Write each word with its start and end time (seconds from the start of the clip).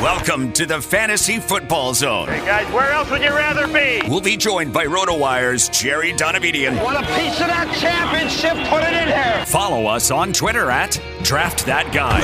Welcome 0.00 0.54
to 0.54 0.64
the 0.64 0.80
Fantasy 0.80 1.38
Football 1.38 1.92
Zone. 1.92 2.26
Hey 2.26 2.38
guys, 2.38 2.72
where 2.72 2.90
else 2.90 3.10
would 3.10 3.20
you 3.20 3.28
rather 3.28 3.66
be? 3.66 4.00
We'll 4.08 4.22
be 4.22 4.34
joined 4.34 4.72
by 4.72 4.86
RotoWire's 4.86 5.68
Jerry 5.68 6.14
Donabedian. 6.14 6.82
Want 6.82 6.96
a 6.96 7.06
piece 7.08 7.38
of 7.38 7.48
that 7.48 7.70
championship? 7.78 8.54
Put 8.70 8.82
it 8.82 8.94
in 8.94 9.08
here. 9.08 9.44
Follow 9.44 9.84
us 9.84 10.10
on 10.10 10.32
Twitter 10.32 10.70
at 10.70 10.98
Draft 11.22 11.66
That 11.66 11.92
Guy. 11.92 12.20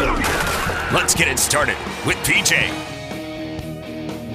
Let's 0.90 1.14
get 1.14 1.28
it 1.28 1.38
started 1.38 1.76
with 2.06 2.16
PJ. 2.24 2.95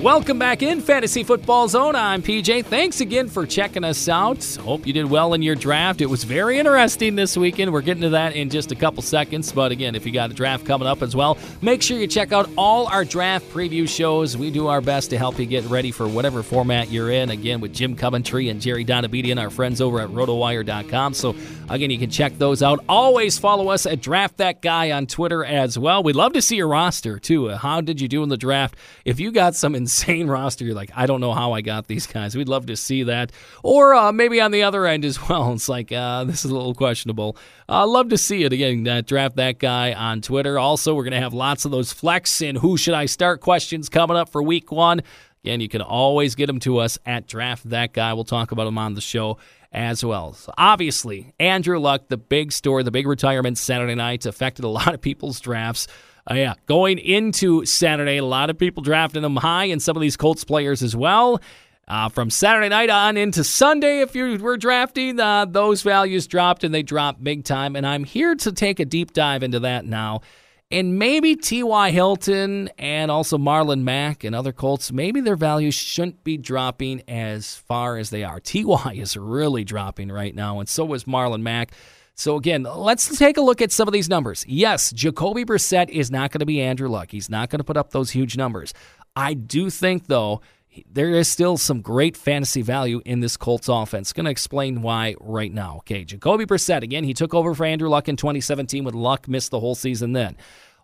Welcome 0.02 0.40
back 0.40 0.64
in 0.64 0.82
Fantasy 0.82 1.24
Football 1.24 1.68
Zone. 1.68 1.96
I'm 1.96 2.24
PJ. 2.24 2.66
Thanks 2.66 3.02
again 3.02 3.30
for 3.30 3.46
checking 3.46 3.84
us 3.84 4.10
out. 4.10 4.44
Hope 4.60 4.88
you 4.88 4.94
did 4.94 5.06
well 5.06 5.36
in 5.36 5.44
your 5.44 5.54
draft. 5.54 6.02
It 6.02 6.08
was 6.08 6.24
very 6.24 6.58
interesting 6.58 7.16
this 7.16 7.38
weekend. 7.38 7.72
We're 7.72 7.82
getting 7.82 8.02
to 8.02 8.10
that 8.10 8.36
in 8.36 8.50
just 8.50 8.72
a 8.72 8.76
couple 8.76 9.04
seconds. 9.04 9.52
But 9.52 9.72
again, 9.72 9.94
if 9.94 10.04
you 10.04 10.12
got 10.12 10.32
a 10.32 10.34
draft 10.34 10.66
coming 10.66 10.88
up 10.88 11.04
as 11.04 11.16
well, 11.16 11.38
make 11.62 11.84
sure 11.84 12.00
you 12.00 12.08
check 12.08 12.32
out 12.32 12.50
all 12.58 12.88
our 12.88 13.06
draft 13.06 13.48
preview 13.52 13.88
shows. 13.88 14.36
We 14.36 14.50
do 14.50 14.66
our 14.66 14.82
best 14.82 15.12
to 15.12 15.20
help 15.20 15.38
you 15.38 15.46
get 15.46 15.66
ready 15.66 15.92
for 15.92 16.08
whatever 16.08 16.42
format 16.42 16.90
you're 16.90 17.12
in. 17.12 17.30
Again, 17.30 17.62
with 17.62 17.72
Jim 17.72 17.96
Coventry 17.96 18.50
and 18.50 18.60
Jerry 18.60 18.84
Donabedian, 18.84 19.40
our 19.40 19.52
friends 19.52 19.82
over 19.82 20.00
at 20.00 20.10
rotowire.com. 20.10 21.14
So 21.14 21.36
again, 21.70 21.92
you 21.92 22.00
can 22.00 22.10
check 22.10 22.40
those 22.40 22.64
out. 22.64 22.84
Always 22.90 23.38
follow 23.38 23.70
us 23.70 23.86
at 23.86 24.02
Draft 24.02 24.38
That 24.38 24.64
Guy 24.64 24.90
on 24.90 25.06
Twitter 25.06 25.46
as 25.46 25.78
well. 25.78 26.02
We'd 26.02 26.16
love 26.16 26.34
to 26.34 26.42
see 26.42 26.56
your 26.56 26.70
roster 26.70 27.20
too. 27.20 27.50
How 27.50 27.82
did 27.82 28.02
you 28.02 28.08
do 28.08 28.24
in 28.24 28.30
the 28.30 28.38
draft? 28.38 28.76
If 29.06 29.20
you 29.20 29.32
got 29.32 29.54
some 29.54 29.76
insane 29.92 30.28
roster. 30.28 30.66
You're 30.66 30.76
like, 30.76 30.92
I 30.96 31.06
don't 31.06 31.20
know 31.22 31.34
how 31.34 31.52
I 31.54 31.62
got 31.62 31.88
these 31.88 32.08
guys. 32.08 32.36
We'd 32.36 32.48
love 32.48 32.68
to 32.68 32.76
see 32.78 33.04
that. 33.04 33.32
Or 33.64 33.94
uh, 33.94 34.12
maybe 34.12 34.40
on 34.40 34.52
the 34.52 34.64
other 34.64 34.86
end 34.86 35.04
as 35.04 35.22
well. 35.30 35.52
It's 35.54 35.70
like, 35.70 35.92
uh, 35.92 36.24
this 36.24 36.46
is 36.46 36.52
a 36.52 36.54
little 36.54 36.74
questionable. 36.74 37.38
Uh, 37.68 37.86
love 37.86 38.10
to 38.10 38.18
see 38.18 38.44
it. 38.44 38.54
Again, 38.54 38.88
uh, 38.88 39.02
draft 39.02 39.36
that 39.36 39.60
guy 39.60 39.94
on 39.94 40.22
Twitter. 40.22 40.58
Also, 40.58 40.96
we're 40.96 41.04
going 41.04 41.12
to 41.12 41.20
have 41.20 41.34
lots 41.34 41.66
of 41.66 41.72
those 41.72 41.92
flex 41.92 42.42
and 42.42 42.58
who 42.58 42.78
should 42.78 42.94
I 42.94 43.06
start 43.06 43.42
questions 43.42 43.90
coming 43.90 44.18
up 44.18 44.30
for 44.30 44.42
week 44.42 44.72
one. 44.72 45.02
Again, 45.44 45.60
you 45.60 45.70
can 45.70 45.82
always 45.82 46.36
get 46.36 46.46
them 46.48 46.60
to 46.60 46.78
us 46.78 47.00
at 47.06 47.28
Draft 47.28 47.68
That 47.70 47.94
Guy. 47.94 48.14
We'll 48.14 48.24
talk 48.24 48.52
about 48.52 48.66
them 48.66 48.78
on 48.78 48.94
the 48.94 49.02
show 49.02 49.40
as 49.72 50.06
well. 50.06 50.34
So 50.34 50.54
obviously, 50.56 51.34
Andrew 51.40 51.80
Luck, 51.80 52.10
the 52.10 52.18
big 52.18 52.52
story, 52.52 52.84
the 52.84 52.92
big 52.92 53.08
retirement 53.08 53.58
Saturday 53.58 53.96
night 53.96 54.26
affected 54.28 54.66
a 54.66 54.68
lot 54.68 54.94
of 54.94 55.02
people's 55.02 55.40
drafts. 55.40 55.88
Uh, 56.32 56.36
yeah, 56.36 56.54
going 56.66 56.98
into 56.98 57.66
Saturday, 57.66 58.16
a 58.16 58.24
lot 58.24 58.50
of 58.50 58.58
people 58.58 58.82
drafting 58.82 59.22
them 59.22 59.36
high, 59.36 59.66
and 59.66 59.82
some 59.82 59.98
of 59.98 60.02
these 60.02 60.16
Colts 60.16 60.46
players 60.46 60.82
as 60.82 60.96
well. 60.96 61.42
Uh, 61.90 62.08
from 62.08 62.30
Saturday 62.30 62.70
night 62.70 62.90
on 62.90 63.18
into 63.18 63.44
Sunday, 63.44 64.00
if 64.00 64.16
you 64.16 64.38
were 64.38 64.56
drafting, 64.56 65.20
uh, 65.20 65.44
those 65.44 65.82
values 65.82 66.28
dropped 66.28 66.64
and 66.64 66.74
they 66.74 66.84
dropped 66.84 67.22
big 67.22 67.44
time. 67.44 67.76
And 67.76 67.86
I'm 67.86 68.06
here 68.06 68.34
to 68.36 68.52
take 68.54 68.80
a 68.80 68.86
deep 68.86 69.12
dive 69.12 69.44
into 69.44 69.60
that 69.60 69.84
now. 69.84 70.22
And 70.70 70.98
maybe 70.98 71.36
T.Y. 71.36 71.92
Hilton 71.92 72.70
and 72.78 73.12
also 73.12 73.38
Marlon 73.38 73.82
Mack 73.82 74.24
and 74.24 74.34
other 74.34 74.54
Colts, 74.54 74.90
maybe 74.90 75.20
their 75.20 75.36
values 75.36 75.76
shouldn't 75.76 76.24
be 76.24 76.38
dropping 76.38 77.04
as 77.10 77.56
far 77.56 77.98
as 77.98 78.10
they 78.10 78.24
are. 78.24 78.40
T.Y. 78.40 78.94
is 78.96 79.18
really 79.18 79.66
dropping 79.66 80.10
right 80.10 80.34
now, 80.34 80.62
and 80.62 80.70
so 80.70 80.94
is 80.94 81.04
Marlon 81.04 81.42
Mack. 81.42 81.74
So 82.16 82.36
again, 82.36 82.64
let's 82.64 83.18
take 83.18 83.38
a 83.38 83.42
look 83.42 83.62
at 83.62 83.72
some 83.72 83.88
of 83.88 83.94
these 83.94 84.10
numbers. 84.10 84.46
Yes, 84.48 84.92
Jacoby 84.92 85.46
Brissett 85.46 85.90
is 85.90 86.12
not 86.12 86.32
going 86.32 86.40
to 86.40 86.46
be 86.46 86.62
Andrew 86.62 86.90
Luck. 86.90 87.12
He's 87.12 87.30
not 87.30 87.50
going 87.50 87.60
to 87.60 87.64
put 87.64 87.78
up 87.78 87.92
those 87.92 88.12
huge 88.12 88.38
numbers. 88.38 88.74
I 89.16 89.34
do 89.34 89.70
think 89.70 90.08
though 90.08 90.42
there 90.90 91.10
is 91.10 91.28
still 91.28 91.58
some 91.58 91.82
great 91.82 92.16
fantasy 92.16 92.62
value 92.62 93.02
in 93.06 93.20
this 93.20 93.36
Colts 93.38 93.68
offense. 93.68 94.14
Going 94.14 94.26
to 94.26 94.32
explain 94.32 94.82
why 94.82 95.16
right 95.20 95.52
now. 95.52 95.78
Okay, 95.78 96.06
Jacoby 96.06 96.46
Brissett 96.46 96.82
again. 96.82 97.04
He 97.04 97.14
took 97.14 97.34
over 97.34 97.54
for 97.54 97.66
Andrew 97.66 97.90
Luck 97.90 98.08
in 98.08 98.16
2017 98.16 98.84
with 98.84 98.96
Luck 98.96 99.28
missed 99.28 99.52
the 99.52 99.60
whole 99.60 99.76
season 99.76 100.14
then. 100.14 100.38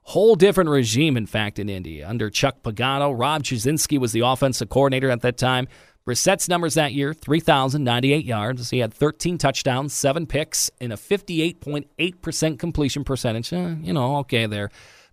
Whole 0.03 0.35
different 0.35 0.69
regime, 0.69 1.17
in 1.17 1.25
fact, 1.25 1.59
in 1.59 1.67
Indy. 1.67 2.01
Under 2.01 2.29
Chuck 2.29 2.63
Pagano, 2.63 3.13
Rob 3.17 3.43
Chudzinski 3.43 3.99
was 3.99 4.13
the 4.13 4.21
offensive 4.21 4.69
coordinator 4.69 5.09
at 5.09 5.21
that 5.21 5.37
time. 5.37 5.67
Brissett's 6.07 6.47
numbers 6.47 6.75
that 6.75 6.93
year 6.93 7.13
3,098 7.13 8.23
yards. 8.23 8.69
He 8.69 8.79
had 8.79 8.93
13 8.93 9.37
touchdowns, 9.37 9.91
seven 9.91 10.25
picks, 10.25 10.71
and 10.79 10.93
a 10.93 10.95
58.8% 10.95 12.57
completion 12.57 13.03
percentage. 13.03 13.51
Uh, 13.51 13.75
you 13.81 13.91
know, 13.91 14.15
okay 14.19 14.45
there. 14.45 14.69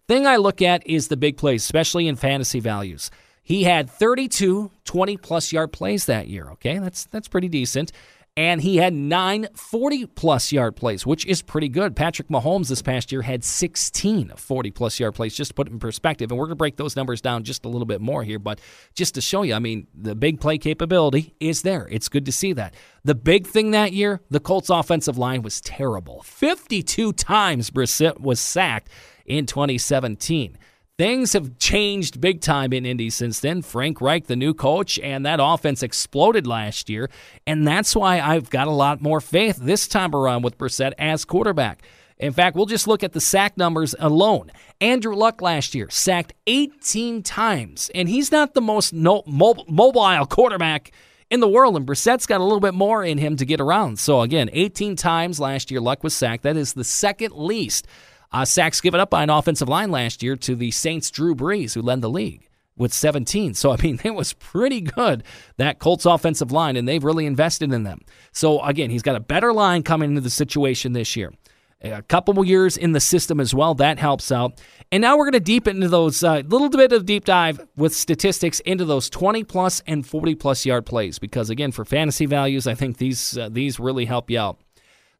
Thing 0.06 0.24
I 0.24 0.36
look 0.36 0.62
at 0.62 0.86
is 0.86 1.08
the 1.08 1.16
big 1.16 1.36
plays, 1.36 1.64
especially 1.64 2.06
in 2.06 2.14
fantasy 2.14 2.60
values. 2.60 3.10
He 3.42 3.64
had 3.64 3.90
32 3.90 4.70
20 4.84 5.16
plus 5.16 5.52
yard 5.52 5.72
plays 5.72 6.06
that 6.06 6.28
year. 6.28 6.48
Okay, 6.50 6.78
that's 6.78 7.06
that's 7.06 7.26
pretty 7.26 7.48
decent 7.48 7.90
and 8.36 8.62
he 8.62 8.78
had 8.78 8.92
nine 8.92 9.46
40 9.54 10.06
plus 10.06 10.50
yard 10.50 10.74
plays, 10.74 11.06
which 11.06 11.24
is 11.26 11.40
pretty 11.40 11.68
good. 11.68 11.94
Patrick 11.94 12.28
Mahomes 12.28 12.68
this 12.68 12.82
past 12.82 13.12
year 13.12 13.22
had 13.22 13.44
16 13.44 14.32
40 14.36 14.70
plus 14.72 14.98
yard 14.98 15.14
plays, 15.14 15.34
just 15.34 15.50
to 15.50 15.54
put 15.54 15.68
it 15.68 15.72
in 15.72 15.78
perspective. 15.78 16.30
And 16.30 16.38
we're 16.38 16.46
going 16.46 16.52
to 16.52 16.56
break 16.56 16.76
those 16.76 16.96
numbers 16.96 17.20
down 17.20 17.44
just 17.44 17.64
a 17.64 17.68
little 17.68 17.86
bit 17.86 18.00
more 18.00 18.24
here, 18.24 18.38
but 18.40 18.60
just 18.94 19.14
to 19.14 19.20
show 19.20 19.42
you, 19.42 19.54
I 19.54 19.60
mean, 19.60 19.86
the 19.94 20.14
big 20.14 20.40
play 20.40 20.58
capability 20.58 21.34
is 21.38 21.62
there. 21.62 21.86
It's 21.90 22.08
good 22.08 22.26
to 22.26 22.32
see 22.32 22.52
that. 22.54 22.74
The 23.04 23.14
big 23.14 23.46
thing 23.46 23.70
that 23.70 23.92
year, 23.92 24.20
the 24.30 24.40
Colts 24.40 24.70
offensive 24.70 25.16
line 25.16 25.42
was 25.42 25.60
terrible. 25.60 26.22
52 26.22 27.12
times 27.12 27.70
Brissett 27.70 28.20
was 28.20 28.40
sacked 28.40 28.88
in 29.26 29.46
2017. 29.46 30.58
Things 30.96 31.32
have 31.32 31.58
changed 31.58 32.20
big 32.20 32.40
time 32.40 32.72
in 32.72 32.86
Indy 32.86 33.10
since 33.10 33.40
then. 33.40 33.62
Frank 33.62 34.00
Reich, 34.00 34.28
the 34.28 34.36
new 34.36 34.54
coach, 34.54 34.96
and 35.00 35.26
that 35.26 35.40
offense 35.42 35.82
exploded 35.82 36.46
last 36.46 36.88
year. 36.88 37.10
And 37.48 37.66
that's 37.66 37.96
why 37.96 38.20
I've 38.20 38.48
got 38.48 38.68
a 38.68 38.72
lot 38.72 39.02
more 39.02 39.20
faith 39.20 39.56
this 39.56 39.88
time 39.88 40.14
around 40.14 40.42
with 40.42 40.56
Brissett 40.56 40.92
as 40.96 41.24
quarterback. 41.24 41.82
In 42.18 42.32
fact, 42.32 42.54
we'll 42.54 42.66
just 42.66 42.86
look 42.86 43.02
at 43.02 43.12
the 43.12 43.20
sack 43.20 43.58
numbers 43.58 43.96
alone. 43.98 44.52
Andrew 44.80 45.16
Luck 45.16 45.42
last 45.42 45.74
year 45.74 45.90
sacked 45.90 46.32
18 46.46 47.24
times, 47.24 47.90
and 47.92 48.08
he's 48.08 48.30
not 48.30 48.54
the 48.54 48.60
most 48.60 48.92
no, 48.92 49.24
mobile 49.26 50.26
quarterback 50.26 50.92
in 51.28 51.40
the 51.40 51.48
world. 51.48 51.76
And 51.76 51.88
Brissett's 51.88 52.26
got 52.26 52.40
a 52.40 52.44
little 52.44 52.60
bit 52.60 52.74
more 52.74 53.02
in 53.02 53.18
him 53.18 53.34
to 53.38 53.44
get 53.44 53.60
around. 53.60 53.98
So, 53.98 54.20
again, 54.20 54.48
18 54.52 54.94
times 54.94 55.40
last 55.40 55.72
year, 55.72 55.80
Luck 55.80 56.04
was 56.04 56.14
sacked. 56.14 56.44
That 56.44 56.56
is 56.56 56.74
the 56.74 56.84
second 56.84 57.32
least 57.32 57.88
uh, 58.34 58.44
sacks 58.44 58.80
given 58.80 58.98
up 58.98 59.10
by 59.10 59.22
an 59.22 59.30
offensive 59.30 59.68
line 59.68 59.92
last 59.92 60.20
year 60.20 60.34
to 60.34 60.56
the 60.56 60.72
Saints' 60.72 61.08
Drew 61.08 61.36
Brees, 61.36 61.74
who 61.74 61.80
led 61.80 62.00
the 62.00 62.10
league 62.10 62.48
with 62.76 62.92
17. 62.92 63.54
So, 63.54 63.70
I 63.70 63.76
mean, 63.80 64.00
it 64.04 64.14
was 64.14 64.32
pretty 64.32 64.80
good, 64.80 65.22
that 65.56 65.78
Colts 65.78 66.04
offensive 66.04 66.50
line, 66.50 66.76
and 66.76 66.88
they've 66.88 67.04
really 67.04 67.26
invested 67.26 67.72
in 67.72 67.84
them. 67.84 68.00
So, 68.32 68.60
again, 68.62 68.90
he's 68.90 69.02
got 69.02 69.14
a 69.14 69.20
better 69.20 69.52
line 69.52 69.84
coming 69.84 70.10
into 70.10 70.20
the 70.20 70.30
situation 70.30 70.94
this 70.94 71.14
year. 71.14 71.32
A 71.80 72.02
couple 72.02 72.42
years 72.44 72.76
in 72.76 72.92
the 72.92 73.00
system 73.00 73.38
as 73.38 73.54
well. 73.54 73.74
That 73.74 73.98
helps 73.98 74.32
out. 74.32 74.60
And 74.90 75.02
now 75.02 75.16
we're 75.16 75.26
going 75.26 75.34
to 75.34 75.40
deep 75.40 75.68
into 75.68 75.86
those 75.86 76.24
uh, 76.24 76.42
little 76.46 76.70
bit 76.70 76.92
of 76.92 77.04
deep 77.04 77.26
dive 77.26 77.60
with 77.76 77.94
statistics 77.94 78.58
into 78.60 78.86
those 78.86 79.10
20 79.10 79.44
plus 79.44 79.82
and 79.86 80.04
40 80.04 80.34
plus 80.34 80.64
yard 80.64 80.86
plays 80.86 81.18
because 81.18 81.50
again 81.50 81.72
for 81.72 81.84
fantasy 81.84 82.24
values, 82.24 82.66
I 82.66 82.74
think 82.74 82.96
these 82.96 83.36
uh, 83.36 83.50
these 83.50 83.78
really 83.78 84.06
help 84.06 84.30
you 84.30 84.38
out. 84.38 84.60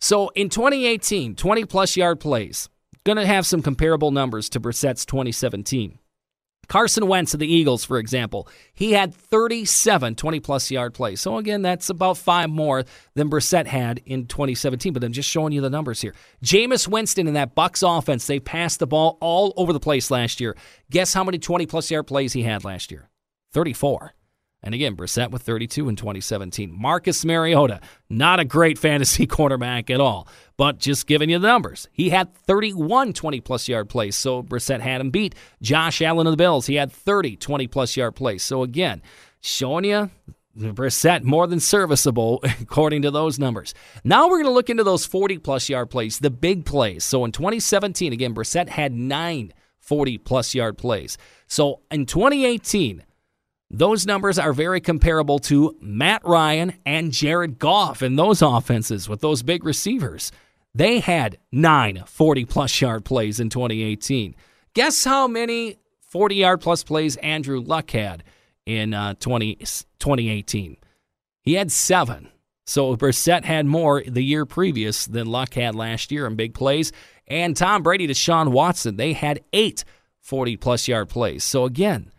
So 0.00 0.30
in 0.30 0.48
2018, 0.48 1.34
20 1.34 1.64
plus 1.66 1.98
yard 1.98 2.18
plays 2.18 2.70
going 3.04 3.18
to 3.18 3.26
have 3.26 3.46
some 3.46 3.62
comparable 3.62 4.10
numbers 4.10 4.48
to 4.50 4.60
Brissett's 4.60 5.04
2017. 5.04 5.98
Carson 6.66 7.06
Wentz 7.06 7.34
of 7.34 7.40
the 7.40 7.52
Eagles, 7.52 7.84
for 7.84 7.98
example, 7.98 8.48
he 8.72 8.92
had 8.92 9.14
37 9.14 10.14
20 10.14 10.40
plus 10.40 10.70
yard 10.70 10.94
plays. 10.94 11.20
So, 11.20 11.36
again, 11.36 11.62
that's 11.62 11.90
about 11.90 12.18
five 12.18 12.50
more 12.50 12.84
than 13.14 13.30
Brissett 13.30 13.66
had 13.66 14.00
in 14.06 14.26
2017. 14.26 14.92
But 14.92 15.04
I'm 15.04 15.12
just 15.12 15.28
showing 15.28 15.52
you 15.52 15.60
the 15.60 15.70
numbers 15.70 16.00
here. 16.00 16.14
Jameis 16.42 16.88
Winston 16.88 17.28
in 17.28 17.34
that 17.34 17.54
Bucs 17.54 17.86
offense, 17.86 18.26
they 18.26 18.40
passed 18.40 18.78
the 18.78 18.86
ball 18.86 19.18
all 19.20 19.52
over 19.56 19.72
the 19.72 19.80
place 19.80 20.10
last 20.10 20.40
year. 20.40 20.56
Guess 20.90 21.14
how 21.14 21.24
many 21.24 21.38
20 21.38 21.66
plus 21.66 21.90
yard 21.90 22.06
plays 22.06 22.32
he 22.32 22.42
had 22.42 22.64
last 22.64 22.90
year? 22.90 23.08
34. 23.52 24.14
And 24.64 24.74
again, 24.74 24.96
Brissett 24.96 25.30
with 25.30 25.42
32 25.42 25.90
in 25.90 25.94
2017. 25.94 26.72
Marcus 26.72 27.22
Mariota, 27.22 27.80
not 28.08 28.40
a 28.40 28.46
great 28.46 28.78
fantasy 28.78 29.26
quarterback 29.28 29.90
at 29.90 30.00
all, 30.00 30.26
but 30.56 30.78
just 30.78 31.06
giving 31.06 31.28
you 31.28 31.38
the 31.38 31.46
numbers. 31.46 31.86
He 31.92 32.08
had 32.08 32.34
31 32.34 33.12
20 33.12 33.40
plus 33.42 33.68
yard 33.68 33.90
plays, 33.90 34.16
so 34.16 34.42
Brissett 34.42 34.80
had 34.80 35.02
him 35.02 35.10
beat. 35.10 35.34
Josh 35.60 36.00
Allen 36.00 36.26
of 36.26 36.32
the 36.32 36.38
Bills, 36.38 36.66
he 36.66 36.76
had 36.76 36.90
30 36.90 37.36
20 37.36 37.66
plus 37.68 37.96
yard 37.96 38.16
plays. 38.16 38.42
So 38.42 38.62
again, 38.62 39.02
showing 39.42 39.84
you 39.84 40.10
Brissett 40.56 41.24
more 41.24 41.46
than 41.46 41.60
serviceable 41.60 42.40
according 42.62 43.02
to 43.02 43.10
those 43.10 43.38
numbers. 43.38 43.74
Now 44.02 44.28
we're 44.28 44.38
going 44.38 44.44
to 44.44 44.50
look 44.50 44.70
into 44.70 44.84
those 44.84 45.04
40 45.04 45.38
plus 45.38 45.68
yard 45.68 45.90
plays, 45.90 46.20
the 46.20 46.30
big 46.30 46.64
plays. 46.64 47.04
So 47.04 47.26
in 47.26 47.32
2017, 47.32 48.14
again, 48.14 48.34
Brissett 48.34 48.70
had 48.70 48.94
nine 48.94 49.52
40 49.80 50.16
plus 50.18 50.54
yard 50.54 50.78
plays. 50.78 51.18
So 51.46 51.80
in 51.90 52.06
2018, 52.06 53.04
those 53.70 54.06
numbers 54.06 54.38
are 54.38 54.52
very 54.52 54.80
comparable 54.80 55.38
to 55.40 55.76
Matt 55.80 56.22
Ryan 56.24 56.74
and 56.84 57.12
Jared 57.12 57.58
Goff 57.58 58.02
in 58.02 58.16
those 58.16 58.42
offenses 58.42 59.08
with 59.08 59.20
those 59.20 59.42
big 59.42 59.64
receivers. 59.64 60.30
They 60.74 61.00
had 61.00 61.38
nine 61.52 62.02
40 62.06 62.44
plus 62.44 62.80
yard 62.80 63.04
plays 63.04 63.40
in 63.40 63.48
2018. 63.48 64.34
Guess 64.74 65.04
how 65.04 65.28
many 65.28 65.78
40 66.08 66.34
yard 66.34 66.60
plus 66.60 66.82
plays 66.82 67.16
Andrew 67.16 67.60
Luck 67.60 67.90
had 67.90 68.24
in 68.66 68.92
uh, 68.92 69.14
20, 69.14 69.56
2018? 69.56 70.76
He 71.42 71.54
had 71.54 71.70
seven. 71.70 72.30
So 72.66 72.96
Brissett 72.96 73.44
had 73.44 73.66
more 73.66 74.02
the 74.06 74.24
year 74.24 74.46
previous 74.46 75.04
than 75.06 75.26
Luck 75.26 75.54
had 75.54 75.74
last 75.74 76.10
year 76.10 76.26
in 76.26 76.34
big 76.34 76.54
plays. 76.54 76.92
And 77.26 77.56
Tom 77.56 77.82
Brady 77.82 78.06
to 78.06 78.14
Sean 78.14 78.52
Watson, 78.52 78.96
they 78.96 79.12
had 79.12 79.40
eight 79.52 79.84
40 80.20 80.56
plus 80.56 80.88
yard 80.88 81.08
plays. 81.08 81.44
So 81.44 81.64
again, 81.64 82.10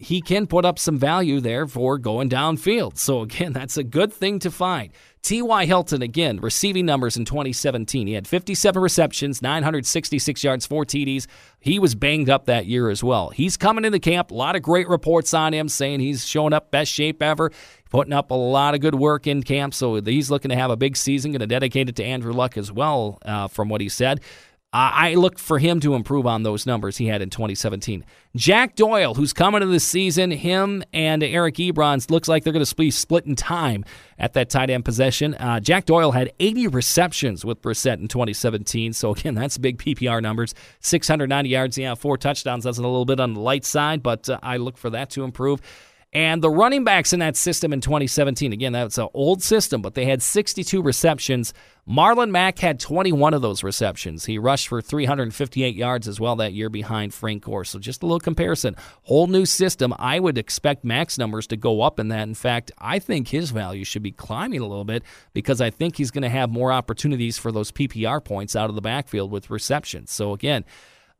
he 0.00 0.22
can 0.22 0.46
put 0.46 0.64
up 0.64 0.78
some 0.78 0.98
value 0.98 1.40
there 1.40 1.66
for 1.66 1.98
going 1.98 2.30
downfield. 2.30 2.96
So 2.96 3.20
again, 3.20 3.52
that's 3.52 3.76
a 3.76 3.84
good 3.84 4.12
thing 4.12 4.38
to 4.40 4.50
find. 4.50 4.92
T.Y. 5.22 5.66
Hilton, 5.66 6.00
again, 6.00 6.38
receiving 6.40 6.86
numbers 6.86 7.18
in 7.18 7.26
2017. 7.26 8.06
He 8.06 8.14
had 8.14 8.26
57 8.26 8.80
receptions, 8.80 9.42
966 9.42 10.42
yards, 10.42 10.64
four 10.64 10.86
TDs. 10.86 11.26
He 11.60 11.78
was 11.78 11.94
banged 11.94 12.30
up 12.30 12.46
that 12.46 12.64
year 12.64 12.88
as 12.88 13.04
well. 13.04 13.28
He's 13.28 13.58
coming 13.58 13.84
into 13.84 13.98
camp. 13.98 14.30
A 14.30 14.34
lot 14.34 14.56
of 14.56 14.62
great 14.62 14.88
reports 14.88 15.34
on 15.34 15.52
him 15.52 15.68
saying 15.68 16.00
he's 16.00 16.26
showing 16.26 16.54
up 16.54 16.70
best 16.70 16.90
shape 16.90 17.22
ever, 17.22 17.52
putting 17.90 18.14
up 18.14 18.30
a 18.30 18.34
lot 18.34 18.74
of 18.74 18.80
good 18.80 18.94
work 18.94 19.26
in 19.26 19.42
camp. 19.42 19.74
So 19.74 20.00
he's 20.00 20.30
looking 20.30 20.48
to 20.48 20.56
have 20.56 20.70
a 20.70 20.76
big 20.78 20.96
season, 20.96 21.32
going 21.32 21.40
to 21.40 21.46
dedicate 21.46 21.90
it 21.90 21.96
to 21.96 22.04
Andrew 22.04 22.32
Luck 22.32 22.56
as 22.56 22.72
well, 22.72 23.18
uh, 23.26 23.48
from 23.48 23.68
what 23.68 23.82
he 23.82 23.90
said. 23.90 24.22
I 24.72 25.14
look 25.14 25.40
for 25.40 25.58
him 25.58 25.80
to 25.80 25.94
improve 25.94 26.28
on 26.28 26.44
those 26.44 26.64
numbers 26.64 26.96
he 26.96 27.06
had 27.08 27.22
in 27.22 27.30
2017. 27.30 28.04
Jack 28.36 28.76
Doyle, 28.76 29.14
who's 29.14 29.32
coming 29.32 29.62
to 29.62 29.66
this 29.66 29.82
season, 29.82 30.30
him 30.30 30.84
and 30.92 31.24
Eric 31.24 31.56
Ebron 31.56 32.08
looks 32.08 32.28
like 32.28 32.44
they're 32.44 32.52
going 32.52 32.64
to 32.64 32.74
be 32.76 32.92
split 32.92 33.26
in 33.26 33.34
time 33.34 33.84
at 34.16 34.34
that 34.34 34.48
tight 34.48 34.70
end 34.70 34.84
possession. 34.84 35.34
Uh, 35.34 35.58
Jack 35.58 35.86
Doyle 35.86 36.12
had 36.12 36.32
80 36.38 36.68
receptions 36.68 37.44
with 37.44 37.60
Brissett 37.60 37.98
in 37.98 38.06
2017, 38.06 38.92
so 38.92 39.10
again, 39.10 39.34
that's 39.34 39.58
big 39.58 39.76
PPR 39.78 40.22
numbers. 40.22 40.54
690 40.78 41.48
yards, 41.48 41.76
yeah, 41.76 41.96
four 41.96 42.16
touchdowns. 42.16 42.62
That's 42.62 42.78
a 42.78 42.82
little 42.82 43.04
bit 43.04 43.18
on 43.18 43.34
the 43.34 43.40
light 43.40 43.64
side, 43.64 44.04
but 44.04 44.30
uh, 44.30 44.38
I 44.40 44.58
look 44.58 44.78
for 44.78 44.90
that 44.90 45.10
to 45.10 45.24
improve. 45.24 45.60
And 46.12 46.42
the 46.42 46.50
running 46.50 46.82
backs 46.82 47.12
in 47.12 47.20
that 47.20 47.36
system 47.36 47.72
in 47.72 47.80
2017, 47.80 48.52
again, 48.52 48.72
that's 48.72 48.98
an 48.98 49.06
old 49.14 49.44
system, 49.44 49.80
but 49.80 49.94
they 49.94 50.06
had 50.06 50.20
62 50.22 50.82
receptions. 50.82 51.54
Marlon 51.88 52.30
Mack 52.30 52.58
had 52.58 52.80
21 52.80 53.32
of 53.32 53.42
those 53.42 53.62
receptions. 53.62 54.24
He 54.24 54.36
rushed 54.36 54.66
for 54.66 54.82
358 54.82 55.76
yards 55.76 56.08
as 56.08 56.18
well 56.18 56.34
that 56.36 56.52
year 56.52 56.68
behind 56.68 57.14
Frank 57.14 57.44
Gore. 57.44 57.64
So 57.64 57.78
just 57.78 58.02
a 58.02 58.06
little 58.06 58.18
comparison. 58.18 58.74
Whole 59.02 59.28
new 59.28 59.46
system. 59.46 59.94
I 60.00 60.18
would 60.18 60.36
expect 60.36 60.84
Mack's 60.84 61.16
numbers 61.16 61.46
to 61.46 61.56
go 61.56 61.80
up 61.80 62.00
in 62.00 62.08
that. 62.08 62.26
In 62.26 62.34
fact, 62.34 62.72
I 62.78 62.98
think 62.98 63.28
his 63.28 63.52
value 63.52 63.84
should 63.84 64.02
be 64.02 64.12
climbing 64.12 64.62
a 64.62 64.66
little 64.66 64.84
bit 64.84 65.04
because 65.32 65.60
I 65.60 65.70
think 65.70 65.96
he's 65.96 66.10
going 66.10 66.22
to 66.22 66.28
have 66.28 66.50
more 66.50 66.72
opportunities 66.72 67.38
for 67.38 67.52
those 67.52 67.70
PPR 67.70 68.24
points 68.24 68.56
out 68.56 68.68
of 68.68 68.74
the 68.74 68.82
backfield 68.82 69.30
with 69.30 69.48
receptions. 69.48 70.10
So 70.10 70.32
again, 70.32 70.64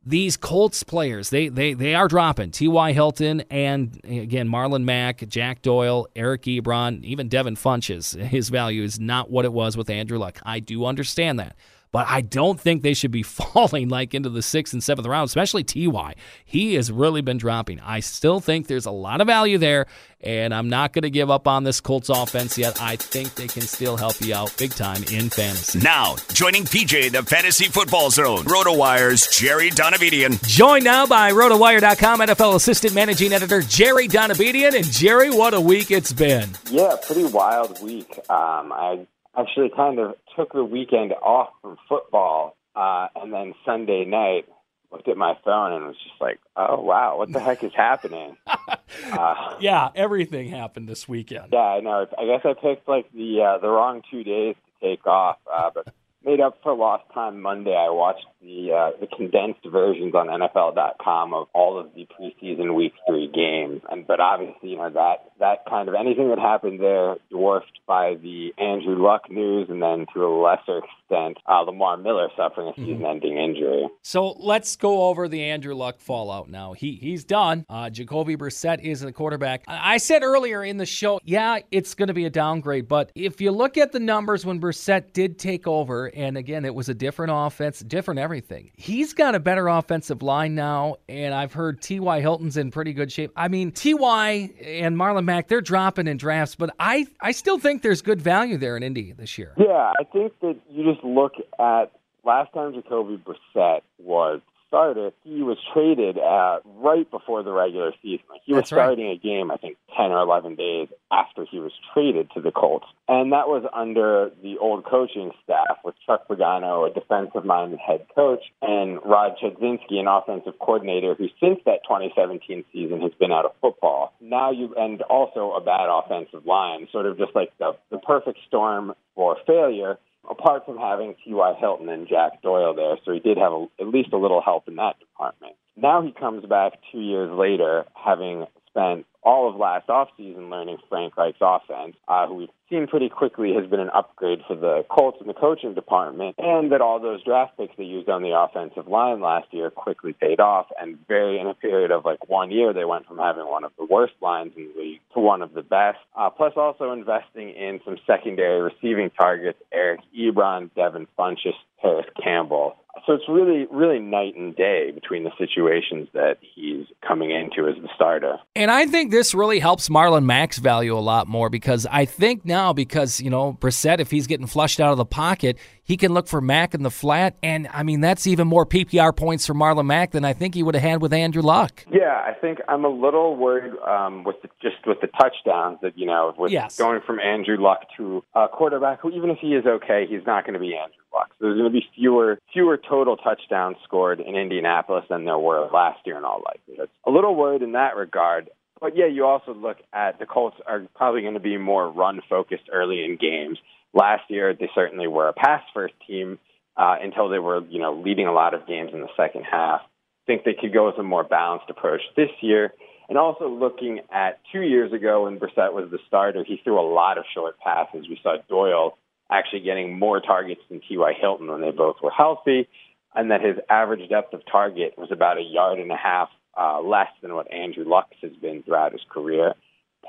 these 0.03 0.35
Colts 0.35 0.83
players, 0.83 1.29
they 1.29 1.47
they 1.47 1.73
they 1.73 1.93
are 1.93 2.07
dropping. 2.07 2.51
T.Y. 2.51 2.93
Hilton 2.93 3.41
and 3.51 3.99
again 4.03 4.49
Marlon 4.49 4.83
Mack, 4.83 5.27
Jack 5.27 5.61
Doyle, 5.61 6.07
Eric 6.15 6.43
Ebron, 6.43 7.03
even 7.03 7.27
Devin 7.27 7.55
Funchess. 7.55 8.19
His 8.19 8.49
value 8.49 8.83
is 8.83 8.99
not 8.99 9.29
what 9.29 9.45
it 9.45 9.53
was 9.53 9.77
with 9.77 9.89
Andrew 9.89 10.17
Luck. 10.17 10.39
I 10.43 10.59
do 10.59 10.85
understand 10.85 11.39
that 11.39 11.55
but 11.91 12.07
I 12.07 12.21
don't 12.21 12.59
think 12.59 12.81
they 12.81 12.93
should 12.93 13.11
be 13.11 13.23
falling 13.23 13.89
like 13.89 14.13
into 14.13 14.29
the 14.29 14.41
sixth 14.41 14.73
and 14.73 14.83
seventh 14.83 15.07
round, 15.07 15.27
especially 15.27 15.63
Ty. 15.63 16.15
He 16.45 16.75
has 16.75 16.91
really 16.91 17.21
been 17.21 17.37
dropping. 17.37 17.79
I 17.79 17.99
still 17.99 18.39
think 18.39 18.67
there's 18.67 18.85
a 18.85 18.91
lot 18.91 19.21
of 19.21 19.27
value 19.27 19.57
there, 19.57 19.85
and 20.21 20.53
I'm 20.53 20.69
not 20.69 20.93
going 20.93 21.03
to 21.03 21.09
give 21.09 21.29
up 21.29 21.47
on 21.47 21.63
this 21.63 21.81
Colts 21.81 22.09
offense 22.09 22.57
yet. 22.57 22.81
I 22.81 22.95
think 22.95 23.35
they 23.35 23.47
can 23.47 23.63
still 23.63 23.97
help 23.97 24.19
you 24.21 24.33
out 24.33 24.53
big 24.57 24.71
time 24.71 25.03
in 25.11 25.29
fantasy. 25.29 25.79
Now, 25.79 26.15
joining 26.33 26.63
PJ 26.63 27.11
the 27.11 27.23
Fantasy 27.23 27.65
Football 27.65 28.09
Zone, 28.11 28.43
RotoWire's 28.45 29.27
Jerry 29.37 29.69
Donabedian. 29.69 30.41
Joined 30.47 30.83
now 30.83 31.05
by 31.05 31.31
RotoWire.com 31.31 32.19
NFL 32.19 32.55
Assistant 32.55 32.93
Managing 32.93 33.33
Editor 33.33 33.61
Jerry 33.61 34.07
Donabedian. 34.07 34.75
And 34.75 34.85
Jerry, 34.85 35.29
what 35.29 35.53
a 35.53 35.61
week 35.61 35.91
it's 35.91 36.13
been. 36.13 36.49
Yeah, 36.69 36.95
pretty 37.05 37.25
wild 37.25 37.81
week. 37.83 38.17
Um, 38.29 38.71
I 38.71 39.07
actually 39.37 39.71
kind 39.75 39.99
of 39.99 40.15
took 40.35 40.53
the 40.53 40.63
weekend 40.63 41.13
off 41.13 41.49
from 41.61 41.77
football, 41.87 42.55
uh, 42.75 43.07
and 43.15 43.33
then 43.33 43.53
Sunday 43.65 44.05
night 44.05 44.47
looked 44.91 45.07
at 45.07 45.17
my 45.17 45.37
phone 45.43 45.73
and 45.73 45.85
was 45.85 45.95
just 45.95 46.19
like, 46.19 46.39
"Oh 46.55 46.81
wow, 46.81 47.17
what 47.17 47.31
the 47.31 47.39
heck 47.39 47.63
is 47.63 47.73
happening?" 47.75 48.37
uh, 48.47 49.55
yeah, 49.59 49.89
everything 49.95 50.49
happened 50.49 50.87
this 50.87 51.07
weekend. 51.07 51.49
Yeah, 51.53 51.59
I 51.59 51.79
know. 51.79 52.07
I 52.17 52.25
guess 52.25 52.41
I 52.43 52.53
picked 52.53 52.87
like 52.87 53.11
the 53.13 53.41
uh, 53.41 53.57
the 53.59 53.69
wrong 53.69 54.01
two 54.09 54.23
days 54.23 54.55
to 54.55 54.89
take 54.89 55.07
off, 55.07 55.37
uh, 55.51 55.71
but 55.73 55.93
made 56.25 56.39
up 56.39 56.57
for 56.63 56.75
lost 56.75 57.03
time 57.13 57.41
Monday. 57.41 57.75
I 57.75 57.89
watched 57.89 58.25
the 58.41 58.71
uh, 58.71 58.99
the 58.99 59.07
condensed 59.07 59.65
versions 59.65 60.15
on 60.15 60.27
NFL.com 60.27 61.33
of 61.33 61.47
all 61.53 61.79
of 61.79 61.93
the 61.95 62.07
preseason 62.07 62.75
Week 62.75 62.93
Three 63.07 63.29
games, 63.33 63.81
and 63.89 64.05
but 64.05 64.19
obviously, 64.19 64.69
you 64.69 64.77
know 64.77 64.89
that 64.89 65.31
that 65.39 65.65
kind 65.69 65.89
of 65.89 65.95
anything 65.95 66.29
that 66.29 66.39
happened 66.39 66.79
there 66.79 67.15
dwarfed 67.29 67.79
by 67.87 68.15
the 68.15 68.53
Andrew 68.57 69.01
Luck 69.01 69.29
news, 69.29 69.67
and 69.69 69.81
then 69.81 70.05
to 70.13 70.25
a 70.25 70.29
lesser 70.29 70.79
extent, 70.79 71.37
uh, 71.47 71.59
Lamar 71.61 71.97
Miller 71.97 72.29
suffering 72.35 72.67
a 72.67 72.71
mm-hmm. 72.71 72.85
season-ending 72.85 73.37
injury. 73.37 73.87
So 74.01 74.31
let's 74.39 74.75
go 74.75 75.03
over 75.03 75.27
the 75.27 75.43
Andrew 75.43 75.75
Luck 75.75 75.99
fallout 75.99 76.49
now. 76.49 76.73
He 76.73 76.95
he's 76.95 77.23
done. 77.23 77.65
Uh, 77.69 77.89
Jacoby 77.89 78.35
Brissett 78.35 78.81
is 78.81 79.01
the 79.01 79.11
quarterback. 79.11 79.63
I 79.67 79.97
said 79.97 80.23
earlier 80.23 80.63
in 80.63 80.77
the 80.77 80.85
show, 80.85 81.19
yeah, 81.23 81.59
it's 81.71 81.93
going 81.93 82.07
to 82.07 82.13
be 82.13 82.25
a 82.25 82.29
downgrade, 82.29 82.87
but 82.87 83.11
if 83.15 83.41
you 83.41 83.51
look 83.51 83.77
at 83.77 83.91
the 83.91 83.99
numbers 83.99 84.45
when 84.45 84.59
Brissett 84.59 85.13
did 85.13 85.37
take 85.37 85.67
over 85.67 86.10
and 86.15 86.37
again, 86.37 86.65
it 86.65 86.73
was 86.73 86.89
a 86.89 86.93
different 86.93 87.31
offense, 87.33 87.79
different 87.79 88.19
everything. 88.19 88.71
He's 88.75 89.13
got 89.13 89.35
a 89.35 89.39
better 89.39 89.67
offensive 89.67 90.21
line 90.21 90.55
now, 90.55 90.97
and 91.07 91.33
I've 91.33 91.53
heard 91.53 91.81
T.Y. 91.81 92.21
Hilton's 92.21 92.57
in 92.57 92.71
pretty 92.71 92.93
good 92.93 93.11
shape. 93.11 93.31
I 93.35 93.47
mean, 93.47 93.71
T.Y. 93.71 94.51
and 94.63 94.95
Marlon 94.95 95.25
Mack, 95.25 95.47
they're 95.47 95.61
dropping 95.61 96.07
in 96.07 96.17
drafts, 96.17 96.55
but 96.55 96.73
I, 96.79 97.07
I 97.19 97.31
still 97.31 97.59
think 97.59 97.81
there's 97.81 98.01
good 98.01 98.21
value 98.21 98.57
there 98.57 98.77
in 98.77 98.83
Indy 98.83 99.11
this 99.11 99.37
year. 99.37 99.53
Yeah, 99.57 99.91
I 99.99 100.03
think 100.11 100.33
that 100.41 100.57
you 100.69 100.91
just 100.91 101.03
look 101.03 101.33
at 101.59 101.91
last 102.23 102.53
time 102.53 102.73
Jacoby 102.73 103.17
Brissett 103.17 103.81
was 103.99 104.41
starter, 104.71 105.11
he 105.25 105.43
was 105.43 105.57
traded 105.73 106.17
uh, 106.17 106.59
right 106.77 107.09
before 107.11 107.43
the 107.43 107.51
regular 107.51 107.91
season. 108.01 108.25
He 108.45 108.53
was 108.53 108.67
starting 108.67 109.07
right. 109.07 109.17
a 109.17 109.19
game, 109.19 109.51
I 109.51 109.57
think, 109.57 109.75
10 109.97 110.11
or 110.11 110.21
11 110.21 110.55
days 110.55 110.87
after 111.11 111.45
he 111.45 111.59
was 111.59 111.73
traded 111.93 112.31
to 112.35 112.41
the 112.41 112.51
Colts. 112.51 112.85
And 113.09 113.33
that 113.33 113.49
was 113.49 113.65
under 113.73 114.31
the 114.41 114.57
old 114.59 114.85
coaching 114.85 115.31
staff 115.43 115.79
with 115.83 115.95
Chuck 116.05 116.25
Pagano, 116.29 116.89
a 116.89 116.93
defensive 116.93 117.43
minded 117.43 117.79
head 117.85 118.05
coach, 118.15 118.43
and 118.61 118.99
Rob 119.03 119.33
Chudzinski, 119.43 119.99
an 119.99 120.07
offensive 120.07 120.57
coordinator 120.59 121.15
who, 121.15 121.27
since 121.43 121.59
that 121.65 121.83
2017 121.83 122.63
season, 122.71 123.01
has 123.01 123.11
been 123.19 123.33
out 123.33 123.43
of 123.43 123.51
football. 123.59 124.13
Now 124.21 124.51
you, 124.51 124.73
and 124.77 125.01
also 125.03 125.51
a 125.51 125.59
bad 125.59 125.89
offensive 125.91 126.45
line, 126.45 126.87
sort 126.93 127.07
of 127.07 127.17
just 127.17 127.35
like 127.35 127.51
the, 127.59 127.75
the 127.89 127.97
perfect 127.97 128.39
storm 128.47 128.93
for 129.15 129.35
failure 129.45 129.97
apart 130.29 130.65
from 130.65 130.77
having 130.77 131.15
T.Y. 131.23 131.53
Hilton 131.59 131.89
and 131.89 132.07
Jack 132.07 132.41
Doyle 132.41 132.73
there, 132.73 132.97
so 133.03 133.11
he 133.11 133.19
did 133.19 133.37
have 133.37 133.51
a, 133.51 133.67
at 133.79 133.87
least 133.87 134.13
a 134.13 134.17
little 134.17 134.41
help 134.41 134.67
in 134.67 134.75
that 134.75 134.99
department. 134.99 135.55
Now 135.75 136.01
he 136.01 136.11
comes 136.11 136.45
back 136.45 136.73
two 136.91 136.99
years 136.99 137.31
later, 137.31 137.85
having 137.95 138.45
spent 138.67 139.05
all 139.23 139.49
of 139.49 139.55
last 139.55 139.87
offseason 139.87 140.49
learning 140.49 140.77
Frank 140.89 141.15
Reich's 141.17 141.41
offense, 141.41 141.95
uh, 142.07 142.27
who 142.27 142.35
we've 142.35 142.49
seen 142.69 142.87
pretty 142.87 143.09
quickly 143.09 143.53
has 143.53 143.69
been 143.69 143.79
an 143.79 143.89
upgrade 143.93 144.39
for 144.47 144.55
the 144.55 144.83
Colts 144.89 145.17
in 145.21 145.27
the 145.27 145.33
coaching 145.33 145.73
department, 145.73 146.35
and 146.37 146.71
that 146.71 146.81
all 146.81 146.99
those 146.99 147.23
draft 147.23 147.57
picks 147.57 147.75
they 147.77 147.83
used 147.83 148.09
on 148.09 148.23
the 148.23 148.37
offensive 148.37 148.87
line 148.87 149.19
last 149.19 149.47
year 149.51 149.69
quickly 149.69 150.13
paid 150.13 150.39
off. 150.39 150.67
And 150.79 150.97
very 151.07 151.39
in 151.39 151.47
a 151.47 151.53
period 151.53 151.91
of 151.91 152.05
like 152.05 152.29
one 152.29 152.49
year, 152.49 152.73
they 152.73 152.85
went 152.85 153.05
from 153.05 153.17
having 153.17 153.47
one 153.47 153.63
of 153.63 153.71
the 153.77 153.85
worst 153.85 154.13
lines 154.21 154.53
in 154.55 154.69
the 154.73 154.81
league 154.81 155.01
to 155.13 155.19
one 155.19 155.41
of 155.41 155.53
the 155.53 155.63
best. 155.63 155.99
Uh, 156.15 156.29
plus, 156.29 156.53
also 156.55 156.91
investing 156.91 157.49
in 157.49 157.81
some 157.85 157.97
secondary 158.07 158.61
receiving 158.61 159.09
targets: 159.11 159.59
Eric 159.71 159.99
Ebron, 160.17 160.73
Devin 160.75 161.07
Funchess, 161.17 161.55
Parris 161.81 162.05
Campbell. 162.23 162.75
So 163.05 163.13
it's 163.13 163.27
really, 163.27 163.67
really 163.71 163.99
night 163.99 164.35
and 164.35 164.55
day 164.55 164.91
between 164.91 165.23
the 165.23 165.31
situations 165.37 166.09
that 166.13 166.37
he's 166.41 166.85
coming 167.05 167.31
into 167.31 167.67
as 167.67 167.81
the 167.81 167.89
starter. 167.95 168.37
And 168.55 168.69
I 168.69 168.85
think 168.85 169.10
this 169.11 169.35
really 169.35 169.59
helps 169.59 169.89
Marlon 169.89 170.25
Mack's 170.25 170.57
value 170.57 170.97
a 170.97 170.99
lot 170.99 171.27
more 171.27 171.49
because 171.49 171.85
I 171.91 172.05
think 172.05 172.45
now, 172.45 172.73
because, 172.73 173.21
you 173.21 173.29
know, 173.29 173.53
Brissett, 173.53 173.99
if 173.99 174.09
he's 174.09 174.25
getting 174.25 174.47
flushed 174.47 174.79
out 174.79 174.91
of 174.91 174.97
the 174.97 175.05
pocket, 175.05 175.57
he 175.83 175.97
can 175.97 176.13
look 176.13 176.27
for 176.27 176.41
Mack 176.41 176.73
in 176.73 176.83
the 176.83 176.89
flat. 176.89 177.35
And, 177.43 177.67
I 177.71 177.83
mean, 177.83 178.01
that's 178.01 178.25
even 178.25 178.47
more 178.47 178.65
PPR 178.65 179.15
points 179.15 179.45
for 179.45 179.53
Marlon 179.53 179.85
Mack 179.85 180.11
than 180.11 180.25
I 180.25 180.33
think 180.33 180.55
he 180.55 180.63
would 180.63 180.75
have 180.75 180.83
had 180.83 181.01
with 181.01 181.13
Andrew 181.13 181.41
Luck. 181.41 181.85
Yeah, 181.91 182.21
I 182.25 182.33
think 182.33 182.59
I'm 182.67 182.85
a 182.85 182.89
little 182.89 183.35
worried 183.35 183.73
um, 183.87 184.23
with 184.23 184.41
the, 184.41 184.49
just 184.61 184.77
with 184.87 185.01
the 185.01 185.07
touchdowns 185.07 185.79
that, 185.81 185.97
you 185.97 186.05
know, 186.05 186.33
with 186.37 186.51
yes. 186.51 186.77
going 186.77 187.01
from 187.05 187.19
Andrew 187.19 187.57
Luck 187.61 187.81
to 187.97 188.23
a 188.33 188.47
quarterback 188.47 189.01
who, 189.01 189.11
even 189.11 189.29
if 189.29 189.39
he 189.39 189.49
is 189.49 189.65
okay, 189.65 190.05
he's 190.09 190.25
not 190.25 190.45
going 190.45 190.53
to 190.53 190.59
be 190.59 190.75
Andrew 190.75 191.03
Luck. 191.13 191.29
So 191.39 191.45
there's 191.45 191.57
going 191.57 191.71
to 191.71 191.77
be 191.77 191.85
fewer 191.95 192.39
fewer 192.53 192.77
total 192.77 193.17
touchdowns 193.17 193.77
scored 193.83 194.19
in 194.19 194.35
Indianapolis 194.35 195.05
than 195.09 195.25
there 195.25 195.37
were 195.37 195.67
last 195.73 195.99
year 196.05 196.17
in 196.17 196.23
all 196.23 196.41
likelihood. 196.45 196.89
A 197.05 197.11
little 197.11 197.35
worried 197.35 197.61
in 197.61 197.73
that 197.73 197.95
regard. 197.95 198.49
But 198.81 198.97
yeah, 198.97 199.05
you 199.05 199.25
also 199.25 199.53
look 199.53 199.77
at 199.93 200.17
the 200.17 200.25
Colts 200.25 200.57
are 200.65 200.81
probably 200.95 201.21
going 201.21 201.35
to 201.35 201.39
be 201.39 201.55
more 201.57 201.89
run 201.89 202.19
focused 202.27 202.63
early 202.73 203.05
in 203.05 203.15
games. 203.15 203.59
Last 203.93 204.23
year, 204.29 204.55
they 204.55 204.69
certainly 204.73 205.07
were 205.07 205.29
a 205.29 205.33
pass 205.33 205.61
first 205.71 205.93
team 206.07 206.39
uh, 206.75 206.95
until 206.99 207.29
they 207.29 207.37
were, 207.37 207.61
you 207.69 207.79
know, 207.79 207.93
leading 207.93 208.25
a 208.25 208.33
lot 208.33 208.55
of 208.55 208.67
games 208.67 208.89
in 208.91 209.01
the 209.01 209.09
second 209.15 209.43
half. 209.43 209.81
I 209.81 210.25
think 210.25 210.43
they 210.43 210.55
could 210.59 210.73
go 210.73 210.87
with 210.87 210.97
a 210.97 211.03
more 211.03 211.23
balanced 211.23 211.69
approach 211.69 212.01
this 212.15 212.29
year. 212.41 212.73
And 213.07 213.17
also 213.17 213.47
looking 213.49 213.99
at 214.11 214.39
two 214.51 214.61
years 214.61 214.93
ago 214.93 215.25
when 215.25 215.37
Brissett 215.37 215.73
was 215.73 215.89
the 215.91 215.99
starter, 216.07 216.43
he 216.43 216.59
threw 216.63 216.79
a 216.79 216.87
lot 216.87 217.17
of 217.17 217.25
short 217.35 217.59
passes. 217.59 218.07
We 218.09 218.19
saw 218.23 218.37
Doyle 218.49 218.97
actually 219.29 219.61
getting 219.61 219.99
more 219.99 220.21
targets 220.21 220.61
than 220.69 220.81
T.Y. 220.87 221.13
Hilton 221.19 221.47
when 221.47 221.61
they 221.61 221.71
both 221.71 221.97
were 222.01 222.11
healthy. 222.11 222.67
and 223.13 223.29
that 223.31 223.41
his 223.41 223.57
average 223.69 224.09
depth 224.09 224.33
of 224.33 224.41
target 224.49 224.93
was 224.97 225.11
about 225.11 225.37
a 225.37 225.41
yard 225.41 225.79
and 225.79 225.91
a 225.91 225.97
half 225.97 226.29
uh, 226.57 226.81
less 226.81 227.09
than 227.21 227.33
what 227.35 227.51
Andrew 227.51 227.85
Luck's 227.87 228.17
has 228.21 228.33
been 228.33 228.63
throughout 228.63 228.91
his 228.91 229.01
career. 229.09 229.53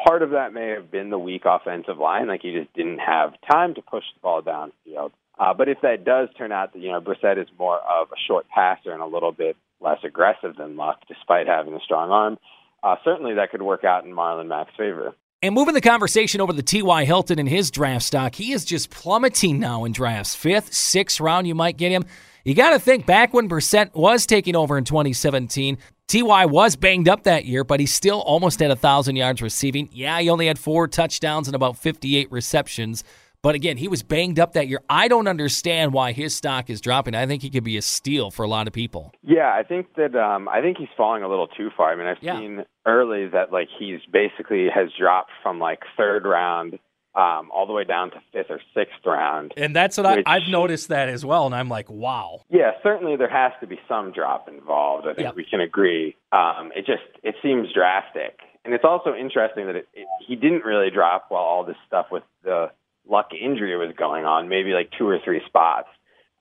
Part 0.06 0.22
of 0.22 0.30
that 0.30 0.52
may 0.52 0.68
have 0.68 0.90
been 0.90 1.11
the 1.11 1.18
weak 1.18 1.42
offensive 1.44 1.99
line, 1.99 2.28
like 2.28 2.42
he 2.42 2.52
just 2.52 2.72
didn't 2.75 2.99
have 2.99 3.34
time 3.50 3.75
to 3.75 3.82
push 3.82 4.04
the 4.14 4.20
ball 4.22 4.42
downfield. 4.42 5.12
Uh, 5.38 5.54
but 5.54 5.68
if 5.68 5.78
that 5.82 6.04
does 6.04 6.28
turn 6.37 6.52
out 6.52 6.72
that 6.72 6.80
you 6.80 6.90
know 6.90 7.00
Brissett 7.00 7.40
is 7.40 7.49
more 7.58 7.78
of 7.78 8.08
a 8.11 8.20
short 8.26 8.46
passer 8.49 8.92
and 8.92 9.02
a 9.02 9.06
little 9.06 9.32
bit 9.32 9.56
less 9.80 9.99
aggressive 10.04 10.56
than 10.56 10.76
Luck, 10.76 11.00
despite 11.08 11.46
having 11.46 11.75
a 11.75 11.80
strong 11.80 12.11
arm, 12.11 12.38
uh, 12.82 12.96
certainly 13.04 13.34
that 13.34 13.50
could 13.50 13.62
work 13.62 13.84
out 13.84 14.04
in 14.04 14.12
Marlon 14.12 14.49
Mack's 14.49 14.75
favor. 14.76 15.14
And 15.44 15.54
moving 15.56 15.75
the 15.75 15.80
conversation 15.80 16.40
over 16.40 16.52
to 16.52 16.62
T.Y. 16.62 17.04
Hilton 17.04 17.40
and 17.40 17.49
his 17.49 17.72
draft 17.72 18.04
stock, 18.04 18.37
he 18.37 18.52
is 18.52 18.64
just 18.64 18.90
plummeting 18.90 19.58
now 19.58 19.84
in 19.84 19.90
drafts. 19.90 20.37
Fifth, 20.37 20.72
sixth 20.72 21.18
round, 21.18 21.49
you 21.49 21.54
might 21.56 21.76
get 21.76 21.90
him. 21.90 22.04
You 22.44 22.54
got 22.54 22.70
to 22.70 22.78
think 22.78 23.06
back 23.06 23.34
when 23.34 23.49
Brissett 23.49 23.92
was 23.94 24.25
taking 24.25 24.54
over 24.54 24.78
in 24.78 24.84
2017, 24.84 25.78
Ty 26.12 26.45
was 26.45 26.76
banged 26.76 27.09
up 27.09 27.23
that 27.23 27.47
year, 27.47 27.64
but 27.64 27.81
he 27.81 27.87
still 27.87 28.21
almost 28.21 28.61
had 28.61 28.71
a 28.71 28.76
thousand 28.76 29.16
yards 29.16 29.40
receiving. 29.40 29.88
Yeah, 29.92 30.21
he 30.21 30.28
only 30.28 30.47
had 30.47 30.59
four 30.59 30.87
touchdowns 30.87 31.49
and 31.49 31.54
about 31.54 31.78
58 31.78 32.31
receptions. 32.31 33.02
But 33.40 33.54
again, 33.54 33.78
he 33.78 33.88
was 33.88 34.02
banged 34.02 34.38
up 34.38 34.52
that 34.52 34.69
year. 34.69 34.83
I 34.90 35.09
don't 35.09 35.26
understand 35.26 35.95
why 35.95 36.12
his 36.12 36.37
stock 36.37 36.69
is 36.69 36.83
dropping. 36.83 37.14
I 37.14 37.26
think 37.26 37.40
he 37.40 37.49
could 37.49 37.64
be 37.64 37.78
a 37.78 37.83
steal 37.83 38.31
for 38.31 38.42
a 38.42 38.49
lot 38.49 38.66
of 38.66 38.75
people. 38.75 39.11
Yeah, 39.23 39.52
I 39.52 39.62
think 39.62 39.95
that 39.97 40.14
um, 40.14 40.49
I 40.49 40.61
think 40.61 40.76
he's 40.76 40.88
falling 40.99 41.23
a 41.23 41.28
little 41.28 41.49
too 41.49 41.71
far. 41.75 41.90
I 41.90 41.97
mean, 41.97 42.07
I've 42.07 42.19
yeah. 42.21 42.38
seen 42.38 42.64
early 42.87 43.28
that 43.28 43.50
like 43.50 43.69
he's 43.78 44.00
basically 44.12 44.69
has 44.73 44.90
dropped 44.97 45.31
from 45.42 45.59
like 45.59 45.81
third 45.97 46.26
round 46.26 46.78
um, 47.14 47.50
all 47.54 47.66
the 47.66 47.73
way 47.73 47.85
down 47.85 48.11
to 48.11 48.23
fifth 48.33 48.50
or 48.50 48.61
sixth 48.75 49.04
round. 49.04 49.52
And 49.57 49.76
that's 49.76 49.99
what 49.99 50.16
which, 50.16 50.26
I, 50.26 50.37
I've 50.37 50.49
noticed 50.49 50.88
that 50.88 51.09
as 51.09 51.25
well. 51.25 51.47
And 51.47 51.54
I'm 51.54 51.69
like, 51.69 51.90
wow. 51.90 52.40
Yeah, 52.49 52.73
certainly 52.83 53.16
there 53.16 53.31
has 53.31 53.52
to 53.61 53.66
be 53.66 53.78
some 53.87 54.12
drop 54.12 54.49
involved. 54.49 55.07
I 55.07 55.14
think 55.14 55.26
yep. 55.26 55.37
we 55.37 55.45
can 55.45 55.61
agree. 55.61 56.16
Um, 56.33 56.73
it 56.75 56.87
just 56.87 57.02
it 57.23 57.35
seems 57.42 57.73
drastic, 57.73 58.40
and 58.64 58.73
it's 58.73 58.85
also 58.85 59.14
interesting 59.14 59.66
that 59.66 59.76
it, 59.76 59.88
it, 59.92 60.07
he 60.26 60.37
didn't 60.37 60.64
really 60.64 60.90
drop 60.90 61.26
while 61.28 61.42
all 61.42 61.64
this 61.64 61.76
stuff 61.87 62.07
with 62.11 62.23
the 62.45 62.71
luck 63.09 63.31
injury 63.38 63.76
was 63.76 63.95
going 63.97 64.25
on. 64.25 64.49
Maybe 64.49 64.71
like 64.71 64.90
two 64.97 65.07
or 65.07 65.19
three 65.23 65.42
spots. 65.47 65.88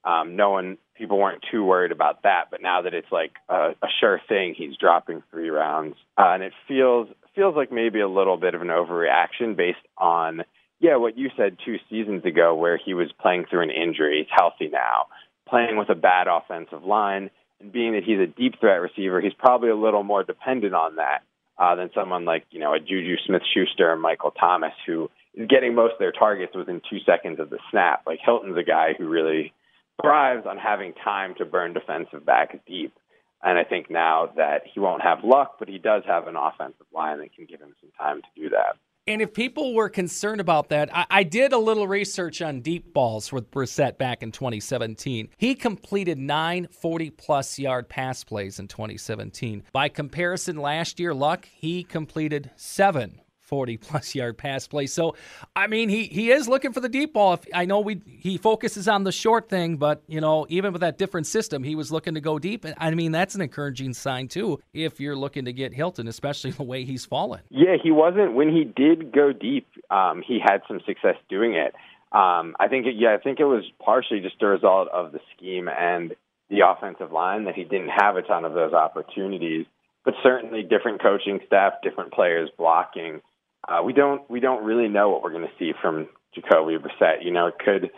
Um, 0.03 0.35
no 0.35 0.49
one, 0.49 0.77
people 0.95 1.19
weren't 1.19 1.43
too 1.51 1.63
worried 1.63 1.91
about 1.91 2.23
that. 2.23 2.45
But 2.49 2.61
now 2.63 2.81
that 2.81 2.93
it's 2.95 3.11
like 3.11 3.33
a, 3.49 3.75
a 3.83 3.87
sure 3.99 4.19
thing, 4.27 4.55
he's 4.57 4.75
dropping 4.75 5.21
three 5.29 5.49
rounds, 5.49 5.95
uh, 6.17 6.31
and 6.33 6.43
it 6.43 6.53
feels 6.67 7.07
feels 7.35 7.55
like 7.55 7.71
maybe 7.71 7.99
a 7.99 8.07
little 8.07 8.37
bit 8.37 8.55
of 8.55 8.61
an 8.61 8.67
overreaction 8.67 9.55
based 9.55 9.85
on 9.97 10.43
yeah, 10.81 10.97
what 10.97 11.17
you 11.17 11.29
said 11.37 11.57
two 11.63 11.77
seasons 11.89 12.25
ago, 12.25 12.55
where 12.55 12.77
he 12.83 12.93
was 12.93 13.09
playing 13.21 13.45
through 13.49 13.61
an 13.61 13.69
injury, 13.69 14.17
he's 14.17 14.35
healthy 14.35 14.67
now, 14.67 15.05
playing 15.47 15.77
with 15.77 15.89
a 15.89 15.95
bad 15.95 16.27
offensive 16.27 16.83
line, 16.83 17.29
and 17.59 17.71
being 17.71 17.93
that 17.93 18.03
he's 18.03 18.19
a 18.19 18.25
deep 18.25 18.59
threat 18.59 18.81
receiver, 18.81 19.21
he's 19.21 19.33
probably 19.37 19.69
a 19.69 19.75
little 19.75 20.03
more 20.03 20.23
dependent 20.23 20.73
on 20.73 20.95
that 20.95 21.21
uh, 21.59 21.75
than 21.75 21.91
someone 21.93 22.25
like 22.25 22.45
you 22.49 22.59
know 22.59 22.73
a 22.73 22.79
Juju 22.79 23.15
Smith-Schuster 23.27 23.93
and 23.93 24.01
Michael 24.01 24.31
Thomas, 24.31 24.73
who 24.87 25.09
is 25.35 25.47
getting 25.47 25.75
most 25.75 25.93
of 25.93 25.99
their 25.99 26.11
targets 26.11 26.55
within 26.55 26.81
two 26.89 26.97
seconds 27.05 27.39
of 27.39 27.51
the 27.51 27.59
snap. 27.69 28.01
Like 28.07 28.19
Hilton's 28.25 28.57
a 28.57 28.63
guy 28.63 28.93
who 28.97 29.07
really 29.07 29.53
thrives 30.01 30.47
on 30.47 30.57
having 30.57 30.93
time 30.93 31.35
to 31.37 31.45
burn 31.45 31.73
defensive 31.73 32.25
backs 32.25 32.55
deep. 32.67 32.93
And 33.43 33.57
I 33.57 33.63
think 33.63 33.89
now 33.89 34.31
that 34.35 34.63
he 34.71 34.79
won't 34.79 35.01
have 35.01 35.23
luck, 35.23 35.57
but 35.59 35.67
he 35.67 35.77
does 35.77 36.03
have 36.05 36.27
an 36.27 36.35
offensive 36.35 36.85
line 36.93 37.19
that 37.19 37.35
can 37.35 37.45
give 37.45 37.59
him 37.59 37.73
some 37.81 37.91
time 37.97 38.21
to 38.21 38.41
do 38.41 38.49
that. 38.49 38.77
And 39.11 39.21
if 39.21 39.33
people 39.33 39.73
were 39.73 39.89
concerned 39.89 40.39
about 40.39 40.69
that, 40.69 40.89
I, 40.95 41.05
I, 41.09 41.23
did 41.23 41.51
a 41.51 41.57
little 41.57 41.85
research 41.85 42.41
on 42.41 42.61
deep 42.61 42.93
balls 42.93 43.29
with 43.33 43.51
Brissett 43.51 43.97
back 43.97 44.23
in 44.23 44.31
2017. 44.31 45.27
He 45.37 45.53
completed 45.53 46.17
nine 46.17 46.69
40 46.71 47.09
plus 47.09 47.59
yard 47.59 47.89
pass 47.89 48.23
plays 48.23 48.57
in 48.57 48.69
2017. 48.69 49.63
By 49.73 49.89
comparison, 49.89 50.55
last 50.55 50.97
year, 50.97 51.13
Luck, 51.13 51.45
he 51.51 51.83
completed 51.83 52.51
seven 52.55 53.19
40 53.51 53.77
plus 53.77 54.15
yard 54.15 54.37
pass 54.37 54.65
play. 54.65 54.87
So, 54.87 55.15
I 55.55 55.67
mean, 55.67 55.89
he 55.89 56.05
he 56.05 56.31
is 56.31 56.47
looking 56.47 56.71
for 56.71 56.79
the 56.79 56.89
deep 56.89 57.13
ball. 57.13 57.33
If, 57.33 57.45
I 57.53 57.65
know 57.65 57.81
we 57.81 58.01
he 58.05 58.37
focuses 58.37 58.87
on 58.87 59.03
the 59.03 59.11
short 59.11 59.49
thing, 59.49 59.75
but 59.77 60.01
you 60.07 60.21
know, 60.21 60.47
even 60.49 60.71
with 60.71 60.81
that 60.81 60.97
different 60.97 61.27
system, 61.27 61.61
he 61.61 61.75
was 61.75 61.91
looking 61.91 62.15
to 62.15 62.21
go 62.21 62.39
deep. 62.39 62.65
I 62.77 62.91
mean, 62.91 63.11
that's 63.11 63.35
an 63.35 63.41
encouraging 63.41 63.93
sign 63.93 64.29
too 64.29 64.59
if 64.73 64.99
you're 64.99 65.17
looking 65.17 65.45
to 65.45 65.53
get 65.53 65.73
Hilton, 65.73 66.07
especially 66.07 66.51
the 66.61 66.63
way 66.63 66.85
he's 66.85 67.05
fallen. 67.05 67.41
Yeah, 67.49 67.75
he 67.81 67.91
wasn't 67.91 68.33
when 68.33 68.49
he 68.49 68.63
did 68.63 69.11
go 69.11 69.33
deep. 69.33 69.67
Um, 69.89 70.23
he 70.25 70.39
had 70.39 70.61
some 70.67 70.79
success 70.87 71.15
doing 71.29 71.53
it. 71.53 71.75
Um, 72.13 72.55
I 72.59 72.67
think, 72.69 72.87
it, 72.87 72.95
yeah, 72.97 73.15
I 73.17 73.23
think 73.23 73.39
it 73.39 73.45
was 73.45 73.63
partially 73.83 74.19
just 74.19 74.41
a 74.41 74.47
result 74.47 74.89
of 74.89 75.13
the 75.13 75.19
scheme 75.35 75.69
and 75.69 76.13
the 76.49 76.59
offensive 76.67 77.11
line 77.11 77.45
that 77.45 77.55
he 77.55 77.63
didn't 77.63 77.91
have 77.97 78.17
a 78.17 78.21
ton 78.21 78.43
of 78.43 78.53
those 78.53 78.73
opportunities. 78.73 79.65
But 80.03 80.15
certainly, 80.23 80.63
different 80.63 81.01
coaching 81.01 81.39
staff, 81.45 81.73
different 81.83 82.11
players 82.11 82.49
blocking 82.57 83.21
uh, 83.67 83.81
we 83.83 83.93
don't 83.93 84.29
we 84.29 84.39
don't 84.39 84.63
really 84.65 84.87
know 84.87 85.09
what 85.09 85.23
we're 85.23 85.31
going 85.31 85.47
to 85.47 85.53
see 85.59 85.73
from 85.81 86.07
Jacoby 86.33 86.77
Brissett. 86.77 87.23
You 87.23 87.31
know, 87.31 87.47
it 87.47 87.55
could 87.59 87.91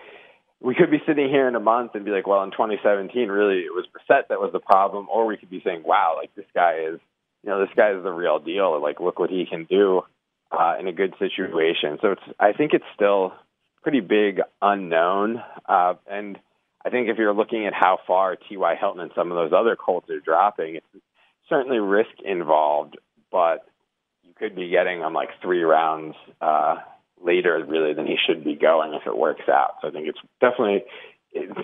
we 0.61 0.75
could 0.75 0.91
be 0.91 1.01
sitting 1.05 1.29
here 1.29 1.47
in 1.47 1.55
a 1.55 1.59
month 1.59 1.91
and 1.93 2.05
be 2.05 2.11
like, 2.11 2.25
well, 2.25 2.43
in 2.43 2.51
2017, 2.51 3.27
really 3.29 3.59
it 3.59 3.73
was 3.73 3.85
Brissett 3.87 4.29
that 4.29 4.39
was 4.39 4.51
the 4.53 4.59
problem, 4.59 5.07
or 5.11 5.25
we 5.25 5.37
could 5.37 5.49
be 5.49 5.61
saying, 5.63 5.83
wow, 5.85 6.15
like 6.17 6.33
this 6.35 6.45
guy 6.53 6.79
is, 6.89 6.99
you 7.43 7.49
know, 7.49 7.59
this 7.59 7.75
guy 7.75 7.91
is 7.91 8.03
the 8.03 8.11
real 8.11 8.39
deal. 8.39 8.81
Like, 8.81 8.99
look 8.99 9.19
what 9.19 9.29
he 9.29 9.45
can 9.45 9.65
do 9.65 10.03
uh, 10.51 10.75
in 10.79 10.87
a 10.87 10.93
good 10.93 11.13
situation. 11.19 11.97
So 12.01 12.11
it's 12.13 12.21
I 12.39 12.53
think 12.53 12.73
it's 12.73 12.85
still 12.95 13.33
pretty 13.81 13.99
big 13.99 14.39
unknown, 14.61 15.43
uh, 15.67 15.95
and 16.09 16.39
I 16.85 16.89
think 16.89 17.09
if 17.09 17.17
you're 17.17 17.33
looking 17.33 17.65
at 17.65 17.73
how 17.73 17.99
far 18.05 18.35
T.Y. 18.35 18.75
Hilton 18.79 19.01
and 19.01 19.11
some 19.15 19.31
of 19.31 19.35
those 19.35 19.57
other 19.57 19.75
Colts 19.75 20.09
are 20.09 20.19
dropping, 20.19 20.75
it's 20.75 21.03
certainly 21.49 21.79
risk 21.79 22.11
involved, 22.23 22.97
but 23.31 23.65
could 24.37 24.55
be 24.55 24.69
getting 24.69 24.99
him 24.99 25.13
like 25.13 25.29
three 25.41 25.63
rounds 25.63 26.15
uh, 26.41 26.75
later, 27.23 27.63
really, 27.67 27.93
than 27.93 28.05
he 28.05 28.17
should 28.25 28.43
be 28.43 28.55
going 28.55 28.93
if 28.93 29.07
it 29.07 29.17
works 29.17 29.47
out. 29.49 29.75
So 29.81 29.87
I 29.87 29.91
think 29.91 30.07
it's 30.07 30.19
definitely, 30.41 30.83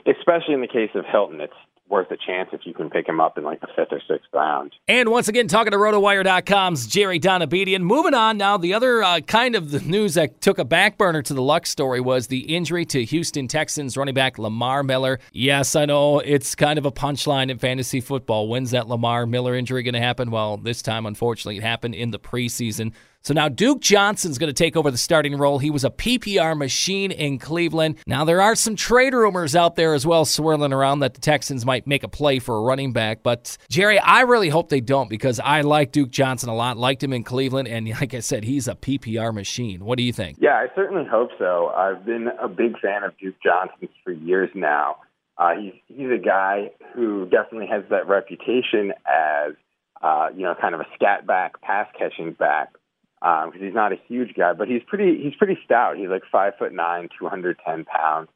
especially 0.06 0.54
in 0.54 0.62
the 0.62 0.68
case 0.68 0.92
of 0.96 1.06
Hilton, 1.06 1.42
it's 1.42 1.54
worth 1.90 2.12
a 2.12 2.18
chance 2.18 2.50
if 2.54 2.62
you 2.66 2.74
can 2.74 2.90
pick 2.90 3.08
him 3.08 3.20
up 3.20 3.38
in 3.38 3.44
like 3.44 3.62
the 3.62 3.68
fifth 3.76 3.92
or 3.92 4.02
sixth 4.08 4.30
round. 4.34 4.74
And 4.88 5.10
once 5.10 5.28
again, 5.28 5.48
talking 5.48 5.72
to 5.72 5.78
RotoWire.com's 5.78 6.88
Jerry 6.88 7.20
Donabedian. 7.20 7.82
Moving 7.82 8.14
on 8.14 8.38
now, 8.38 8.58
the 8.58 8.74
other 8.74 9.04
uh, 9.04 9.20
kind 9.22 9.56
of 9.56 9.72
the 9.72 9.80
news 9.80 10.14
that 10.14 10.40
took 10.42 10.60
a 10.60 10.66
back 10.66 10.98
burner 10.98 11.22
to 11.24 11.34
the 11.34 11.42
Luck 11.42 11.66
story 11.66 12.00
was 12.00 12.28
the 12.28 12.56
injury 12.56 12.86
to 12.86 13.04
Houston 13.04 13.48
Texans 13.48 13.98
running 13.98 14.14
back 14.14 14.38
Lamar 14.38 14.84
Miller. 14.84 15.20
Yes, 15.32 15.76
I 15.76 15.86
know 15.86 16.20
it's 16.20 16.56
kind 16.56 16.78
of 16.78 16.86
a 16.86 16.92
punchline 16.92 17.50
in 17.50 17.58
fantasy 17.58 18.02
football. 18.02 18.48
When's 18.48 18.72
that 18.72 18.88
Lamar 18.88 19.26
Miller 19.26 19.56
injury 19.56 19.84
going 19.84 19.94
to 19.94 20.00
happen? 20.00 20.32
Well, 20.32 20.58
this 20.58 20.82
time, 20.82 21.06
unfortunately, 21.06 21.58
it 21.58 21.64
happened 21.64 21.96
in 21.96 22.12
the 22.12 22.20
preseason. 22.20 22.94
So 23.22 23.34
now 23.34 23.50
Duke 23.50 23.82
Johnson's 23.82 24.38
going 24.38 24.48
to 24.48 24.54
take 24.54 24.78
over 24.78 24.90
the 24.90 24.98
starting 24.98 25.36
role. 25.36 25.60
He 25.60 25.70
was 25.70 25.84
a 25.84 25.90
PPR 25.90 26.58
machine 26.58 27.12
in 27.12 27.38
Cleveland. 27.38 27.98
Now 28.08 28.24
there 28.24 28.42
are 28.42 28.56
some 28.56 28.76
trade 28.76 29.14
rumors 29.14 29.56
out 29.56 29.76
there 29.76 29.94
as 29.94 30.06
well 30.06 30.24
swirling 30.24 30.72
around 30.72 31.00
that 31.00 31.16
the 31.16 31.22
Texans 31.22 31.66
might 31.66 31.86
make 31.86 32.04
a 32.04 32.08
play 32.08 32.40
for 32.40 32.58
a 32.58 32.62
running 32.62 32.94
back. 32.94 33.22
But 33.22 33.58
Jerry, 33.70 34.00
I 34.00 34.22
really 34.22 34.50
hope 34.50 34.70
they 34.70 34.80
don't 34.80 35.10
because 35.10 35.40
I 35.40 35.62
like 35.62 35.92
Duke 35.92 36.12
Johnson 36.12 36.50
a 36.50 36.56
lot. 36.56 36.78
Liked 36.78 37.04
him 37.04 37.12
in 37.12 37.24
Cleveland, 37.24 37.68
and 37.68 37.90
like 38.02 38.14
I 38.14 38.20
said, 38.20 38.46
he's 38.46 38.68
a 38.68 38.76
PPR 38.76 39.34
machine. 39.34 39.84
What 39.84 39.98
do 39.98 40.04
you 40.04 40.14
think? 40.14 40.38
Yeah, 40.40 40.56
I 40.56 40.68
certainly 40.74 41.06
hope 41.10 41.32
so. 41.38 41.68
I've 41.76 42.06
been 42.06 42.30
a 42.42 42.48
big 42.48 42.80
fan 42.80 43.04
of 43.04 43.18
Duke 43.18 43.36
Johnson 43.44 43.90
for 44.04 44.12
years 44.12 44.50
now. 44.56 44.98
Uh, 45.38 45.56
he's 45.60 45.74
he's 45.88 46.12
a 46.12 46.18
guy 46.18 46.72
who 46.96 47.26
definitely 47.26 47.68
has 47.68 47.84
that 47.90 48.08
reputation 48.08 48.94
as 49.06 49.54
uh, 50.02 50.28
you 50.36 50.44
know 50.44 50.56
kind 50.60 50.74
of 50.74 50.82
a 50.82 50.88
scat 50.96 51.28
back, 51.28 51.62
pass 51.62 51.88
catching 51.98 52.32
back 52.32 52.70
because 53.22 53.54
um, 53.54 53.62
he's 53.62 53.74
not 53.74 53.92
a 53.92 54.00
huge 54.08 54.34
guy, 54.36 54.54
but 54.54 54.68
he's 54.68 54.82
pretty 54.88 55.22
he's 55.22 55.36
pretty 55.36 55.58
stout. 55.66 55.98
He's 55.98 56.10
like 56.10 56.24
five 56.32 56.54
foot 56.58 56.74
nine, 56.74 57.10
two 57.18 57.28
hundred 57.28 57.58
ten 57.66 57.86
pounds. 57.86 58.30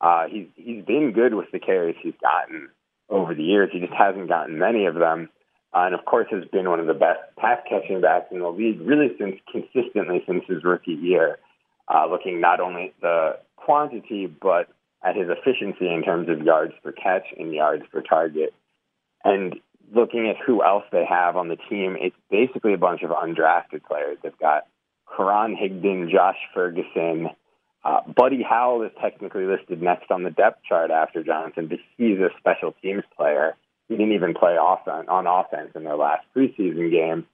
Uh, 0.00 0.24
he's 0.28 0.46
he's 0.56 0.84
been 0.84 1.12
good 1.12 1.34
with 1.34 1.50
the 1.52 1.58
carries 1.58 1.96
he's 2.02 2.14
gotten 2.22 2.68
over 3.08 3.34
the 3.34 3.42
years. 3.42 3.70
He 3.72 3.80
just 3.80 3.92
hasn't 3.92 4.28
gotten 4.28 4.58
many 4.58 4.86
of 4.86 4.94
them, 4.94 5.28
uh, 5.74 5.80
and 5.80 5.94
of 5.94 6.04
course 6.06 6.28
has 6.30 6.44
been 6.46 6.70
one 6.70 6.80
of 6.80 6.86
the 6.86 6.94
best 6.94 7.20
pass 7.38 7.58
catching 7.68 8.00
backs 8.00 8.26
in 8.30 8.38
the 8.38 8.48
league, 8.48 8.80
really 8.80 9.08
since 9.18 9.36
consistently 9.50 10.22
since 10.26 10.44
his 10.48 10.64
rookie 10.64 10.92
year. 10.92 11.38
Uh, 11.92 12.06
looking 12.06 12.40
not 12.40 12.60
only 12.60 12.84
at 12.84 13.00
the 13.00 13.38
quantity 13.56 14.26
but 14.26 14.68
at 15.02 15.16
his 15.16 15.28
efficiency 15.28 15.92
in 15.92 16.02
terms 16.02 16.28
of 16.28 16.42
yards 16.42 16.72
per 16.82 16.92
catch 16.92 17.26
and 17.38 17.52
yards 17.52 17.84
per 17.92 18.00
target. 18.00 18.54
And 19.24 19.56
looking 19.94 20.28
at 20.28 20.36
who 20.44 20.62
else 20.64 20.84
they 20.92 21.04
have 21.04 21.36
on 21.36 21.48
the 21.48 21.56
team, 21.68 21.96
it's 21.98 22.16
basically 22.30 22.74
a 22.74 22.78
bunch 22.78 23.02
of 23.02 23.10
undrafted 23.10 23.82
players. 23.86 24.18
They've 24.22 24.38
got 24.38 24.66
Karan 25.16 25.56
Higdon, 25.56 26.10
Josh 26.10 26.38
Ferguson. 26.54 27.28
Uh, 27.84 28.00
Buddy 28.14 28.42
Howell 28.42 28.82
is 28.82 28.92
technically 29.00 29.44
listed 29.44 29.82
next 29.82 30.10
on 30.10 30.22
the 30.22 30.30
depth 30.30 30.62
chart 30.68 30.90
after 30.90 31.22
Johnson, 31.24 31.66
but 31.68 31.78
he's 31.96 32.18
a 32.18 32.28
special 32.38 32.74
teams 32.82 33.04
player. 33.16 33.56
He 33.88 33.96
didn't 33.96 34.12
even 34.12 34.34
play 34.34 34.56
offense, 34.60 35.06
on 35.08 35.26
offense 35.26 35.70
in 35.74 35.84
their 35.84 35.96
last 35.96 36.24
preseason 36.36 36.90
game. 36.90 37.26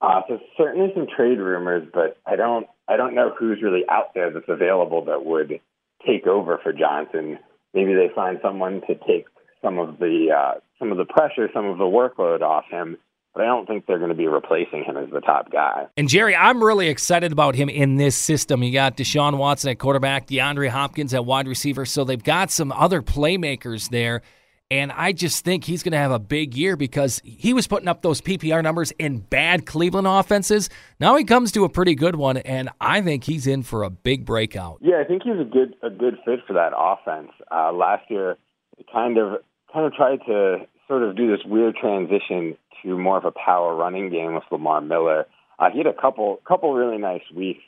Uh, 0.00 0.22
so 0.28 0.40
certainly 0.56 0.90
some 0.94 1.06
trade 1.06 1.38
rumors, 1.38 1.86
but 1.92 2.18
I 2.26 2.36
don't 2.36 2.66
I 2.88 2.96
don't 2.96 3.14
know 3.14 3.32
who's 3.38 3.62
really 3.62 3.84
out 3.88 4.12
there 4.14 4.30
that's 4.30 4.48
available 4.48 5.04
that 5.06 5.24
would 5.24 5.60
take 6.06 6.26
over 6.26 6.58
for 6.62 6.72
Johnson. 6.72 7.38
Maybe 7.72 7.94
they 7.94 8.10
find 8.14 8.38
someone 8.42 8.82
to 8.82 8.94
take 9.06 9.26
some 9.64 9.78
of 9.78 9.98
the 9.98 10.28
uh, 10.36 10.60
some 10.78 10.92
of 10.92 10.98
the 10.98 11.06
pressure, 11.06 11.48
some 11.54 11.64
of 11.64 11.78
the 11.78 11.84
workload 11.84 12.42
off 12.42 12.66
him 12.70 12.98
but 13.34 13.42
I 13.42 13.46
don't 13.46 13.66
think 13.66 13.86
they're 13.86 13.98
going 13.98 14.10
to 14.10 14.16
be 14.16 14.28
replacing 14.28 14.84
him 14.84 14.96
as 14.96 15.10
the 15.10 15.20
top 15.20 15.50
guy. 15.50 15.88
And 15.96 16.08
Jerry, 16.08 16.36
I'm 16.36 16.62
really 16.62 16.88
excited 16.88 17.32
about 17.32 17.56
him 17.56 17.68
in 17.68 17.96
this 17.96 18.16
system. 18.16 18.62
You 18.62 18.72
got 18.72 18.96
Deshaun 18.96 19.36
Watson 19.38 19.70
at 19.70 19.78
quarterback, 19.80 20.28
DeAndre 20.28 20.68
Hopkins 20.68 21.12
at 21.12 21.26
wide 21.26 21.48
receiver, 21.48 21.84
so 21.84 22.04
they've 22.04 22.22
got 22.22 22.52
some 22.52 22.70
other 22.70 23.02
playmakers 23.02 23.90
there. 23.90 24.22
And 24.70 24.92
I 24.92 25.12
just 25.12 25.44
think 25.44 25.64
he's 25.64 25.82
going 25.82 25.92
to 25.92 25.98
have 25.98 26.12
a 26.12 26.18
big 26.18 26.56
year 26.56 26.76
because 26.76 27.20
he 27.24 27.52
was 27.52 27.66
putting 27.66 27.86
up 27.86 28.02
those 28.02 28.20
PPR 28.20 28.62
numbers 28.62 28.92
in 28.92 29.18
bad 29.18 29.66
Cleveland 29.66 30.06
offenses. 30.06 30.70
Now 30.98 31.16
he 31.16 31.24
comes 31.24 31.52
to 31.52 31.64
a 31.64 31.68
pretty 31.68 31.94
good 31.94 32.16
one, 32.16 32.38
and 32.38 32.70
I 32.80 33.02
think 33.02 33.24
he's 33.24 33.46
in 33.46 33.62
for 33.62 33.82
a 33.82 33.90
big 33.90 34.24
breakout. 34.24 34.78
Yeah, 34.80 35.00
I 35.00 35.04
think 35.04 35.22
he's 35.24 35.38
a 35.38 35.44
good 35.44 35.74
a 35.82 35.90
good 35.90 36.18
fit 36.24 36.40
for 36.46 36.54
that 36.54 36.72
offense. 36.76 37.30
Uh, 37.52 37.72
last 37.72 38.04
year, 38.08 38.38
kind 38.90 39.18
of 39.18 39.42
kind 39.74 39.86
of 39.86 39.92
tried 39.92 40.20
to 40.26 40.58
sort 40.86 41.02
of 41.02 41.16
do 41.16 41.28
this 41.30 41.44
weird 41.44 41.74
transition 41.74 42.56
to 42.82 42.96
more 42.96 43.18
of 43.18 43.24
a 43.24 43.32
power 43.32 43.74
running 43.74 44.08
game 44.08 44.34
with 44.34 44.44
Lamar 44.50 44.80
Miller. 44.80 45.26
Uh, 45.58 45.70
he 45.70 45.78
had 45.78 45.86
a 45.86 45.92
couple 45.92 46.40
couple 46.46 46.72
really 46.72 46.98
nice 46.98 47.22
weeks, 47.34 47.62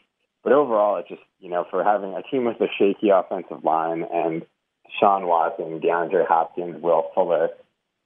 but 0.45 0.53
overall, 0.53 0.97
it 0.97 1.07
just 1.09 1.23
you 1.41 1.51
know 1.51 1.67
for 1.69 1.83
having 1.83 2.15
a 2.15 2.23
team 2.23 2.45
with 2.45 2.61
a 2.61 2.69
shaky 2.79 3.11
offensive 3.11 3.65
line 3.65 4.05
and 4.13 4.43
Deshaun 4.87 5.27
Watson, 5.27 5.81
DeAndre 5.81 6.27
Hopkins, 6.27 6.81
Will 6.81 7.11
Fuller, 7.15 7.49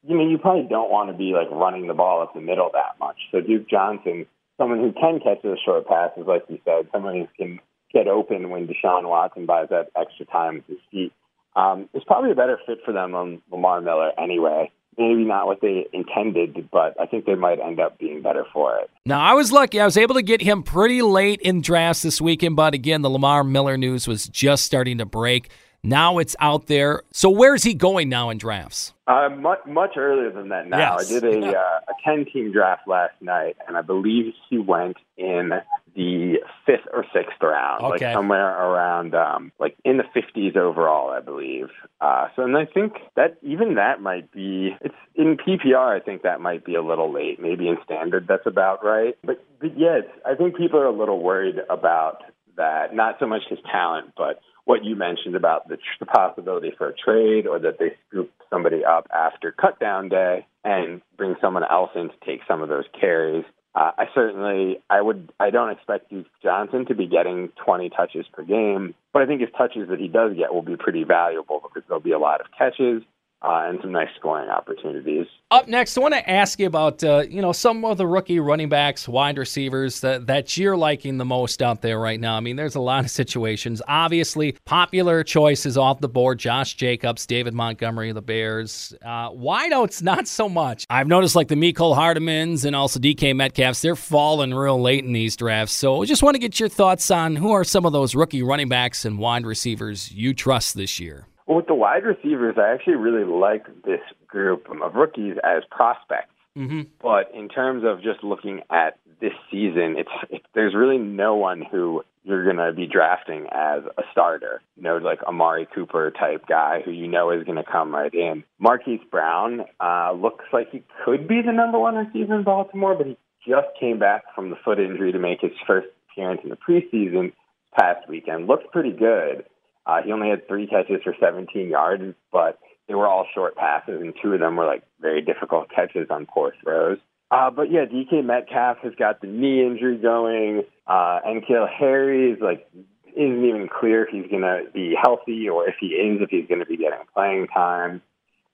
you 0.06 0.16
know 0.16 0.26
you 0.26 0.38
probably 0.38 0.66
don't 0.68 0.90
want 0.90 1.10
to 1.10 1.16
be 1.16 1.32
like 1.32 1.50
running 1.50 1.86
the 1.86 1.94
ball 1.94 2.22
up 2.22 2.34
the 2.34 2.40
middle 2.40 2.70
that 2.72 2.98
much. 2.98 3.16
So 3.30 3.40
Duke 3.40 3.68
Johnson, 3.68 4.26
someone 4.56 4.80
who 4.80 4.92
can 4.92 5.20
catch 5.20 5.42
those 5.42 5.58
short 5.64 5.86
passes, 5.86 6.24
like 6.26 6.44
you 6.48 6.58
said, 6.64 6.88
someone 6.92 7.16
who 7.16 7.28
can 7.36 7.60
get 7.92 8.06
open 8.06 8.50
when 8.50 8.66
Deshaun 8.66 9.08
Watson 9.08 9.46
buys 9.46 9.68
that 9.70 9.90
extra 9.96 10.24
time 10.26 10.56
with 10.56 10.66
his 10.66 10.78
feet. 10.90 11.12
Um, 11.56 11.88
is 11.94 12.04
probably 12.06 12.30
a 12.30 12.34
better 12.34 12.58
fit 12.64 12.78
for 12.84 12.92
them 12.92 13.14
on 13.14 13.42
Lamar 13.50 13.80
Miller 13.80 14.12
anyway 14.18 14.70
maybe 15.00 15.24
not 15.24 15.46
what 15.46 15.60
they 15.60 15.86
intended, 15.92 16.68
but 16.70 16.94
I 17.00 17.06
think 17.06 17.24
they 17.24 17.34
might 17.34 17.58
end 17.58 17.80
up 17.80 17.98
being 17.98 18.22
better 18.22 18.44
for 18.52 18.76
it. 18.78 18.90
Now, 19.06 19.20
I 19.20 19.32
was 19.32 19.50
lucky. 19.50 19.80
I 19.80 19.84
was 19.84 19.96
able 19.96 20.14
to 20.14 20.22
get 20.22 20.42
him 20.42 20.62
pretty 20.62 21.02
late 21.02 21.40
in 21.40 21.62
drafts 21.62 22.02
this 22.02 22.20
weekend, 22.20 22.56
but 22.56 22.74
again, 22.74 23.02
the 23.02 23.10
Lamar 23.10 23.42
Miller 23.42 23.76
news 23.76 24.06
was 24.06 24.28
just 24.28 24.64
starting 24.64 24.98
to 24.98 25.06
break. 25.06 25.50
Now 25.82 26.18
it's 26.18 26.36
out 26.40 26.66
there. 26.66 27.02
So 27.10 27.30
where's 27.30 27.62
he 27.62 27.72
going 27.72 28.10
now 28.10 28.28
in 28.28 28.36
drafts? 28.36 28.92
Uh, 29.06 29.30
much, 29.30 29.60
much 29.66 29.96
earlier 29.96 30.30
than 30.30 30.50
that 30.50 30.68
now. 30.68 30.98
Yes. 30.98 31.10
I 31.10 31.20
did 31.20 31.24
a, 31.24 31.58
uh, 31.58 31.80
a 31.88 31.94
10 32.04 32.26
team 32.30 32.52
draft 32.52 32.86
last 32.86 33.14
night, 33.22 33.56
and 33.66 33.78
I 33.78 33.82
believe 33.82 34.34
he 34.50 34.58
went 34.58 34.98
in 35.16 35.52
the 35.94 36.36
fifth 36.66 36.86
or 36.92 37.04
sixth 37.12 37.36
round, 37.42 37.82
okay. 37.82 38.06
like 38.06 38.14
somewhere 38.14 38.48
around 38.48 39.14
um, 39.14 39.52
like 39.58 39.76
in 39.84 39.96
the 39.96 40.04
50s 40.04 40.56
overall, 40.56 41.10
I 41.10 41.20
believe. 41.20 41.68
Uh, 42.00 42.28
so, 42.36 42.42
and 42.42 42.56
I 42.56 42.64
think 42.64 42.94
that 43.16 43.36
even 43.42 43.74
that 43.74 44.00
might 44.00 44.30
be 44.32 44.76
it's 44.80 44.94
in 45.14 45.36
PPR. 45.36 46.00
I 46.00 46.00
think 46.00 46.22
that 46.22 46.40
might 46.40 46.64
be 46.64 46.74
a 46.74 46.82
little 46.82 47.12
late. 47.12 47.40
Maybe 47.40 47.68
in 47.68 47.76
standard, 47.84 48.26
that's 48.28 48.46
about 48.46 48.84
right. 48.84 49.16
But, 49.24 49.44
but 49.60 49.76
yes, 49.78 50.04
I 50.26 50.34
think 50.34 50.56
people 50.56 50.78
are 50.78 50.86
a 50.86 50.96
little 50.96 51.22
worried 51.22 51.56
about 51.68 52.22
that. 52.56 52.94
Not 52.94 53.16
so 53.18 53.26
much 53.26 53.42
his 53.48 53.58
talent, 53.70 54.12
but 54.16 54.40
what 54.64 54.84
you 54.84 54.94
mentioned 54.94 55.34
about 55.34 55.68
the, 55.68 55.78
the 55.98 56.06
possibility 56.06 56.72
for 56.76 56.88
a 56.88 56.94
trade 56.94 57.46
or 57.46 57.58
that 57.58 57.78
they 57.78 57.92
scoop 58.08 58.30
somebody 58.50 58.84
up 58.84 59.08
after 59.12 59.52
cut 59.52 59.80
down 59.80 60.08
day 60.08 60.46
and 60.64 61.00
bring 61.16 61.34
someone 61.40 61.64
else 61.68 61.90
in 61.94 62.08
to 62.08 62.14
take 62.24 62.40
some 62.46 62.62
of 62.62 62.68
those 62.68 62.84
carries. 62.98 63.44
Uh, 63.74 63.92
I 63.96 64.06
certainly, 64.14 64.80
I 64.90 65.00
would, 65.00 65.32
I 65.38 65.50
don't 65.50 65.70
expect 65.70 66.10
Duke 66.10 66.26
Johnson 66.42 66.86
to 66.86 66.94
be 66.94 67.06
getting 67.06 67.50
20 67.64 67.90
touches 67.90 68.26
per 68.32 68.42
game, 68.42 68.94
but 69.12 69.22
I 69.22 69.26
think 69.26 69.40
his 69.40 69.50
touches 69.56 69.88
that 69.90 70.00
he 70.00 70.08
does 70.08 70.36
get 70.36 70.52
will 70.52 70.62
be 70.62 70.76
pretty 70.76 71.04
valuable 71.04 71.60
because 71.62 71.86
there'll 71.86 72.02
be 72.02 72.12
a 72.12 72.18
lot 72.18 72.40
of 72.40 72.48
catches 72.56 73.02
uh, 73.42 73.62
and 73.64 73.78
some 73.80 73.92
nice 73.92 74.08
scoring 74.18 74.50
opportunities. 74.50 75.26
Up 75.50 75.66
next, 75.66 75.96
I 75.96 76.00
want 76.02 76.14
to 76.14 76.30
ask 76.30 76.60
you 76.60 76.66
about 76.66 77.02
uh, 77.02 77.24
you 77.28 77.40
know 77.40 77.52
some 77.52 77.84
of 77.84 77.96
the 77.96 78.06
rookie 78.06 78.38
running 78.38 78.68
backs, 78.68 79.08
wide 79.08 79.38
receivers 79.38 80.00
that 80.00 80.26
that 80.26 80.56
you're 80.56 80.76
liking 80.76 81.16
the 81.16 81.24
most 81.24 81.62
out 81.62 81.80
there 81.80 81.98
right 81.98 82.20
now. 82.20 82.36
I 82.36 82.40
mean, 82.40 82.56
there's 82.56 82.74
a 82.76 82.80
lot 82.80 83.04
of 83.04 83.10
situations. 83.10 83.80
Obviously, 83.88 84.56
popular 84.64 85.24
choices 85.24 85.76
off 85.78 86.00
the 86.00 86.08
board: 86.08 86.38
Josh 86.38 86.74
Jacobs, 86.74 87.26
David 87.26 87.54
Montgomery, 87.54 88.12
the 88.12 88.22
Bears. 88.22 88.94
Uh, 89.02 89.30
wideouts, 89.30 90.02
not 90.02 90.28
so 90.28 90.48
much. 90.48 90.84
I've 90.90 91.08
noticed 91.08 91.34
like 91.34 91.48
the 91.48 91.56
Mecole 91.56 91.96
Hardmans 91.96 92.64
and 92.64 92.76
also 92.76 93.00
DK 93.00 93.34
Metcalfs, 93.34 93.80
they're 93.80 93.96
falling 93.96 94.54
real 94.54 94.80
late 94.80 95.04
in 95.04 95.12
these 95.12 95.34
drafts. 95.34 95.72
So, 95.72 96.02
I 96.02 96.04
just 96.04 96.22
want 96.22 96.34
to 96.34 96.40
get 96.40 96.60
your 96.60 96.68
thoughts 96.68 97.10
on 97.10 97.36
who 97.36 97.52
are 97.52 97.64
some 97.64 97.86
of 97.86 97.92
those 97.92 98.14
rookie 98.14 98.42
running 98.42 98.68
backs 98.68 99.04
and 99.04 99.18
wide 99.18 99.46
receivers 99.46 100.12
you 100.12 100.34
trust 100.34 100.76
this 100.76 101.00
year. 101.00 101.26
Well, 101.50 101.56
with 101.56 101.66
the 101.66 101.74
wide 101.74 102.04
receivers, 102.04 102.54
I 102.58 102.72
actually 102.72 102.94
really 102.94 103.24
like 103.24 103.66
this 103.82 103.98
group 104.28 104.68
of 104.70 104.94
rookies 104.94 105.34
as 105.42 105.64
prospects. 105.68 106.32
Mm-hmm. 106.56 106.82
But 107.02 107.32
in 107.34 107.48
terms 107.48 107.82
of 107.84 108.04
just 108.04 108.22
looking 108.22 108.60
at 108.70 109.00
this 109.20 109.32
season, 109.50 109.96
it's 109.98 110.10
it, 110.30 110.42
there's 110.54 110.76
really 110.76 110.98
no 110.98 111.34
one 111.34 111.64
who 111.68 112.04
you're 112.22 112.44
going 112.44 112.58
to 112.58 112.72
be 112.72 112.86
drafting 112.86 113.48
as 113.50 113.82
a 113.98 114.02
starter. 114.12 114.62
You 114.76 114.84
know, 114.84 114.98
like 114.98 115.24
Amari 115.24 115.66
Cooper 115.74 116.12
type 116.12 116.46
guy 116.46 116.82
who 116.84 116.92
you 116.92 117.08
know 117.08 117.32
is 117.32 117.42
going 117.42 117.58
to 117.58 117.64
come 117.64 117.92
right 117.92 118.14
in. 118.14 118.44
Marquise 118.60 119.00
Brown 119.10 119.62
uh, 119.80 120.12
looks 120.12 120.44
like 120.52 120.70
he 120.70 120.84
could 121.04 121.26
be 121.26 121.42
the 121.44 121.52
number 121.52 121.80
one 121.80 121.96
receiver 121.96 122.36
in 122.36 122.44
Baltimore, 122.44 122.94
but 122.94 123.08
he 123.08 123.18
just 123.44 123.66
came 123.80 123.98
back 123.98 124.22
from 124.36 124.50
the 124.50 124.56
foot 124.64 124.78
injury 124.78 125.10
to 125.10 125.18
make 125.18 125.40
his 125.40 125.50
first 125.66 125.88
appearance 126.12 126.42
in 126.44 126.50
the 126.50 126.56
preseason 126.56 127.32
past 127.76 128.08
weekend. 128.08 128.46
Looked 128.46 128.70
pretty 128.70 128.92
good. 128.92 129.46
Uh, 129.90 130.02
he 130.04 130.12
only 130.12 130.28
had 130.28 130.46
three 130.46 130.68
catches 130.68 131.02
for 131.02 131.16
17 131.18 131.68
yards, 131.68 132.14
but 132.30 132.60
they 132.86 132.94
were 132.94 133.08
all 133.08 133.26
short 133.34 133.56
passes, 133.56 134.00
and 134.00 134.14
two 134.22 134.32
of 134.32 134.38
them 134.38 134.54
were 134.54 134.64
like 134.64 134.84
very 135.00 135.20
difficult 135.20 135.68
catches 135.68 136.06
on 136.10 136.26
poor 136.26 136.54
throws. 136.62 136.98
Uh, 137.32 137.50
but 137.50 137.72
yeah, 137.72 137.86
DK 137.86 138.24
Metcalf 138.24 138.78
has 138.84 138.94
got 138.94 139.20
the 139.20 139.26
knee 139.26 139.66
injury 139.66 139.96
going. 139.96 140.62
Uh, 140.86 141.18
N'Keal 141.26 141.68
Harry 141.68 142.30
is 142.30 142.38
like 142.40 142.68
isn't 143.16 143.44
even 143.44 143.68
clear 143.68 144.04
if 144.04 144.10
he's 144.10 144.30
going 144.30 144.42
to 144.42 144.62
be 144.72 144.94
healthy 145.00 145.48
or 145.48 145.68
if 145.68 145.74
he 145.80 145.88
is, 145.88 146.22
if 146.22 146.30
he's 146.30 146.46
going 146.46 146.60
to 146.60 146.66
be 146.66 146.76
getting 146.76 147.00
playing 147.12 147.48
time. 147.48 148.00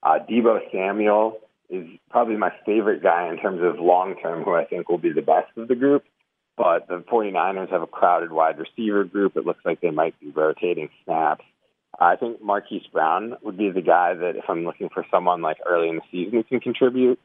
Uh, 0.03 0.19
Deebo 0.31 0.61
Samuel 0.73 1.39
is 1.69 1.87
probably 2.09 2.37
my 2.37 2.53
favorite 2.65 3.03
guy 3.03 3.29
in 3.29 3.37
terms 3.37 3.61
of 3.63 3.79
long 3.79 4.17
term, 4.23 4.43
who 4.43 4.55
I 4.55 4.65
think 4.65 4.89
will 4.89 4.97
be 4.97 5.13
the 5.13 5.21
best 5.21 5.51
of 5.59 5.69
the 5.69 5.75
group. 5.75 6.05
But 6.57 6.89
the 6.89 7.05
49ers 7.13 7.71
have 7.71 7.83
a 7.83 7.87
crowded 7.87 8.33
wide 8.33 8.59
receiver 8.59 9.05
group. 9.05 9.37
It 9.37 9.45
looks 9.45 9.65
like 9.65 9.81
they 9.81 9.91
might 9.91 10.19
be 10.21 10.31
rotating 10.31 10.89
snaps. 11.05 11.45
I 11.99 12.17
think 12.17 12.43
Marquise 12.43 12.87
Brown 12.93 13.37
would 13.43 13.57
be 13.57 13.71
the 13.71 13.83
guy 13.83 14.15
that 14.15 14.37
if 14.37 14.45
I'm 14.49 14.65
looking 14.65 14.89
for 14.89 15.05
someone 15.11 15.43
like 15.43 15.59
early 15.67 15.89
in 15.89 15.97
the 15.97 16.03
season 16.11 16.43
can 16.45 16.61
contribute, 16.61 17.19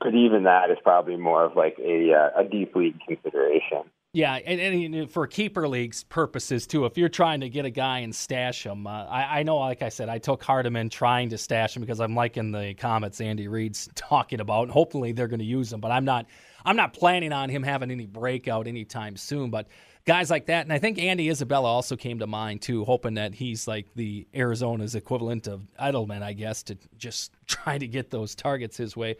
but 0.00 0.14
even 0.14 0.44
that 0.44 0.70
is 0.70 0.78
probably 0.82 1.16
more 1.16 1.44
of 1.44 1.56
like 1.56 1.76
a 1.78 2.12
uh, 2.12 2.40
a 2.40 2.44
deep 2.44 2.74
league 2.74 2.98
consideration. 3.06 3.84
Yeah, 4.12 4.36
and, 4.36 4.94
and, 4.94 5.10
for 5.10 5.26
keeper 5.26 5.68
leagues 5.68 6.02
purposes 6.04 6.66
too, 6.66 6.86
if 6.86 6.96
you're 6.96 7.10
trying 7.10 7.40
to 7.40 7.50
get 7.50 7.66
a 7.66 7.70
guy 7.70 7.98
and 7.98 8.14
stash 8.14 8.64
him, 8.64 8.86
uh, 8.86 9.04
I, 9.04 9.40
I, 9.40 9.42
know, 9.42 9.58
like 9.58 9.82
I 9.82 9.90
said, 9.90 10.08
I 10.08 10.16
took 10.16 10.42
Hardman 10.42 10.88
trying 10.88 11.28
to 11.30 11.38
stash 11.38 11.76
him 11.76 11.82
because 11.82 12.00
I'm 12.00 12.14
liking 12.14 12.50
the 12.50 12.72
comments 12.72 13.20
Andy 13.20 13.46
Reid's 13.46 13.90
talking 13.94 14.40
about. 14.40 14.62
And 14.62 14.70
Hopefully, 14.70 15.12
they're 15.12 15.28
going 15.28 15.40
to 15.40 15.44
use 15.44 15.70
him, 15.70 15.80
but 15.80 15.90
I'm 15.90 16.06
not. 16.06 16.26
I'm 16.66 16.76
not 16.76 16.92
planning 16.92 17.32
on 17.32 17.48
him 17.48 17.62
having 17.62 17.90
any 17.92 18.06
breakout 18.06 18.66
anytime 18.66 19.16
soon. 19.16 19.50
But 19.50 19.68
guys 20.04 20.30
like 20.30 20.46
that, 20.46 20.66
and 20.66 20.72
I 20.72 20.78
think 20.78 20.98
Andy 20.98 21.30
Isabella 21.30 21.68
also 21.68 21.96
came 21.96 22.18
to 22.18 22.26
mind 22.26 22.60
too, 22.60 22.84
hoping 22.84 23.14
that 23.14 23.34
he's 23.34 23.68
like 23.68 23.86
the 23.94 24.26
Arizona's 24.34 24.96
equivalent 24.96 25.46
of 25.46 25.62
Edelman, 25.80 26.22
I 26.22 26.32
guess, 26.32 26.64
to 26.64 26.76
just 26.98 27.32
try 27.46 27.78
to 27.78 27.86
get 27.86 28.10
those 28.10 28.34
targets 28.34 28.76
his 28.76 28.96
way. 28.96 29.16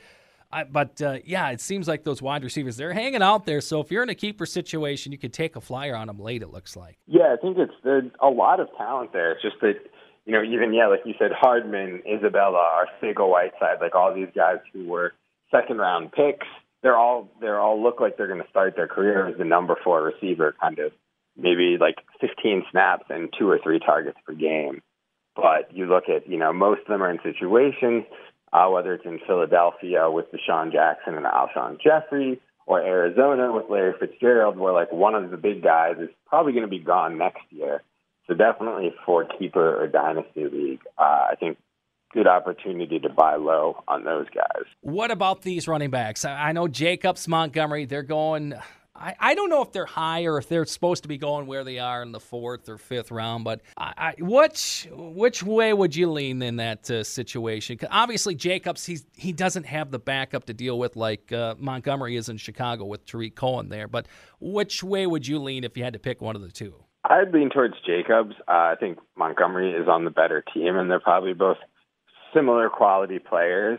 I, 0.52 0.64
but 0.64 1.00
uh, 1.02 1.18
yeah, 1.24 1.50
it 1.50 1.60
seems 1.60 1.88
like 1.88 2.04
those 2.04 2.22
wide 2.22 2.44
receivers 2.44 2.76
they're 2.76 2.92
hanging 2.92 3.22
out 3.22 3.46
there. 3.46 3.60
So 3.60 3.80
if 3.80 3.90
you're 3.90 4.02
in 4.02 4.08
a 4.08 4.14
keeper 4.14 4.46
situation, 4.46 5.12
you 5.12 5.18
could 5.18 5.32
take 5.32 5.56
a 5.56 5.60
flyer 5.60 5.94
on 5.96 6.06
them 6.06 6.18
late. 6.18 6.42
It 6.42 6.52
looks 6.52 6.76
like. 6.76 6.98
Yeah, 7.06 7.32
I 7.32 7.36
think 7.36 7.58
it's 7.58 7.72
a 8.20 8.28
lot 8.28 8.60
of 8.60 8.68
talent 8.76 9.12
there. 9.12 9.32
It's 9.32 9.42
just 9.42 9.56
that 9.60 9.74
you 10.24 10.32
know 10.32 10.42
even 10.42 10.72
yeah, 10.72 10.86
like 10.86 11.00
you 11.04 11.14
said, 11.18 11.32
Hardman, 11.32 12.02
Isabella, 12.10 12.84
Arcega 13.02 13.28
Whiteside, 13.28 13.80
like 13.80 13.94
all 13.94 14.14
these 14.14 14.28
guys 14.34 14.58
who 14.72 14.86
were 14.86 15.14
second 15.50 15.78
round 15.78 16.12
picks. 16.12 16.46
They're 16.86 16.96
all 16.96 17.28
they're 17.40 17.58
all 17.58 17.82
look 17.82 18.00
like 18.00 18.16
they're 18.16 18.28
going 18.28 18.42
to 18.42 18.48
start 18.48 18.76
their 18.76 18.86
career 18.86 19.26
as 19.26 19.36
the 19.36 19.44
number 19.44 19.76
four 19.82 20.04
receiver, 20.04 20.54
kind 20.60 20.78
of 20.78 20.92
maybe 21.36 21.78
like 21.80 21.96
15 22.20 22.62
snaps 22.70 23.06
and 23.10 23.28
two 23.36 23.50
or 23.50 23.58
three 23.58 23.80
targets 23.80 24.18
per 24.24 24.34
game. 24.34 24.82
But 25.34 25.74
you 25.74 25.86
look 25.86 26.04
at 26.08 26.28
you 26.28 26.38
know 26.38 26.52
most 26.52 26.82
of 26.82 26.86
them 26.86 27.02
are 27.02 27.10
in 27.10 27.18
situations 27.24 28.04
uh, 28.52 28.68
whether 28.68 28.94
it's 28.94 29.04
in 29.04 29.20
Philadelphia 29.26 30.10
with 30.10 30.26
DeSean 30.32 30.72
Jackson 30.72 31.14
and 31.14 31.26
Alshon 31.26 31.80
Jeffery, 31.80 32.40
or 32.66 32.80
Arizona 32.80 33.52
with 33.52 33.66
Larry 33.70 33.94
Fitzgerald, 33.98 34.56
where 34.56 34.72
like 34.72 34.92
one 34.92 35.14
of 35.14 35.30
the 35.30 35.36
big 35.36 35.62
guys 35.62 35.96
is 36.00 36.08
probably 36.26 36.52
going 36.52 36.64
to 36.64 36.68
be 36.68 36.78
gone 36.78 37.18
next 37.18 37.42
year. 37.50 37.82
So 38.26 38.34
definitely 38.34 38.92
for 39.04 39.24
keeper 39.24 39.82
or 39.82 39.86
dynasty 39.86 40.46
league, 40.46 40.80
uh, 40.98 41.28
I 41.30 41.34
think 41.38 41.58
good 42.16 42.26
opportunity 42.26 42.98
to 42.98 43.10
buy 43.10 43.36
low 43.36 43.84
on 43.88 44.04
those 44.04 44.26
guys. 44.34 44.64
What 44.80 45.10
about 45.10 45.42
these 45.42 45.68
running 45.68 45.90
backs? 45.90 46.24
I 46.24 46.52
know 46.52 46.66
Jacobs, 46.66 47.28
Montgomery, 47.28 47.84
they're 47.84 48.02
going 48.02 48.54
I, 48.98 49.14
I 49.18 49.34
don't 49.34 49.50
know 49.50 49.62
if 49.62 49.72
they're 49.72 49.84
high 49.84 50.24
or 50.24 50.38
if 50.38 50.48
they're 50.48 50.64
supposed 50.64 51.02
to 51.02 51.08
be 51.08 51.18
going 51.18 51.46
where 51.46 51.64
they 51.64 51.78
are 51.78 52.02
in 52.02 52.12
the 52.12 52.20
fourth 52.20 52.68
or 52.68 52.78
fifth 52.78 53.10
round, 53.10 53.44
but 53.44 53.60
I, 53.76 53.92
I, 53.96 54.14
which 54.18 54.88
which 54.90 55.42
way 55.42 55.72
would 55.72 55.94
you 55.94 56.10
lean 56.10 56.40
in 56.42 56.56
that 56.56 56.90
uh, 56.90 57.04
situation? 57.04 57.78
obviously, 57.90 58.34
Jacobs 58.34 58.86
he's 58.86 59.04
he 59.14 59.32
doesn't 59.32 59.66
have 59.66 59.90
the 59.90 59.98
backup 59.98 60.46
to 60.46 60.54
deal 60.54 60.78
with 60.78 60.96
like 60.96 61.32
uh, 61.32 61.54
Montgomery 61.58 62.16
is 62.16 62.28
in 62.28 62.36
Chicago 62.36 62.84
with 62.86 63.04
Tarik 63.04 63.34
Cohen 63.34 63.68
there. 63.68 63.88
But 63.88 64.06
which 64.40 64.82
way 64.82 65.06
would 65.06 65.26
you 65.26 65.38
lean 65.38 65.64
if 65.64 65.76
you 65.76 65.84
had 65.84 65.92
to 65.92 65.98
pick 65.98 66.20
one 66.20 66.36
of 66.36 66.42
the 66.42 66.50
two? 66.50 66.74
I'd 67.04 67.32
lean 67.32 67.50
towards 67.50 67.74
Jacobs. 67.86 68.34
Uh, 68.48 68.52
I 68.52 68.74
think 68.80 68.98
Montgomery 69.16 69.72
is 69.72 69.88
on 69.88 70.04
the 70.04 70.10
better 70.10 70.42
team, 70.54 70.76
and 70.76 70.90
they're 70.90 71.00
probably 71.00 71.34
both 71.34 71.58
similar 72.34 72.68
quality 72.68 73.18
players. 73.18 73.78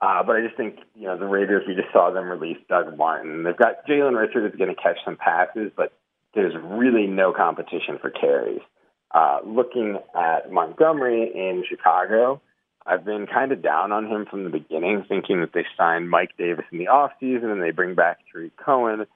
Uh, 0.00 0.22
but 0.22 0.36
I 0.36 0.42
just 0.42 0.56
think, 0.56 0.78
you 0.94 1.06
know, 1.06 1.18
the 1.18 1.26
Raiders, 1.26 1.64
we 1.66 1.74
just 1.74 1.92
saw 1.92 2.10
them 2.10 2.28
release 2.28 2.58
Doug 2.68 2.96
Martin. 2.98 3.44
They've 3.44 3.56
got 3.56 3.86
Jalen 3.88 4.18
Richard 4.18 4.46
is 4.46 4.58
going 4.58 4.74
to 4.74 4.80
catch 4.80 4.98
some 5.04 5.16
passes, 5.16 5.72
but 5.74 5.92
there's 6.34 6.54
really 6.62 7.06
no 7.06 7.32
competition 7.32 7.98
for 8.00 8.10
carries. 8.10 8.60
Uh, 9.14 9.38
looking 9.46 9.98
at 10.14 10.52
Montgomery 10.52 11.30
in 11.34 11.64
Chicago, 11.66 12.42
I've 12.84 13.04
been 13.04 13.26
kind 13.26 13.52
of 13.52 13.62
down 13.62 13.90
on 13.90 14.06
him 14.06 14.26
from 14.30 14.44
the 14.44 14.50
beginning, 14.50 15.04
thinking 15.08 15.40
that 15.40 15.52
they 15.54 15.64
signed 15.76 16.10
Mike 16.10 16.36
Davis 16.36 16.66
in 16.70 16.78
the 16.78 16.86
offseason 16.86 17.50
and 17.50 17.62
they 17.62 17.70
bring 17.70 17.94
back 17.94 18.18
Tarik 18.30 18.56
Cohen. 18.56 19.06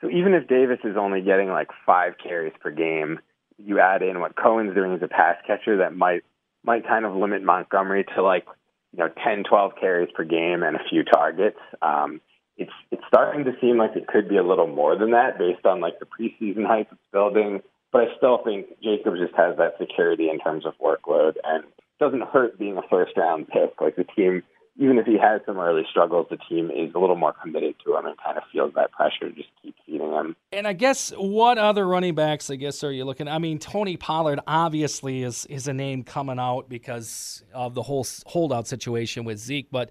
So 0.00 0.08
even 0.10 0.32
if 0.32 0.48
Davis 0.48 0.80
is 0.82 0.96
only 0.96 1.20
getting 1.20 1.48
like 1.48 1.68
five 1.84 2.14
carries 2.22 2.54
per 2.60 2.70
game, 2.70 3.20
you 3.58 3.78
add 3.78 4.02
in 4.02 4.20
what 4.20 4.34
Cohen's 4.34 4.74
doing 4.74 4.94
as 4.94 5.02
a 5.02 5.08
pass 5.08 5.36
catcher 5.46 5.76
that 5.78 5.94
might 5.94 6.24
might 6.64 6.86
kind 6.86 7.04
of 7.04 7.14
limit 7.14 7.42
Montgomery 7.42 8.04
to 8.14 8.22
like 8.22 8.46
you 8.92 8.98
know 8.98 9.10
10, 9.24 9.44
12 9.48 9.72
carries 9.80 10.10
per 10.14 10.24
game 10.24 10.62
and 10.62 10.76
a 10.76 10.88
few 10.88 11.02
targets. 11.04 11.58
Um, 11.80 12.20
it's 12.56 12.72
it's 12.90 13.02
starting 13.08 13.44
to 13.44 13.52
seem 13.60 13.78
like 13.78 13.96
it 13.96 14.06
could 14.06 14.28
be 14.28 14.36
a 14.36 14.42
little 14.42 14.66
more 14.66 14.96
than 14.96 15.12
that 15.12 15.38
based 15.38 15.64
on 15.64 15.80
like 15.80 15.98
the 15.98 16.06
preseason 16.06 16.66
hype 16.66 16.88
it's 16.92 17.00
building. 17.12 17.62
But 17.90 18.02
I 18.02 18.16
still 18.16 18.38
think 18.42 18.66
Jacob 18.82 19.14
just 19.16 19.34
has 19.36 19.56
that 19.58 19.74
security 19.78 20.30
in 20.30 20.38
terms 20.38 20.64
of 20.64 20.72
workload 20.78 21.34
and 21.44 21.64
doesn't 22.00 22.22
hurt 22.22 22.58
being 22.58 22.78
a 22.78 22.82
first 22.88 23.16
round 23.16 23.48
pick. 23.48 23.80
Like 23.80 23.96
the 23.96 24.04
team 24.04 24.42
even 24.76 24.98
if 24.98 25.06
he 25.06 25.18
has 25.18 25.40
some 25.44 25.58
early 25.58 25.82
struggles, 25.90 26.26
the 26.30 26.36
team 26.36 26.70
is 26.70 26.94
a 26.94 26.98
little 26.98 27.16
more 27.16 27.34
committed 27.34 27.74
to 27.84 27.96
him 27.96 28.06
and 28.06 28.16
kind 28.18 28.38
of 28.38 28.44
feels 28.50 28.72
that 28.74 28.90
pressure 28.92 29.28
to 29.28 29.32
just 29.32 29.48
keep 29.62 29.74
feeding 29.84 30.12
him. 30.12 30.34
And 30.50 30.66
I 30.66 30.72
guess 30.72 31.10
what 31.16 31.58
other 31.58 31.86
running 31.86 32.14
backs, 32.14 32.50
I 32.50 32.56
guess, 32.56 32.82
are 32.82 32.92
you 32.92 33.04
looking? 33.04 33.28
I 33.28 33.38
mean, 33.38 33.58
Tony 33.58 33.96
Pollard 33.96 34.40
obviously 34.46 35.22
is 35.22 35.46
is 35.46 35.68
a 35.68 35.72
name 35.74 36.04
coming 36.04 36.38
out 36.38 36.68
because 36.68 37.44
of 37.52 37.74
the 37.74 37.82
whole 37.82 38.06
holdout 38.26 38.66
situation 38.66 39.24
with 39.24 39.38
Zeke, 39.38 39.68
but. 39.70 39.90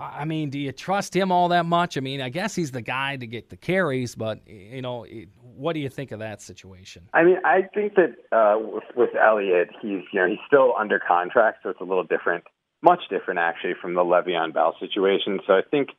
I 0.00 0.26
mean, 0.26 0.50
do 0.50 0.60
you 0.60 0.70
trust 0.70 1.16
him 1.16 1.32
all 1.32 1.48
that 1.48 1.66
much? 1.66 1.96
I 1.96 2.00
mean, 2.00 2.20
I 2.20 2.28
guess 2.28 2.54
he's 2.54 2.70
the 2.70 2.82
guy 2.82 3.16
to 3.16 3.26
get 3.26 3.50
the 3.50 3.56
carries, 3.56 4.14
but 4.14 4.46
you 4.46 4.80
know, 4.80 5.04
what 5.40 5.72
do 5.72 5.80
you 5.80 5.88
think 5.88 6.12
of 6.12 6.20
that 6.20 6.40
situation? 6.40 7.08
I 7.14 7.24
mean, 7.24 7.38
I 7.44 7.62
think 7.62 7.96
that 7.96 8.14
uh, 8.30 8.60
with, 8.60 8.84
with 8.94 9.10
Elliott, 9.20 9.70
he's 9.82 10.02
you 10.12 10.20
know 10.20 10.28
he's 10.28 10.38
still 10.46 10.72
under 10.78 11.00
contract, 11.00 11.64
so 11.64 11.70
it's 11.70 11.80
a 11.80 11.84
little 11.84 12.04
different 12.04 12.44
much 12.82 13.00
different 13.10 13.40
actually 13.40 13.74
from 13.80 13.94
the 13.94 14.02
Le'Veon 14.02 14.52
Bell 14.52 14.76
situation. 14.78 15.40
So 15.46 15.54
I 15.54 15.62
think 15.70 15.90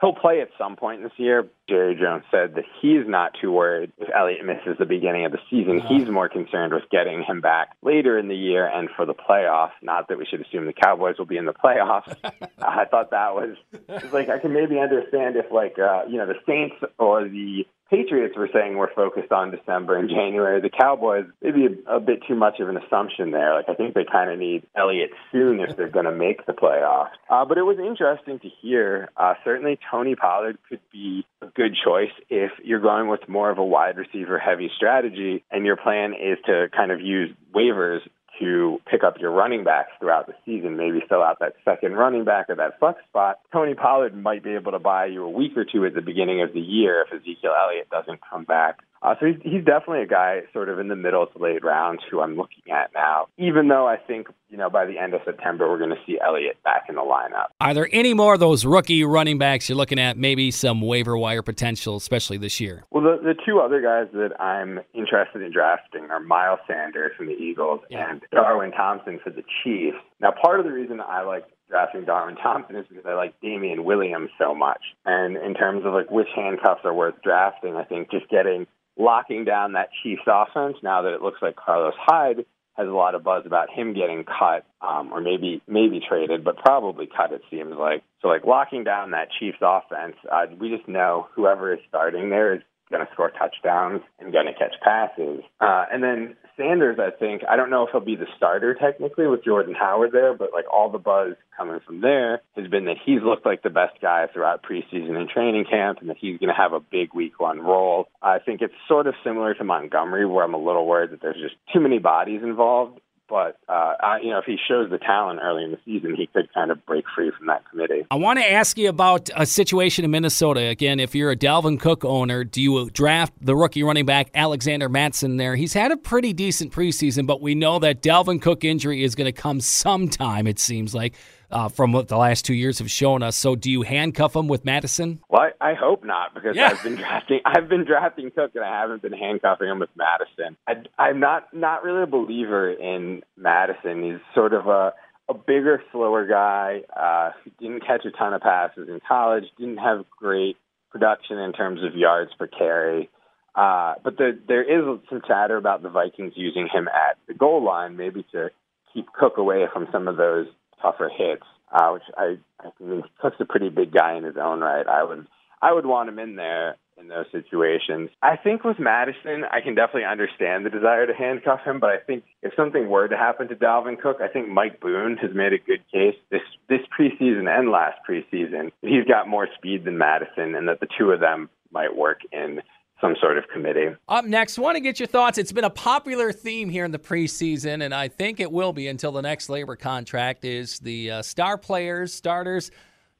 he'll 0.00 0.14
play 0.14 0.40
at 0.40 0.50
some 0.56 0.76
point 0.76 1.02
this 1.02 1.12
year. 1.16 1.48
Jerry 1.68 1.96
Jones 1.96 2.24
said 2.30 2.54
that 2.54 2.64
he's 2.80 3.06
not 3.06 3.32
too 3.40 3.52
worried 3.52 3.92
if 3.98 4.08
Elliott 4.14 4.44
misses 4.44 4.76
the 4.78 4.86
beginning 4.86 5.24
of 5.24 5.32
the 5.32 5.38
season. 5.50 5.80
He's 5.80 6.08
more 6.08 6.28
concerned 6.28 6.72
with 6.72 6.84
getting 6.90 7.22
him 7.22 7.40
back 7.40 7.70
later 7.82 8.18
in 8.18 8.28
the 8.28 8.36
year 8.36 8.66
and 8.66 8.88
for 8.96 9.04
the 9.04 9.14
playoffs. 9.14 9.72
Not 9.82 10.08
that 10.08 10.18
we 10.18 10.24
should 10.24 10.40
assume 10.40 10.66
the 10.66 10.72
Cowboys 10.72 11.18
will 11.18 11.26
be 11.26 11.36
in 11.36 11.46
the 11.46 11.52
playoffs. 11.52 12.14
I 12.62 12.84
thought 12.84 13.10
that 13.10 13.34
was, 13.34 13.56
was 13.88 14.12
like 14.12 14.28
I 14.28 14.38
can 14.38 14.52
maybe 14.52 14.78
understand 14.78 15.36
if 15.36 15.50
like 15.50 15.78
uh, 15.78 16.04
you 16.08 16.18
know 16.18 16.26
the 16.26 16.38
Saints 16.46 16.76
or 16.98 17.28
the 17.28 17.66
Patriots 17.90 18.36
were 18.36 18.48
saying 18.52 18.76
we're 18.76 18.92
focused 18.92 19.32
on 19.32 19.50
December 19.50 19.96
and 19.96 20.10
January. 20.10 20.60
The 20.60 20.70
Cowboys, 20.70 21.24
maybe 21.42 21.66
a, 21.66 21.96
a 21.96 22.00
bit 22.00 22.20
too 22.28 22.34
much 22.34 22.60
of 22.60 22.68
an 22.68 22.76
assumption 22.76 23.30
there. 23.30 23.54
Like 23.54 23.68
I 23.68 23.74
think 23.74 23.94
they 23.94 24.04
kind 24.04 24.30
of 24.30 24.38
need 24.38 24.66
Elliott 24.76 25.10
soon 25.32 25.60
if 25.60 25.76
they're 25.76 25.88
going 25.88 26.04
to 26.04 26.12
make 26.12 26.44
the 26.46 26.52
playoffs. 26.52 27.10
Uh, 27.30 27.44
but 27.46 27.56
it 27.56 27.62
was 27.62 27.78
interesting 27.78 28.38
to 28.40 28.48
hear. 28.60 29.08
Uh, 29.16 29.34
certainly, 29.42 29.78
Tony 29.90 30.16
Pollard 30.16 30.58
could 30.68 30.80
be 30.92 31.24
a 31.40 31.46
good 31.46 31.74
choice 31.82 32.12
if 32.28 32.50
you're 32.62 32.80
going 32.80 33.08
with 33.08 33.26
more 33.28 33.50
of 33.50 33.58
a 33.58 33.64
wide 33.64 33.96
receiver 33.96 34.38
heavy 34.38 34.70
strategy 34.76 35.44
and 35.50 35.64
your 35.64 35.76
plan 35.76 36.12
is 36.12 36.38
to 36.46 36.66
kind 36.76 36.92
of 36.92 37.00
use 37.00 37.34
waivers 37.54 38.00
to 38.38 38.80
pick 38.90 39.04
up 39.04 39.18
your 39.18 39.30
running 39.30 39.64
backs 39.64 39.90
throughout 39.98 40.26
the 40.26 40.34
season, 40.44 40.76
maybe 40.76 41.02
fill 41.08 41.22
out 41.22 41.38
that 41.40 41.54
second 41.64 41.94
running 41.94 42.24
back 42.24 42.46
or 42.48 42.56
that 42.56 42.78
flex 42.78 43.00
spot. 43.08 43.40
Tony 43.52 43.74
Pollard 43.74 44.16
might 44.16 44.42
be 44.42 44.54
able 44.54 44.72
to 44.72 44.78
buy 44.78 45.06
you 45.06 45.24
a 45.24 45.30
week 45.30 45.56
or 45.56 45.64
two 45.64 45.84
at 45.84 45.94
the 45.94 46.02
beginning 46.02 46.42
of 46.42 46.52
the 46.52 46.60
year 46.60 47.02
if 47.02 47.12
Ezekiel 47.12 47.52
Elliott 47.60 47.88
doesn't 47.90 48.20
come 48.28 48.44
back. 48.44 48.78
Uh, 49.02 49.14
so 49.20 49.26
he's, 49.26 49.36
he's 49.42 49.64
definitely 49.64 50.02
a 50.02 50.06
guy 50.06 50.40
sort 50.52 50.68
of 50.68 50.78
in 50.78 50.88
the 50.88 50.96
middle 50.96 51.26
to 51.26 51.38
late 51.38 51.64
rounds 51.64 52.02
who 52.10 52.20
I'm 52.20 52.36
looking 52.36 52.72
at 52.72 52.90
now, 52.94 53.28
even 53.38 53.68
though 53.68 53.86
I 53.86 53.96
think, 53.96 54.28
you 54.50 54.56
know, 54.56 54.68
by 54.70 54.86
the 54.86 54.98
end 54.98 55.14
of 55.14 55.20
September, 55.24 55.68
we're 55.68 55.78
going 55.78 55.90
to 55.90 56.00
see 56.06 56.18
Elliott 56.24 56.62
back 56.64 56.84
in 56.88 56.96
the 56.96 57.02
lineup. 57.02 57.48
Are 57.60 57.74
there 57.74 57.88
any 57.92 58.14
more 58.14 58.34
of 58.34 58.40
those 58.40 58.64
rookie 58.64 59.04
running 59.04 59.38
backs 59.38 59.68
you're 59.68 59.76
looking 59.76 59.98
at, 59.98 60.16
maybe 60.16 60.50
some 60.50 60.80
waiver 60.80 61.16
wire 61.16 61.42
potential, 61.42 61.96
especially 61.96 62.38
this 62.38 62.60
year? 62.60 62.84
Well, 62.90 63.02
the, 63.02 63.18
the 63.22 63.34
two 63.46 63.60
other 63.60 63.80
guys 63.80 64.08
that 64.12 64.40
I'm 64.40 64.80
interested 64.94 65.42
in 65.42 65.52
drafting 65.52 66.10
are 66.10 66.20
Miles 66.20 66.60
Sanders 66.66 67.12
from 67.16 67.26
the 67.26 67.34
Eagles 67.34 67.80
yeah. 67.90 68.10
and 68.10 68.22
Darwin 68.32 68.72
Thompson 68.72 69.20
for 69.22 69.30
the 69.30 69.44
Chiefs. 69.62 69.98
Now, 70.20 70.32
part 70.32 70.60
of 70.60 70.66
the 70.66 70.72
reason 70.72 71.00
I 71.00 71.22
like 71.22 71.44
drafting 71.68 72.04
Darwin 72.04 72.36
Thompson 72.36 72.76
is 72.76 72.86
because 72.88 73.04
I 73.06 73.14
like 73.14 73.38
Damien 73.40 73.84
Williams 73.84 74.30
so 74.38 74.54
much. 74.54 74.80
And 75.04 75.36
in 75.36 75.54
terms 75.54 75.84
of 75.84 75.92
like 75.92 76.10
which 76.10 76.28
handcuffs 76.34 76.80
are 76.84 76.94
worth 76.94 77.20
drafting, 77.22 77.76
I 77.76 77.84
think 77.84 78.10
just 78.10 78.28
getting 78.28 78.66
locking 78.98 79.44
down 79.44 79.72
that 79.72 79.90
Chiefs 80.02 80.22
offense 80.26 80.76
now 80.82 81.02
that 81.02 81.14
it 81.14 81.22
looks 81.22 81.40
like 81.40 81.56
Carlos 81.56 81.94
Hyde 81.96 82.44
has 82.76 82.86
a 82.86 82.92
lot 82.92 83.14
of 83.14 83.24
buzz 83.24 83.44
about 83.44 83.70
him 83.70 83.92
getting 83.92 84.24
cut 84.24 84.64
um, 84.80 85.12
or 85.12 85.20
maybe 85.20 85.60
maybe 85.66 86.00
traded, 86.06 86.44
but 86.44 86.56
probably 86.58 87.06
cut. 87.06 87.32
It 87.32 87.42
seems 87.50 87.74
like 87.76 88.02
so. 88.22 88.28
Like 88.28 88.44
locking 88.44 88.84
down 88.84 89.10
that 89.10 89.28
Chiefs 89.38 89.58
offense, 89.60 90.16
uh, 90.30 90.46
we 90.60 90.70
just 90.74 90.88
know 90.88 91.28
whoever 91.34 91.72
is 91.72 91.80
starting 91.88 92.30
there 92.30 92.54
is 92.54 92.62
going 92.90 93.04
to 93.04 93.12
score 93.12 93.30
touchdowns 93.30 94.00
and 94.18 94.32
going 94.32 94.46
to 94.46 94.54
catch 94.54 94.74
passes. 94.82 95.40
Uh, 95.60 95.84
and 95.92 96.02
then 96.02 96.36
Sanders, 96.58 96.98
I 96.98 97.10
think, 97.10 97.42
I 97.48 97.56
don't 97.56 97.70
know 97.70 97.86
if 97.86 97.90
he'll 97.92 98.00
be 98.00 98.16
the 98.16 98.26
starter 98.36 98.74
technically 98.74 99.26
with 99.26 99.44
Jordan 99.44 99.74
Howard 99.74 100.12
there, 100.12 100.34
but 100.34 100.50
like 100.52 100.64
all 100.72 100.90
the 100.90 100.98
buzz 100.98 101.34
coming 101.56 101.80
from 101.86 102.00
there 102.00 102.42
has 102.56 102.66
been 102.66 102.84
that 102.86 102.96
he's 103.04 103.22
looked 103.22 103.46
like 103.46 103.62
the 103.62 103.70
best 103.70 104.00
guy 104.02 104.26
throughout 104.26 104.64
preseason 104.64 105.16
and 105.16 105.28
training 105.28 105.64
camp 105.70 105.98
and 106.00 106.10
that 106.10 106.16
he's 106.18 106.38
going 106.38 106.48
to 106.48 106.54
have 106.54 106.72
a 106.72 106.80
big 106.80 107.14
week 107.14 107.40
one 107.40 107.60
role. 107.60 108.08
I 108.20 108.40
think 108.40 108.60
it's 108.60 108.74
sort 108.88 109.06
of 109.06 109.14
similar 109.24 109.54
to 109.54 109.64
Montgomery 109.64 110.26
where 110.26 110.44
I'm 110.44 110.54
a 110.54 110.62
little 110.62 110.86
worried 110.86 111.12
that 111.12 111.22
there's 111.22 111.40
just 111.40 111.54
too 111.72 111.80
many 111.80 111.98
bodies 111.98 112.42
involved 112.42 113.00
but 113.28 113.58
uh, 113.68 113.94
I, 114.00 114.20
you 114.22 114.30
know, 114.30 114.38
if 114.38 114.44
he 114.44 114.56
shows 114.68 114.90
the 114.90 114.98
talent 114.98 115.40
early 115.42 115.64
in 115.64 115.70
the 115.70 115.78
season, 115.84 116.14
he 116.16 116.26
could 116.26 116.52
kind 116.52 116.70
of 116.70 116.84
break 116.86 117.04
free 117.14 117.30
from 117.36 117.46
that 117.48 117.68
committee. 117.70 118.06
I 118.10 118.16
want 118.16 118.38
to 118.38 118.50
ask 118.50 118.78
you 118.78 118.88
about 118.88 119.30
a 119.36 119.46
situation 119.46 120.04
in 120.04 120.10
Minnesota. 120.10 120.60
Again, 120.68 121.00
if 121.00 121.14
you're 121.14 121.30
a 121.30 121.36
Dalvin 121.36 121.78
Cook 121.78 122.04
owner, 122.04 122.44
do 122.44 122.62
you 122.62 122.90
draft 122.90 123.34
the 123.40 123.54
rookie 123.54 123.82
running 123.82 124.06
back 124.06 124.30
Alexander 124.34 124.88
Mattison 124.88 125.36
there? 125.36 125.56
He's 125.56 125.74
had 125.74 125.92
a 125.92 125.96
pretty 125.96 126.32
decent 126.32 126.72
preseason, 126.72 127.26
but 127.26 127.40
we 127.40 127.54
know 127.54 127.78
that 127.78 128.02
Dalvin 128.02 128.40
Cook 128.40 128.64
injury 128.64 129.04
is 129.04 129.14
going 129.14 129.26
to 129.26 129.32
come 129.32 129.60
sometime. 129.60 130.46
It 130.46 130.58
seems 130.58 130.94
like 130.94 131.14
uh, 131.50 131.68
from 131.68 131.92
what 131.92 132.08
the 132.08 132.16
last 132.16 132.44
two 132.44 132.54
years 132.54 132.78
have 132.78 132.90
shown 132.90 133.22
us. 133.22 133.36
So, 133.36 133.56
do 133.56 133.70
you 133.70 133.82
handcuff 133.82 134.36
him 134.36 134.48
with 134.48 134.64
Mattison? 134.64 135.20
Well, 135.28 135.48
I, 135.60 135.70
I 135.70 135.74
hope 135.74 136.04
not 136.04 136.34
because 136.34 136.56
yeah. 136.56 136.68
I've 136.68 136.82
been 136.82 136.96
drafting. 136.96 137.40
I've 137.44 137.68
been 137.68 137.84
drafting 137.84 138.30
Cook, 138.30 138.52
and 138.54 138.64
I 138.64 138.80
haven't 138.80 139.02
been 139.02 139.12
handcuffing 139.12 139.68
him 139.68 139.78
with 139.78 139.90
Mattison. 139.96 140.56
I, 140.66 140.74
I'm 141.02 141.20
not 141.20 141.52
not 141.52 141.82
really 141.82 142.02
a 142.02 142.06
believer 142.06 142.70
in 142.70 143.22
Mattison. 143.36 144.02
He's 144.02 144.20
sort 144.34 144.52
of 144.52 144.66
a 144.66 144.92
a 145.28 145.34
bigger, 145.34 145.82
slower 145.92 146.26
guy. 146.26 146.82
Uh, 146.96 147.32
didn't 147.60 147.86
catch 147.86 148.04
a 148.04 148.10
ton 148.10 148.32
of 148.32 148.40
passes 148.40 148.88
in 148.88 149.00
college. 149.06 149.44
Didn't 149.58 149.78
have 149.78 150.04
great 150.18 150.56
production 150.90 151.38
in 151.38 151.52
terms 151.52 151.80
of 151.84 151.94
yards 151.94 152.30
per 152.38 152.46
carry. 152.46 153.10
Uh, 153.54 153.94
but 154.04 154.16
the, 154.16 154.38
there 154.46 154.62
is 154.62 155.00
some 155.10 155.20
chatter 155.26 155.56
about 155.56 155.82
the 155.82 155.88
Vikings 155.88 156.32
using 156.36 156.68
him 156.72 156.88
at 156.88 157.18
the 157.26 157.34
goal 157.34 157.62
line, 157.62 157.96
maybe 157.96 158.24
to 158.32 158.50
keep 158.94 159.06
Cook 159.12 159.36
away 159.36 159.64
from 159.72 159.88
some 159.92 160.08
of 160.08 160.16
those 160.16 160.46
tougher 160.80 161.10
hits, 161.14 161.44
uh, 161.72 161.90
which 161.90 162.02
I, 162.16 162.38
I 162.60 162.70
mean, 162.80 163.02
Cook's 163.20 163.36
a 163.40 163.44
pretty 163.44 163.68
big 163.68 163.92
guy 163.92 164.16
in 164.16 164.24
his 164.24 164.36
own 164.36 164.60
right. 164.60 164.86
I 164.86 165.02
would 165.02 165.26
I 165.60 165.72
would 165.72 165.86
want 165.86 166.08
him 166.08 166.18
in 166.18 166.36
there 166.36 166.76
in 166.96 167.08
those 167.08 167.26
situations. 167.30 168.10
I 168.22 168.36
think 168.36 168.64
with 168.64 168.78
Mattison, 168.78 169.44
I 169.50 169.60
can 169.60 169.74
definitely 169.74 170.04
understand 170.04 170.66
the 170.66 170.70
desire 170.70 171.06
to 171.06 171.14
handcuff 171.14 171.60
him, 171.64 171.78
but 171.80 171.90
I 171.90 171.98
think 171.98 172.24
if 172.42 172.52
something 172.56 172.88
were 172.88 173.08
to 173.08 173.16
happen 173.16 173.48
to 173.48 173.56
Dalvin 173.56 174.00
Cook, 174.00 174.18
I 174.20 174.28
think 174.28 174.48
Mike 174.48 174.80
Boone 174.80 175.16
has 175.18 175.30
made 175.34 175.52
a 175.52 175.58
good 175.58 175.82
case 175.92 176.16
this 176.30 176.42
this 176.68 176.80
preseason 176.98 177.48
and 177.48 177.70
last 177.70 177.98
preseason. 178.08 178.72
He's 178.82 179.04
got 179.04 179.28
more 179.28 179.48
speed 179.56 179.84
than 179.84 179.98
Mattison, 179.98 180.54
and 180.54 180.68
that 180.68 180.80
the 180.80 180.88
two 180.98 181.10
of 181.10 181.20
them 181.20 181.50
might 181.70 181.96
work 181.96 182.20
in 182.32 182.62
some 183.00 183.14
sort 183.20 183.38
of 183.38 183.44
committee. 183.48 183.88
Up 184.08 184.24
next, 184.24 184.58
want 184.58 184.76
to 184.76 184.80
get 184.80 184.98
your 184.98 185.06
thoughts. 185.06 185.38
It's 185.38 185.52
been 185.52 185.64
a 185.64 185.70
popular 185.70 186.32
theme 186.32 186.68
here 186.68 186.84
in 186.84 186.90
the 186.90 186.98
preseason, 186.98 187.84
and 187.84 187.94
I 187.94 188.08
think 188.08 188.40
it 188.40 188.50
will 188.50 188.72
be 188.72 188.88
until 188.88 189.12
the 189.12 189.22
next 189.22 189.48
labor 189.48 189.76
contract. 189.76 190.44
Is 190.44 190.78
the 190.80 191.10
uh, 191.10 191.22
star 191.22 191.58
players, 191.58 192.12
starters, 192.12 192.70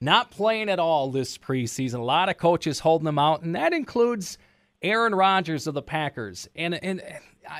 not 0.00 0.30
playing 0.30 0.68
at 0.68 0.78
all 0.78 1.10
this 1.10 1.38
preseason? 1.38 2.00
A 2.00 2.02
lot 2.02 2.28
of 2.28 2.38
coaches 2.38 2.80
holding 2.80 3.04
them 3.04 3.18
out, 3.18 3.42
and 3.42 3.54
that 3.54 3.72
includes 3.72 4.38
Aaron 4.82 5.14
Rodgers 5.14 5.66
of 5.66 5.74
the 5.74 5.82
Packers. 5.82 6.48
And, 6.56 6.74
and 6.82 7.02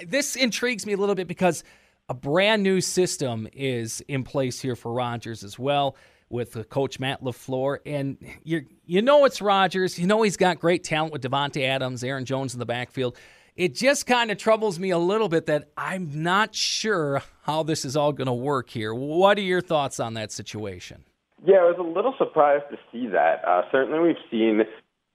this 0.07 0.37
intrigues 0.37 0.87
me 0.87 0.95
a 0.95 0.97
little 0.97 1.15
bit 1.15 1.29
because 1.29 1.63
a 2.09 2.15
brand 2.15 2.63
new 2.63 2.81
system 2.81 3.49
is 3.53 4.01
in 4.09 4.25
place 4.25 4.61
here 4.61 4.77
for 4.77 4.93
Rodgers 4.93 5.45
as 5.45 5.59
well 5.59 5.97
with 6.31 6.69
Coach 6.69 7.01
Matt 7.01 7.23
LaFleur. 7.23 7.79
And 7.87 8.19
you 8.45 8.67
you 8.87 9.03
know 9.03 9.25
it's 9.25 9.41
Rodgers. 9.41 9.99
You 9.99 10.07
know 10.07 10.23
he's 10.23 10.37
got 10.37 10.59
great 10.61 10.85
talent 10.85 11.13
with 11.13 11.23
Davante 11.23 11.67
Adams, 11.67 12.05
Aaron 12.05 12.25
Jones 12.25 12.55
in 12.55 12.59
the 12.59 12.67
backfield. 12.67 13.17
It 13.57 13.75
just 13.75 14.07
kind 14.07 14.31
of 14.31 14.39
troubles 14.39 14.79
me 14.79 14.91
a 14.91 14.99
little 14.99 15.29
bit 15.29 15.47
that 15.47 15.71
I'm 15.77 16.23
not 16.23 16.55
sure 16.55 17.23
how 17.43 17.65
this 17.65 17.85
is 17.85 17.97
all 17.97 18.13
going 18.13 18.29
to 18.29 18.33
work 18.33 18.71
here. 18.71 18.95
What 18.95 19.37
are 19.37 19.43
your 19.43 19.61
thoughts 19.61 19.99
on 19.99 20.15
that 20.15 20.31
situation? 20.31 21.05
Yeah, 21.45 21.57
I 21.57 21.65
was 21.65 21.77
a 21.79 21.83
little 21.83 22.15
surprised 22.19 22.65
to 22.71 22.79
see 22.93 23.09
that. 23.09 23.45
Uh, 23.45 23.63
certainly, 23.73 23.99
we've 23.99 24.17
seen 24.31 24.63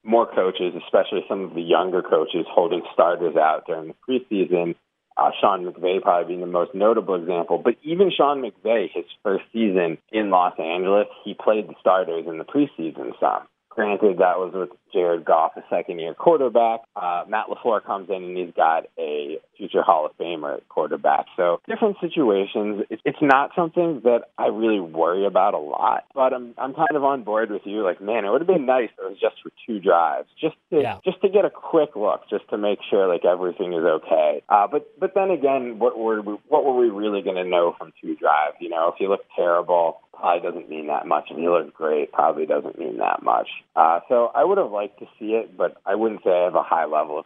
more 0.04 0.26
coaches, 0.26 0.74
especially 0.86 1.24
some 1.30 1.44
of 1.44 1.54
the 1.54 1.62
younger 1.62 2.02
coaches, 2.02 2.46
holding 2.50 2.82
starters 2.94 3.36
out 3.38 3.66
during 3.66 3.88
the 3.88 3.96
preseason. 4.08 4.76
Uh, 5.16 5.32
Sean 5.40 5.66
McVay 5.66 6.02
probably 6.02 6.28
being 6.28 6.42
the 6.42 6.48
most 6.48 6.74
notable 6.74 7.16
example. 7.16 7.62
But 7.64 7.76
even 7.84 8.12
Sean 8.16 8.42
McVay, 8.42 8.90
his 8.94 9.06
first 9.24 9.44
season 9.54 9.98
in 10.12 10.30
Los 10.30 10.58
Angeles, 10.60 11.08
he 11.24 11.34
played 11.34 11.68
the 11.68 11.76
starters 11.80 12.26
in 12.28 12.38
the 12.38 12.46
preseason 12.46 13.12
some. 13.20 13.48
Granted, 13.76 14.20
that 14.20 14.38
was 14.38 14.54
with 14.54 14.70
Jared 14.94 15.26
Goff, 15.26 15.54
a 15.58 15.64
second 15.70 16.00
year 16.00 16.14
quarterback. 16.14 16.82
Uh, 16.96 17.24
Matt 17.28 17.48
LaFleur 17.48 17.84
comes 17.84 18.10
in 18.10 18.24
and 18.24 18.38
he's 18.38 18.54
got 18.56 18.86
a 19.00 19.40
future 19.58 19.82
Hall 19.82 20.06
of 20.06 20.16
Famer 20.18 20.60
quarterback. 20.70 21.26
So 21.36 21.60
different 21.68 21.98
situations. 22.00 22.86
It's 22.90 23.18
not 23.22 23.52
something 23.56 24.02
that 24.04 24.26
I 24.38 24.48
really 24.48 24.80
worry 24.80 25.26
about 25.26 25.56
a 25.56 25.60
lot, 25.60 26.06
but 26.14 26.34
I'm, 26.34 26.54
I'm 26.58 26.74
kind 26.74 26.96
of 26.96 27.04
on 27.04 27.24
board 27.24 27.50
with 27.50 27.64
you. 27.66 27.84
Like, 27.84 28.00
man, 28.00 28.26
it 28.26 28.30
would 28.30 28.42
have 28.42 28.48
been 28.48 28.68
nice 28.68 28.90
if 28.94 29.00
it 29.04 29.10
was 29.10 29.20
just 29.20 29.42
for 29.42 29.52
two 29.66 29.80
drives, 29.80 30.28
just 30.40 30.56
to, 30.70 30.82
yeah. 30.82 31.00
just 31.04 31.20
to 31.22 31.30
get 31.30 31.46
a 31.46 31.50
quick 31.50 31.96
look, 31.96 32.30
just 32.30 32.48
to 32.50 32.58
make 32.58 32.80
sure 32.90 33.08
like 33.08 33.26
everything 33.26 33.74
is 33.74 33.84
okay. 33.84 34.44
Uh, 34.50 34.68
but, 34.68 34.88
but 35.00 35.14
then 35.16 35.32
again, 35.32 35.80
what 35.80 35.98
were 35.98 36.22
we, 36.22 36.38
what 36.48 36.64
were 36.64 36.76
we 36.76 36.90
really 36.90 37.24
going 37.24 37.38
to 37.38 37.44
know 37.44 37.74
from 37.78 37.92
two 38.02 38.16
drives? 38.16 38.58
You 38.60 38.70
know, 38.70 38.90
if 38.94 39.00
you 39.00 39.10
look 39.10 39.22
terrible, 39.36 40.02
probably 40.14 40.50
doesn't 40.50 40.70
mean 40.70 40.88
that 40.88 41.08
much. 41.08 41.30
and 41.30 41.42
you 41.42 41.52
look 41.52 41.74
great, 41.74 42.12
probably 42.12 42.46
doesn't 42.46 42.78
mean 42.78 42.98
that 42.98 43.24
much. 43.24 43.50
Uh, 43.76 44.00
so 44.08 44.32
I 44.36 44.44
would 44.44 44.58
have 44.58 44.72
liked 44.72 45.00
to 45.00 45.06
see 45.20 45.34
it, 45.34 45.58
but 45.58 45.78
I 45.86 45.96
wouldn't 45.96 46.24
say 46.24 46.32
I 46.32 46.44
have 46.46 46.56
a 46.56 46.64
high 46.64 46.86
level 46.86 47.20
of 47.20 47.26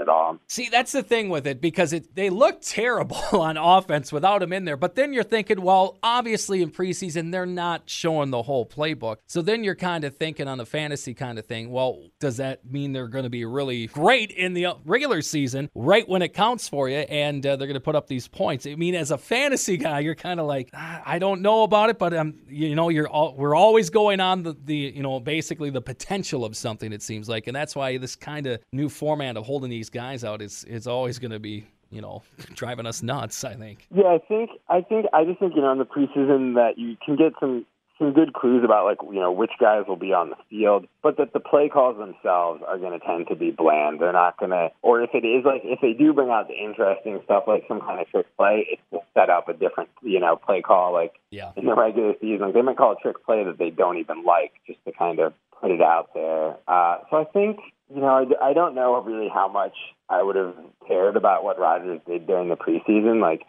at 0.00 0.08
all. 0.08 0.38
See, 0.48 0.68
that's 0.68 0.92
the 0.92 1.02
thing 1.02 1.28
with 1.28 1.46
it 1.46 1.60
because 1.60 1.92
it, 1.92 2.14
they 2.14 2.30
look 2.30 2.60
terrible 2.62 3.16
on 3.32 3.56
offense 3.56 4.12
without 4.12 4.42
him 4.42 4.52
in 4.52 4.64
there. 4.64 4.76
But 4.76 4.94
then 4.94 5.12
you're 5.12 5.22
thinking, 5.22 5.62
well, 5.62 5.98
obviously 6.02 6.62
in 6.62 6.70
preseason 6.70 7.30
they're 7.30 7.46
not 7.46 7.88
showing 7.88 8.30
the 8.30 8.42
whole 8.42 8.66
playbook. 8.66 9.16
So 9.26 9.42
then 9.42 9.64
you're 9.64 9.74
kind 9.74 10.04
of 10.04 10.16
thinking 10.16 10.48
on 10.48 10.60
a 10.60 10.66
fantasy 10.66 11.14
kind 11.14 11.38
of 11.38 11.46
thing. 11.46 11.70
Well, 11.70 12.08
does 12.20 12.38
that 12.38 12.64
mean 12.70 12.92
they're 12.92 13.08
going 13.08 13.24
to 13.24 13.30
be 13.30 13.44
really 13.44 13.86
great 13.88 14.30
in 14.30 14.54
the 14.54 14.68
regular 14.84 15.22
season, 15.22 15.70
right 15.74 16.08
when 16.08 16.22
it 16.22 16.34
counts 16.34 16.68
for 16.68 16.88
you, 16.88 16.98
and 16.98 17.44
uh, 17.44 17.56
they're 17.56 17.66
going 17.66 17.74
to 17.74 17.80
put 17.80 17.96
up 17.96 18.06
these 18.06 18.28
points? 18.28 18.66
I 18.66 18.74
mean, 18.74 18.94
as 18.94 19.10
a 19.10 19.18
fantasy 19.18 19.76
guy, 19.76 20.00
you're 20.00 20.14
kind 20.14 20.40
of 20.40 20.46
like, 20.46 20.70
ah, 20.74 21.02
I 21.04 21.18
don't 21.18 21.42
know 21.42 21.62
about 21.62 21.90
it, 21.90 21.98
but 21.98 22.14
um, 22.14 22.34
you 22.48 22.74
know, 22.74 22.88
you're 22.88 23.08
all, 23.08 23.34
we're 23.36 23.54
always 23.54 23.90
going 23.90 24.20
on 24.20 24.42
the, 24.42 24.56
the 24.64 24.92
you 24.94 25.02
know 25.02 25.20
basically 25.20 25.70
the 25.70 25.80
potential 25.80 26.44
of 26.44 26.56
something. 26.56 26.92
It 26.92 27.02
seems 27.02 27.28
like, 27.28 27.46
and 27.46 27.56
that's 27.56 27.74
why 27.74 27.96
this 27.98 28.16
kind 28.16 28.46
of 28.46 28.60
new 28.72 28.88
format 28.88 29.36
of 29.36 29.44
holding 29.44 29.61
these 29.70 29.90
guys 29.90 30.24
out 30.24 30.42
is 30.42 30.64
is 30.64 30.86
always 30.86 31.18
going 31.18 31.32
to 31.32 31.40
be 31.40 31.66
you 31.90 32.00
know 32.00 32.22
driving 32.54 32.86
us 32.86 33.02
nuts. 33.02 33.44
I 33.44 33.54
think. 33.54 33.86
Yeah, 33.94 34.08
I 34.08 34.18
think 34.18 34.50
I 34.68 34.80
think 34.80 35.06
I 35.12 35.24
just 35.24 35.38
think 35.38 35.54
you 35.54 35.62
know 35.62 35.72
in 35.72 35.78
the 35.78 35.84
preseason 35.84 36.54
that 36.54 36.78
you 36.78 36.96
can 37.04 37.16
get 37.16 37.32
some 37.40 37.66
some 38.02 38.12
good 38.12 38.32
clues 38.32 38.64
about 38.64 38.84
like 38.84 38.98
you 39.12 39.20
know 39.20 39.30
which 39.30 39.52
guys 39.60 39.84
will 39.86 39.96
be 39.96 40.12
on 40.12 40.30
the 40.30 40.36
field, 40.50 40.86
but 41.02 41.16
that 41.18 41.32
the 41.32 41.40
play 41.40 41.68
calls 41.68 41.96
themselves 41.98 42.62
are 42.66 42.78
going 42.78 42.98
to 42.98 43.04
tend 43.04 43.28
to 43.28 43.36
be 43.36 43.50
bland. 43.50 44.00
They're 44.00 44.12
not 44.12 44.38
going 44.38 44.50
to, 44.50 44.70
or 44.82 45.02
if 45.02 45.10
it 45.14 45.26
is 45.26 45.44
like 45.44 45.62
if 45.64 45.80
they 45.80 45.92
do 45.92 46.12
bring 46.12 46.30
out 46.30 46.48
the 46.48 46.54
interesting 46.54 47.20
stuff 47.24 47.44
like 47.46 47.64
some 47.68 47.80
kind 47.80 48.00
of 48.00 48.08
trick 48.08 48.26
play, 48.36 48.66
it's 48.70 48.82
to 48.92 49.00
set 49.14 49.30
up 49.30 49.48
a 49.48 49.52
different 49.52 49.90
you 50.02 50.20
know 50.20 50.36
play 50.36 50.62
call 50.62 50.92
like 50.92 51.14
yeah. 51.30 51.52
in 51.56 51.66
the 51.66 51.74
regular 51.74 52.14
season. 52.20 52.46
Like 52.46 52.54
they 52.54 52.62
might 52.62 52.76
call 52.76 52.92
a 52.92 53.00
trick 53.00 53.24
play 53.24 53.44
that 53.44 53.58
they 53.58 53.70
don't 53.70 53.98
even 53.98 54.24
like 54.24 54.52
just 54.66 54.84
to 54.84 54.92
kind 54.92 55.20
of 55.20 55.32
put 55.62 55.70
it 55.70 55.80
out 55.80 56.10
there. 56.12 56.56
Uh, 56.68 56.98
so 57.08 57.16
I 57.16 57.24
think 57.32 57.60
you 57.94 58.00
know 58.00 58.08
I, 58.08 58.50
I 58.50 58.52
don't 58.52 58.74
know 58.74 59.00
really 59.00 59.30
how 59.32 59.48
much 59.48 59.74
I 60.08 60.22
would 60.22 60.36
have 60.36 60.54
cared 60.86 61.16
about 61.16 61.44
what 61.44 61.58
Rodgers 61.58 62.00
did 62.06 62.26
during 62.26 62.50
the 62.50 62.56
preseason. 62.56 63.20
Like 63.20 63.42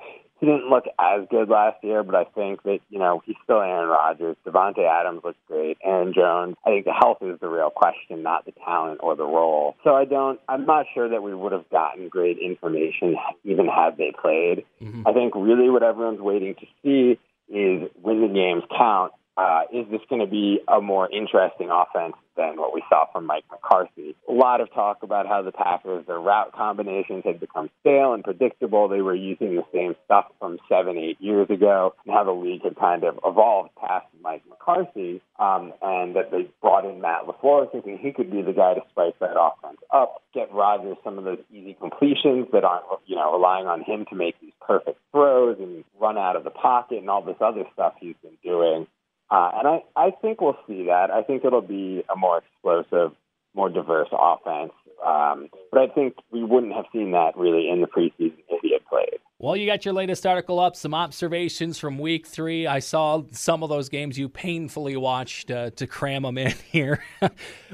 he 0.44 0.50
didn't 0.50 0.70
look 0.70 0.84
as 1.00 1.22
good 1.30 1.48
last 1.48 1.82
year, 1.82 2.04
but 2.04 2.16
I 2.16 2.26
think 2.26 2.64
that, 2.64 2.80
you 2.90 3.00
know, 3.00 3.22
he's 3.26 3.38
still 3.46 3.62
Aaron 3.62 3.88
Rodgers. 3.88 4.36
Davante 4.46 4.86
Adams 4.86 5.22
looks 5.24 5.38
great. 5.48 5.78
Aaron 5.82 6.14
Jones, 6.14 6.58
I 6.66 6.72
think 6.72 6.86
the 6.86 6.92
health 6.92 7.20
is 7.22 7.40
the 7.40 7.48
real 7.48 7.70
question, 7.70 8.24
not 8.24 8.44
the 8.44 8.52
talent 8.52 9.00
or 9.02 9.16
the 9.16 9.24
role. 9.24 9.78
So 9.86 9.96
I 9.96 10.04
don't, 10.04 10.42
I'm 10.50 10.66
not 10.66 10.86
sure 10.94 11.08
that 11.08 11.24
we 11.24 11.34
would 11.34 11.54
have 11.54 11.70
gotten 11.70 12.10
great 12.10 12.40
information 12.40 13.16
even 13.46 13.68
had 13.68 13.96
they 13.98 14.12
played. 14.22 14.66
Mm-hmm. 14.82 15.08
I 15.08 15.14
think 15.14 15.34
really 15.34 15.70
what 15.70 15.82
everyone's 15.82 16.20
waiting 16.20 16.56
to 16.56 16.66
see 16.84 17.20
is 17.48 17.90
when 18.02 18.20
the 18.20 18.28
games 18.28 18.64
count, 18.78 19.14
uh, 19.36 19.62
is 19.74 19.86
this 19.90 20.02
going 20.10 20.22
to 20.22 20.28
be 20.28 20.60
a 20.68 20.80
more 20.80 21.10
interesting 21.12 21.70
offense 21.72 22.14
than 22.38 22.58
what 22.58 22.74
we 22.74 22.84
saw 22.90 23.06
from 23.12 23.26
Mike 23.26 23.46
McCarthy? 23.52 24.16
A 24.30 24.32
lot 24.32 24.62
of 24.62 24.72
talk 24.74 25.02
about 25.02 25.28
how 25.28 25.42
the 25.42 25.52
Packers, 25.52 26.06
their 26.06 26.20
route 26.20 26.52
combinations 26.54 27.24
had 27.26 27.40
become 27.40 27.70
stale 27.82 28.14
and 28.14 28.24
predictable. 28.24 28.88
They 28.88 29.02
were 29.02 29.16
using 29.16 29.56
the 29.56 29.66
same 29.74 29.96
stuff 30.06 30.26
from 30.40 30.60
seven, 30.70 30.98
eight 30.98 31.20
years 31.20 31.50
ago, 31.50 31.96
and 32.06 32.14
how 32.14 32.24
the 32.24 32.32
league 32.32 32.64
had 32.64 32.76
kind 32.76 33.04
of 33.04 33.20
evolved 33.26 33.72
past 33.76 34.06
Mike 34.22 34.44
McCarthy, 34.48 35.22
um, 35.40 35.74
and 35.82 36.16
that 36.16 36.30
they 36.32 36.48
brought 36.62 36.86
in 36.86 37.02
Matt 37.02 37.26
LaFleur 37.26 37.72
thinking 37.72 37.98
he 37.98 38.12
could 38.12 38.32
be 38.32 38.42
the 38.42 38.54
guy 38.54 38.76
to 38.76 38.82
spice 38.92 39.14
that 39.20 39.40
offense 39.40 39.78
up, 39.92 40.22
get 40.34 40.54
Rodgers 40.54 40.98
some 41.04 41.18
of 41.18 41.24
those 41.24 41.40
easy 41.52 41.74
completions 41.74 42.48
that 42.54 42.64
aren't, 42.64 42.86
you 43.06 43.16
know, 43.16 43.34
relying 43.34 43.68
on 43.68 43.82
him 43.84 44.06
to 44.10 44.16
make 44.16 44.40
these 44.42 44.54
perfect 44.62 45.00
throws 45.12 45.58
and 45.60 45.84
run 46.00 46.18
out 46.18 46.36
of 46.36 46.44
the 46.44 46.50
pocket 46.50 47.00
and 47.00 47.10
all 47.10 47.24
this 47.24 47.36
other 47.42 47.64
stuff 47.74 47.94
he's 48.00 48.16
been 48.22 48.38
doing. 48.44 48.88
Uh, 49.34 49.50
and 49.56 49.68
I, 49.68 49.84
I 49.96 50.12
think 50.22 50.42
we'll 50.42 50.58
see 50.68 50.86
that. 50.86 51.10
I 51.10 51.24
think 51.24 51.44
it'll 51.44 51.62
be 51.62 52.04
a 52.14 52.16
more 52.16 52.38
explosive, 52.38 53.14
more 53.56 53.68
diverse 53.68 54.10
offense. 54.12 54.74
Um, 55.04 55.50
but 55.72 55.82
I 55.82 55.88
think 55.88 56.14
we 56.32 56.44
wouldn't 56.44 56.74
have 56.74 56.86
seen 56.94 57.12
that 57.14 57.36
really 57.36 57.68
in 57.68 57.82
the 57.82 57.88
preseason 57.88 58.38
if 58.48 58.62
he 58.62 58.74
had 58.74 58.86
played. 58.86 59.20
Well, 59.40 59.58
you 59.58 59.66
got 59.66 59.86
your 59.86 59.96
latest 59.96 60.28
article 60.28 60.60
up, 60.60 60.76
some 60.76 60.94
observations 60.94 61.80
from 61.80 61.98
week 61.98 62.28
three. 62.28 62.68
I 62.68 62.78
saw 62.78 63.24
some 63.32 63.64
of 63.64 63.70
those 63.70 63.90
games 63.90 64.20
you 64.20 64.30
painfully 64.30 64.96
watched 64.98 65.50
uh, 65.50 65.72
to 65.72 65.88
cram 65.88 66.22
them 66.22 66.38
in 66.38 66.54
here. 66.72 67.04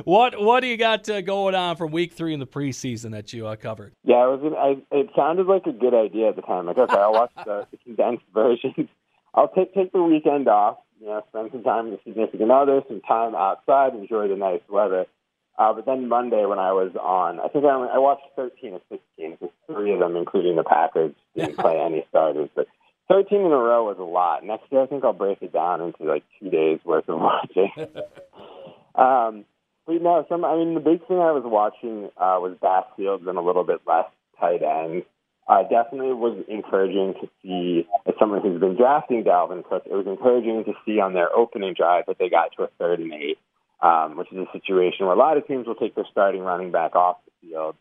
what 0.06 0.42
what 0.42 0.62
do 0.62 0.68
you 0.68 0.78
got 0.78 1.10
uh, 1.10 1.20
going 1.20 1.56
on 1.56 1.76
from 1.76 1.92
week 1.92 2.14
three 2.14 2.34
in 2.34 2.40
the 2.40 2.48
preseason 2.48 3.12
that 3.12 3.34
you 3.34 3.48
uh, 3.48 3.58
covered? 3.58 3.92
Yeah, 4.06 4.24
it 4.34 4.42
was. 4.42 4.54
I, 4.58 4.96
it 4.96 5.10
sounded 5.14 5.46
like 5.46 5.66
a 5.66 5.74
good 5.74 5.94
idea 5.94 6.30
at 6.30 6.38
the 6.38 6.42
time. 6.42 6.68
Like, 6.68 6.78
okay, 6.78 6.96
I'll 6.96 7.12
watch 7.12 7.32
the, 7.36 7.68
the 7.70 7.78
condensed 7.78 8.24
version. 8.34 8.88
I'll 9.36 9.50
take 9.50 9.74
take 9.74 9.92
the 9.92 10.02
weekend 10.02 10.48
off 10.48 10.78
you 11.00 11.08
know, 11.08 11.24
spend 11.30 11.50
some 11.52 11.64
time 11.64 11.92
with 11.92 12.04
significant 12.04 12.52
other, 12.52 12.82
some 12.88 13.02
time 13.02 13.36
outside, 13.36 13.94
enjoy 13.94 14.28
the 14.28 14.36
nice 14.36 14.62
weather. 14.70 15.06
Uh, 15.58 15.74
but 15.74 15.86
then 15.86 16.08
Monday, 16.08 16.46
when 16.46 16.60
I 16.60 16.72
was 16.72 16.92
on, 16.96 17.40
I 17.40 17.48
think 17.50 17.66
I, 17.66 17.70
I 17.70 17.98
watched 17.98 18.24
13 18.36 18.76
of 18.76 18.82
16, 18.90 19.32
because 19.32 19.50
three 19.68 19.94
of 19.94 20.00
them, 20.00 20.16
including 20.16 20.56
the 20.56 20.64
Packers, 20.64 21.14
didn't 21.36 21.58
play 21.60 21.80
any 21.80 22.06
starters. 22.10 22.50
But 22.56 22.68
13 23.10 23.40
in 23.40 23.46
a 23.46 23.50
row 23.50 23.86
was 23.86 23.98
a 24.00 24.04
lot. 24.04 24.46
Next 24.46 24.72
year, 24.72 24.84
I 24.84 24.86
think 24.86 25.04
I'll 25.04 25.14
break 25.14 25.42
it 25.42 25.52
down 25.52 25.82
into 25.82 26.04
like 26.04 26.24
two 26.40 26.50
days 26.50 26.80
worth 26.86 27.10
of 27.10 27.20
watching. 27.20 27.72
um, 28.96 29.46
but 29.86 30.02
no, 30.02 30.26
some. 30.30 30.46
I 30.46 30.56
mean, 30.56 30.76
the 30.76 30.80
big 30.80 31.06
thing 31.08 31.18
I 31.18 31.32
was 31.32 31.44
watching 31.44 32.06
uh, 32.16 32.40
was 32.40 32.56
backfields 32.62 33.28
and 33.28 33.38
a 33.38 33.42
little 33.42 33.64
bit 33.64 33.82
less 33.86 34.06
tight 34.40 34.62
ends 34.62 35.06
uh, 35.50 35.64
definitely 35.64 36.14
was 36.14 36.38
encouraging 36.48 37.16
to 37.20 37.30
see, 37.42 37.88
as 38.06 38.14
someone 38.20 38.42
who's 38.42 38.60
been 38.60 38.78
drafting 38.78 39.24
Dalvin 39.24 39.68
Cook, 39.68 39.84
it 39.88 39.96
was 39.96 40.06
encouraging 40.06 40.64
to 40.66 40.74
see 40.86 41.00
on 41.00 41.14
their 41.14 41.36
opening 41.36 41.74
drive 41.74 42.06
that 42.06 42.20
they 42.20 42.30
got 42.30 42.52
to 42.56 42.64
a 42.64 42.70
third 42.78 43.00
and 43.00 43.12
eight, 43.12 43.40
um, 43.82 44.16
which 44.16 44.32
is 44.32 44.38
a 44.38 44.52
situation 44.54 45.08
where 45.08 45.16
a 45.16 45.20
lot 45.20 45.38
of 45.38 45.48
teams 45.48 45.66
will 45.66 45.74
take 45.74 45.96
their 45.96 46.06
starting 46.12 46.42
running 46.42 46.70
back 46.72 46.96
off 46.96 47.18
the 47.26 47.48
field. 47.48 47.76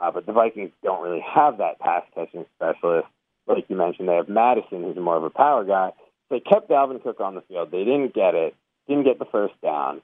Uh, 0.00 0.10
but 0.10 0.26
the 0.26 0.32
Vikings 0.32 0.72
don't 0.82 1.00
really 1.00 1.24
have 1.24 1.58
that 1.58 1.78
pass 1.78 2.02
catching 2.12 2.44
specialist. 2.56 3.06
Like 3.46 3.66
you 3.68 3.76
mentioned, 3.76 4.08
they 4.08 4.16
have 4.16 4.28
Mattison, 4.28 4.82
who's 4.82 4.96
more 4.96 5.16
of 5.16 5.22
a 5.22 5.30
power 5.30 5.64
guy. 5.64 5.92
They 6.28 6.40
kept 6.40 6.70
Dalvin 6.70 7.02
Cook 7.04 7.20
on 7.20 7.36
the 7.36 7.42
field. 7.42 7.70
They 7.70 7.84
didn't 7.84 8.14
get 8.14 8.34
it, 8.34 8.56
didn't 8.88 9.04
get 9.04 9.20
the 9.20 9.26
first 9.26 9.54
down 9.62 10.02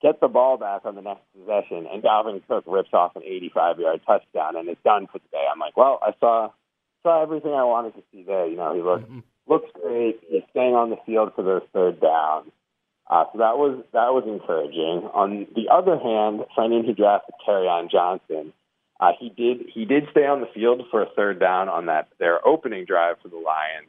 get 0.00 0.20
the 0.20 0.28
ball 0.28 0.56
back 0.56 0.82
on 0.84 0.94
the 0.94 1.02
next 1.02 1.22
possession, 1.32 1.86
and 1.92 2.02
Dalvin 2.02 2.42
Cook 2.46 2.64
rips 2.66 2.90
off 2.92 3.16
an 3.16 3.22
85-yard 3.22 4.00
touchdown, 4.06 4.56
and 4.56 4.68
it's 4.68 4.82
done 4.84 5.06
for 5.06 5.18
the 5.18 5.28
day. 5.30 5.44
I'm 5.50 5.58
like, 5.58 5.76
well, 5.76 5.98
I 6.02 6.12
saw 6.20 6.50
saw 7.02 7.22
everything 7.22 7.52
I 7.52 7.64
wanted 7.64 7.94
to 7.94 8.02
see 8.12 8.22
there. 8.22 8.46
You 8.46 8.56
know, 8.56 8.74
he 8.74 8.82
looks 8.82 9.04
mm-hmm. 9.04 9.20
looks 9.46 9.70
great. 9.80 10.20
He's 10.28 10.42
staying 10.50 10.74
on 10.74 10.90
the 10.90 10.98
field 11.06 11.32
for 11.34 11.42
those 11.42 11.62
third 11.72 12.00
downs. 12.00 12.50
Uh, 13.08 13.24
so 13.32 13.38
that 13.38 13.56
was 13.56 13.82
that 13.92 14.12
was 14.12 14.24
encouraging. 14.26 15.08
On 15.14 15.46
the 15.54 15.72
other 15.72 15.98
hand, 15.98 16.44
finding 16.54 16.84
he 16.84 16.92
drafted 16.92 17.34
Kerryon 17.46 17.90
Johnson, 17.90 18.52
uh, 19.00 19.12
he 19.18 19.30
did 19.30 19.66
he 19.72 19.84
did 19.84 20.08
stay 20.10 20.26
on 20.26 20.40
the 20.40 20.48
field 20.52 20.82
for 20.90 21.02
a 21.02 21.08
third 21.16 21.40
down 21.40 21.68
on 21.68 21.86
that 21.86 22.08
their 22.18 22.46
opening 22.46 22.84
drive 22.84 23.16
for 23.22 23.28
the 23.28 23.36
Lions, 23.36 23.88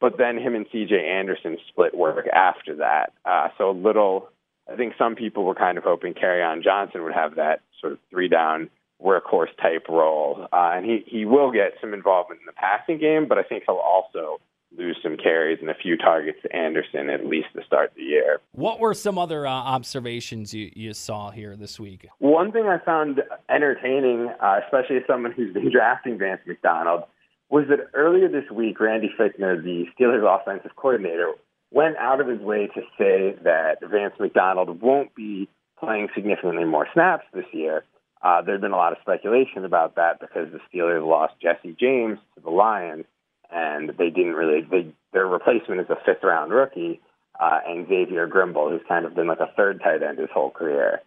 but 0.00 0.16
then 0.16 0.38
him 0.38 0.54
and 0.54 0.66
C.J. 0.70 0.94
Anderson 0.94 1.58
split 1.68 1.96
work 1.96 2.28
after 2.28 2.76
that. 2.76 3.12
Uh, 3.24 3.48
so 3.58 3.70
a 3.70 3.72
little 3.72 4.28
I 4.70 4.76
think 4.76 4.94
some 4.98 5.14
people 5.14 5.44
were 5.44 5.54
kind 5.54 5.78
of 5.78 5.84
hoping 5.84 6.14
Kerryon 6.14 6.62
Johnson 6.62 7.02
would 7.04 7.14
have 7.14 7.36
that 7.36 7.60
sort 7.80 7.94
of 7.94 7.98
three 8.10 8.28
down 8.28 8.70
workhorse 9.02 9.54
type 9.60 9.86
role, 9.88 10.46
uh, 10.52 10.70
and 10.74 10.86
he 10.86 11.04
he 11.06 11.24
will 11.24 11.50
get 11.50 11.72
some 11.80 11.92
involvement 11.92 12.40
in 12.40 12.46
the 12.46 12.52
passing 12.52 12.98
game, 12.98 13.26
but 13.28 13.38
I 13.38 13.42
think 13.42 13.64
he'll 13.66 13.76
also 13.76 14.40
lose 14.76 14.96
some 15.02 15.16
carries 15.16 15.58
and 15.60 15.70
a 15.70 15.74
few 15.74 15.96
targets 15.96 16.38
to 16.42 16.54
Anderson 16.54 17.10
at 17.10 17.26
least 17.26 17.48
to 17.54 17.62
start 17.64 17.92
the 17.96 18.02
year. 18.02 18.38
What 18.52 18.80
were 18.80 18.94
some 18.94 19.18
other 19.18 19.46
uh, 19.46 19.50
observations 19.50 20.54
you, 20.54 20.70
you 20.74 20.94
saw 20.94 21.30
here 21.30 21.56
this 21.56 21.78
week? 21.78 22.06
One 22.18 22.52
thing 22.52 22.66
I 22.66 22.78
found 22.78 23.22
entertaining, 23.50 24.30
uh, 24.40 24.60
especially 24.64 24.96
as 24.96 25.02
someone 25.06 25.32
who's 25.32 25.52
been 25.52 25.70
drafting 25.72 26.18
Vance 26.18 26.40
McDonald, 26.46 27.04
was 27.50 27.66
that 27.68 27.90
earlier 27.92 28.28
this 28.28 28.50
week, 28.50 28.80
Randy 28.80 29.10
Fichtner, 29.18 29.62
the 29.62 29.84
Steelers 29.94 30.24
offensive 30.24 30.74
coordinator, 30.74 31.32
went 31.72 31.96
out 31.96 32.20
of 32.20 32.28
his 32.28 32.40
way 32.40 32.68
to 32.68 32.80
say 32.98 33.36
that 33.44 33.78
Vance 33.82 34.14
McDonald 34.20 34.80
won't 34.80 35.14
be 35.14 35.48
playing 35.78 36.08
significantly 36.14 36.64
more 36.64 36.86
snaps 36.92 37.24
this 37.32 37.46
year. 37.52 37.84
Uh, 38.22 38.40
there'd 38.42 38.60
been 38.60 38.72
a 38.72 38.76
lot 38.76 38.92
of 38.92 38.98
speculation 39.00 39.64
about 39.64 39.96
that 39.96 40.20
because 40.20 40.48
the 40.52 40.60
Steelers 40.72 41.06
lost 41.06 41.34
Jesse 41.42 41.76
James 41.78 42.18
to 42.34 42.40
the 42.40 42.50
Lions, 42.50 43.04
and 43.50 43.90
they 43.98 44.10
didn't 44.10 44.34
really. 44.34 44.62
They, 44.62 44.94
their 45.12 45.26
replacement 45.26 45.80
is 45.80 45.90
a 45.90 45.96
fifth 46.06 46.22
round 46.22 46.52
rookie, 46.52 47.00
uh, 47.40 47.60
and 47.66 47.88
Xavier 47.88 48.28
Grimble, 48.28 48.70
who's 48.70 48.86
kind 48.86 49.04
of 49.04 49.14
been 49.14 49.26
like 49.26 49.40
a 49.40 49.50
third 49.56 49.80
tight 49.82 50.02
end 50.02 50.18
his 50.18 50.30
whole 50.32 50.50
career. 50.50 51.00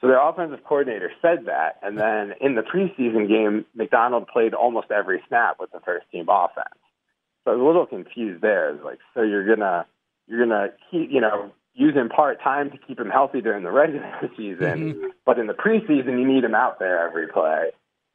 So 0.00 0.06
their 0.06 0.26
offensive 0.26 0.64
coordinator 0.64 1.10
said 1.20 1.46
that, 1.46 1.78
and 1.82 1.98
then 1.98 2.32
in 2.40 2.54
the 2.54 2.62
preseason 2.62 3.28
game, 3.28 3.66
McDonald 3.74 4.28
played 4.28 4.54
almost 4.54 4.90
every 4.90 5.20
snap 5.28 5.56
with 5.60 5.72
the 5.72 5.80
first 5.80 6.06
team 6.10 6.26
offense. 6.30 6.68
So 7.44 7.50
I 7.50 7.54
was 7.54 7.60
a 7.60 7.66
little 7.66 7.86
confused 7.86 8.40
there. 8.40 8.78
Like, 8.82 8.98
so 9.12 9.22
you're 9.22 9.46
gonna 9.46 9.86
you're 10.30 10.46
gonna 10.46 10.68
keep 10.90 11.10
you 11.10 11.20
know 11.20 11.50
use 11.74 11.94
him 11.94 12.08
part 12.08 12.40
time 12.42 12.70
to 12.70 12.78
keep 12.78 12.98
him 12.98 13.10
healthy 13.10 13.40
during 13.40 13.64
the 13.64 13.70
regular 13.70 14.10
season, 14.36 14.94
mm-hmm. 14.94 15.06
but 15.26 15.38
in 15.38 15.46
the 15.46 15.54
preseason 15.54 16.18
you 16.18 16.26
need 16.26 16.44
him 16.44 16.54
out 16.54 16.78
there 16.78 17.06
every 17.06 17.26
play. 17.26 17.70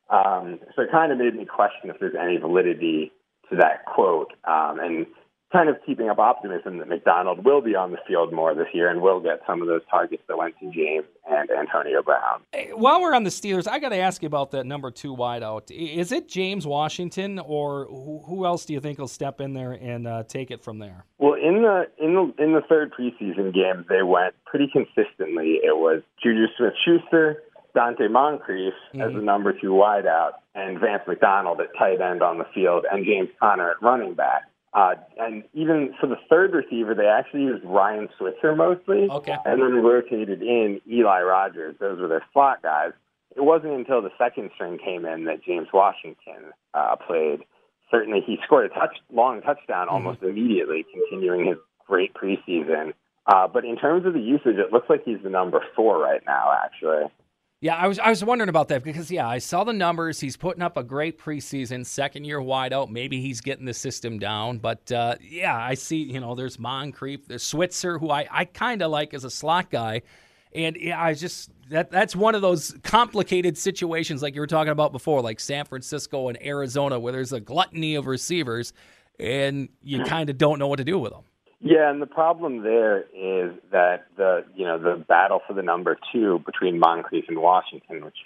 Um, 0.10 0.60
so 0.76 0.84
it 0.84 0.92
kind 0.92 1.12
of 1.12 1.18
made 1.18 1.36
me 1.36 1.46
question 1.46 1.90
if 1.90 2.00
there's 2.00 2.16
any 2.20 2.38
validity 2.38 3.12
to 3.50 3.58
that 3.58 3.86
quote. 3.86 4.32
Um, 4.48 4.80
and 4.80 5.08
kind 5.56 5.70
of 5.70 5.78
keeping 5.86 6.10
up 6.10 6.20
optimism 6.20 6.80
that 6.80 6.88
McDonald 6.88 7.46
will 7.46 7.62
be 7.62 7.76
on 7.76 7.92
the 7.92 7.98
field 8.08 8.34
more 8.34 8.54
this 8.54 8.68
year 8.74 8.90
and 8.90 9.02
will 9.02 9.22
get 9.22 9.40
some 9.48 9.62
of 9.62 9.68
those 9.68 9.82
targets 9.90 10.24
that 10.28 10.38
went 10.38 10.56
to 10.60 10.66
James 10.72 11.06
and 11.30 11.50
Antonio 11.50 12.02
Brown. 12.02 12.42
While 12.74 13.02
we're 13.02 13.14
on 13.14 13.24
the 13.24 13.30
Steelers, 13.30 13.68
I 13.68 13.80
got 13.80 13.90
to 13.90 13.98
ask 13.98 14.22
you 14.22 14.28
about 14.28 14.52
that 14.52 14.66
number 14.66 14.92
two 14.92 15.16
wideout. 15.16 15.72
Is 15.72 16.12
it 16.12 16.28
James 16.28 16.68
Washington, 16.68 17.40
or 17.40 17.86
who 17.86 18.46
else 18.46 18.66
do 18.66 18.74
you 18.74 18.82
think 18.82 18.98
will 18.98 19.08
step 19.08 19.40
in 19.40 19.54
there 19.54 19.74
and 19.74 20.08
uh, 20.08 20.24
take 20.24 20.52
it 20.52 20.62
from 20.62 20.80
there? 20.80 21.06
Well, 21.20 21.35
in 21.46 21.62
the 21.62 21.88
in 21.98 22.14
the 22.16 22.44
in 22.44 22.54
the 22.54 22.62
third 22.68 22.92
preseason 22.92 23.54
game, 23.54 23.86
they 23.88 24.02
went 24.04 24.34
pretty 24.46 24.68
consistently. 24.68 25.60
It 25.64 25.78
was 25.78 26.02
Juju 26.22 26.48
Smith-Schuster. 26.58 27.42
Donte 27.76 28.10
Moncrief 28.10 28.74
mm-hmm. 28.74 29.02
as 29.02 29.14
the 29.14 29.22
number 29.22 29.52
two 29.52 29.72
wideout, 29.72 30.32
and 30.56 30.80
Vance 30.80 31.04
McDonald 31.06 31.60
at 31.60 31.68
tight 31.78 32.00
end 32.00 32.24
on 32.24 32.38
the 32.38 32.46
field, 32.56 32.86
and 32.90 33.06
James 33.06 33.28
Conner 33.38 33.72
at 33.72 33.82
running 33.82 34.14
back. 34.14 34.44
Uh, 34.74 34.96
and 35.18 35.44
even 35.54 35.94
for 36.00 36.08
the 36.08 36.16
third 36.30 36.54
receiver, 36.54 36.96
they 36.96 37.06
actually 37.06 37.42
used 37.42 37.64
Ryan 37.66 38.08
Switzer 38.18 38.56
mostly, 38.56 39.10
okay. 39.10 39.36
and 39.46 39.62
then 39.62 39.84
rotated 39.84 40.42
in 40.42 40.82
Eli 40.90 41.22
Rogers. 41.22 41.76
Those 41.80 42.00
were 42.00 42.08
their 42.08 42.26
slot 42.32 42.62
guys. 42.64 42.92
It 43.36 43.42
wasn't 43.42 43.74
until 43.74 44.02
the 44.02 44.12
second 44.18 44.52
string 44.56 44.78
came 44.78 45.06
in 45.06 45.26
that 45.26 45.44
James 45.44 45.68
Washington 45.74 46.54
uh, 46.74 46.96
played. 46.96 47.42
Certainly, 47.96 48.24
he 48.28 48.38
scored 48.44 48.66
a 48.66 48.74
touch, 48.74 48.98
long 49.14 49.42
touchdown 49.42 49.88
mm-hmm. 49.88 49.96
almost 49.96 50.22
immediately, 50.22 50.86
continuing 50.92 51.48
his 51.48 51.58
great 51.88 52.14
preseason. 52.14 52.92
Uh, 53.28 53.48
but 53.48 53.64
in 53.64 53.78
terms 53.78 54.06
of 54.06 54.14
the 54.14 54.20
usage, 54.20 54.58
it 54.58 54.74
looks 54.74 54.90
like 54.90 55.04
he's 55.06 55.22
the 55.24 55.30
number 55.30 55.64
four 55.76 56.00
right 56.00 56.22
now, 56.28 56.52
actually. 56.64 57.10
Yeah, 57.62 57.76
I 57.76 57.88
was 57.88 57.98
I 58.00 58.10
was 58.10 58.24
wondering 58.24 58.50
about 58.50 58.68
that 58.68 58.84
because 58.84 59.10
yeah, 59.10 59.28
I 59.28 59.38
saw 59.38 59.64
the 59.64 59.74
numbers. 59.74 60.20
He's 60.20 60.36
putting 60.36 60.62
up 60.62 60.76
a 60.76 60.84
great 60.84 61.18
preseason, 61.18 61.86
second 61.86 62.26
year 62.26 62.40
wideout. 62.40 62.90
Maybe 62.90 63.22
he's 63.22 63.40
getting 63.40 63.66
the 63.66 63.74
system 63.74 64.20
down, 64.20 64.58
but 64.58 64.92
uh, 64.92 65.16
yeah, 65.22 65.58
I 65.58 65.76
see. 65.76 66.04
You 66.04 66.20
know, 66.20 66.36
there's 66.36 66.60
Moncrief, 66.60 67.28
there's 67.28 67.44
Switzer, 67.44 67.98
who 67.98 68.12
I 68.12 68.28
I 68.30 68.46
kind 68.46 68.82
of 68.82 68.92
like 68.92 69.14
as 69.14 69.24
a 69.24 69.32
slot 69.32 69.72
guy, 69.72 70.02
and 70.54 70.76
yeah, 70.76 71.02
I 71.02 71.14
just 71.14 71.50
that 71.70 71.92
that's 71.92 72.16
one 72.16 72.36
of 72.36 72.42
those 72.42 72.76
complicated 72.84 73.58
situations 73.58 74.22
like 74.22 74.36
you 74.36 74.42
were 74.42 74.48
talking 74.48 74.72
about 74.72 74.92
before, 74.92 75.22
like 75.22 75.40
San 75.40 75.66
Francisco 75.66 76.30
and 76.30 76.42
Arizona, 76.44 77.00
where 77.00 77.14
there's 77.14 77.34
a 77.34 77.40
gluttony 77.40 77.96
of 77.96 78.08
receivers, 78.08 78.74
and 79.20 79.70
you 79.82 80.04
kind 80.04 80.30
of 80.30 80.38
don't 80.38 80.60
know 80.60 80.68
what 80.68 80.78
to 80.78 80.84
do 80.84 81.00
with 81.00 81.12
them. 81.12 81.24
Yeah, 81.62 81.90
and 81.90 82.02
the 82.02 82.08
problem 82.08 82.64
there 82.64 83.02
is 83.14 83.54
that 83.72 84.06
the 84.18 84.46
you 84.56 84.66
know 84.66 84.78
the 84.78 85.04
battle 85.08 85.42
for 85.48 85.54
the 85.54 85.64
number 85.64 85.98
two 86.14 86.40
between 86.46 86.80
Moncrief 86.80 87.26
and 87.28 87.40
Washington, 87.40 88.06
which 88.06 88.18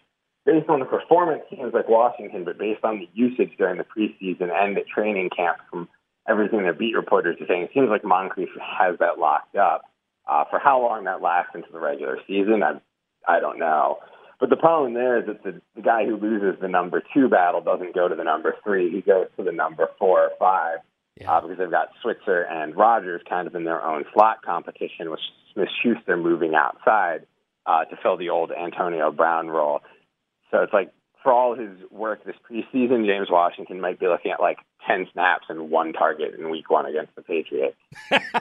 based 0.45 0.69
on 0.69 0.79
the 0.79 0.85
performance 0.85 1.43
seems 1.49 1.73
like 1.73 1.87
Washington, 1.87 2.43
but 2.43 2.57
based 2.57 2.83
on 2.83 2.99
the 2.99 3.07
usage 3.13 3.51
during 3.57 3.77
the 3.77 3.85
preseason 3.85 4.49
and 4.51 4.75
the 4.75 4.83
training 4.93 5.29
camp 5.35 5.57
from 5.69 5.87
everything 6.27 6.63
that 6.65 6.77
beat 6.77 6.95
reporters 6.95 7.37
are 7.39 7.47
saying, 7.47 7.63
it 7.63 7.71
seems 7.73 7.89
like 7.89 8.03
Moncrief 8.03 8.49
has 8.59 8.97
that 8.99 9.19
locked 9.19 9.55
up. 9.55 9.83
Uh, 10.29 10.43
for 10.49 10.59
how 10.59 10.79
long 10.79 11.05
that 11.05 11.21
lasts 11.21 11.51
into 11.55 11.67
the 11.71 11.79
regular 11.79 12.19
season, 12.27 12.61
I 12.61 12.79
I 13.29 13.39
don't 13.39 13.59
know. 13.59 13.99
But 14.39 14.49
the 14.49 14.55
problem 14.55 14.93
there 14.93 15.19
is 15.19 15.25
that 15.27 15.43
the, 15.43 15.61
the 15.75 15.81
guy 15.81 16.05
who 16.05 16.15
loses 16.15 16.59
the 16.61 16.67
number 16.67 17.03
two 17.13 17.27
battle 17.27 17.61
doesn't 17.61 17.93
go 17.93 18.07
to 18.07 18.15
the 18.15 18.23
number 18.23 18.55
three; 18.63 18.89
he 18.89 19.01
goes 19.01 19.27
to 19.37 19.43
the 19.43 19.51
number 19.51 19.89
four 19.99 20.21
or 20.21 20.31
five 20.39 20.79
yeah. 21.19 21.31
uh, 21.31 21.41
because 21.41 21.57
they've 21.57 21.69
got 21.69 21.89
Switzer 22.01 22.41
and 22.43 22.75
Rogers 22.75 23.21
kind 23.27 23.47
of 23.47 23.55
in 23.55 23.65
their 23.65 23.83
own 23.83 24.05
slot 24.13 24.41
competition 24.43 25.11
with 25.11 25.19
Smith 25.53 25.69
Schuster 25.83 26.17
moving 26.17 26.55
outside 26.55 27.27
uh, 27.65 27.85
to 27.85 27.97
fill 28.01 28.17
the 28.17 28.29
old 28.29 28.51
Antonio 28.51 29.11
Brown 29.11 29.49
role. 29.49 29.81
So 30.51 30.63
it's 30.63 30.73
like 30.73 30.91
for 31.21 31.33
all 31.33 31.55
his 31.55 31.77
work 31.91 32.23
this 32.25 32.35
preseason, 32.49 33.05
James 33.05 33.27
Washington 33.29 33.81
might 33.81 33.99
be 33.99 34.07
looking 34.07 34.31
at 34.31 34.39
like 34.39 34.57
10 34.87 35.07
snaps 35.13 35.45
and 35.49 35.69
one 35.69 35.93
target 35.93 36.35
in 36.35 36.49
week 36.49 36.69
one 36.69 36.85
against 36.85 37.15
the 37.15 37.21
Patriots. 37.21 37.75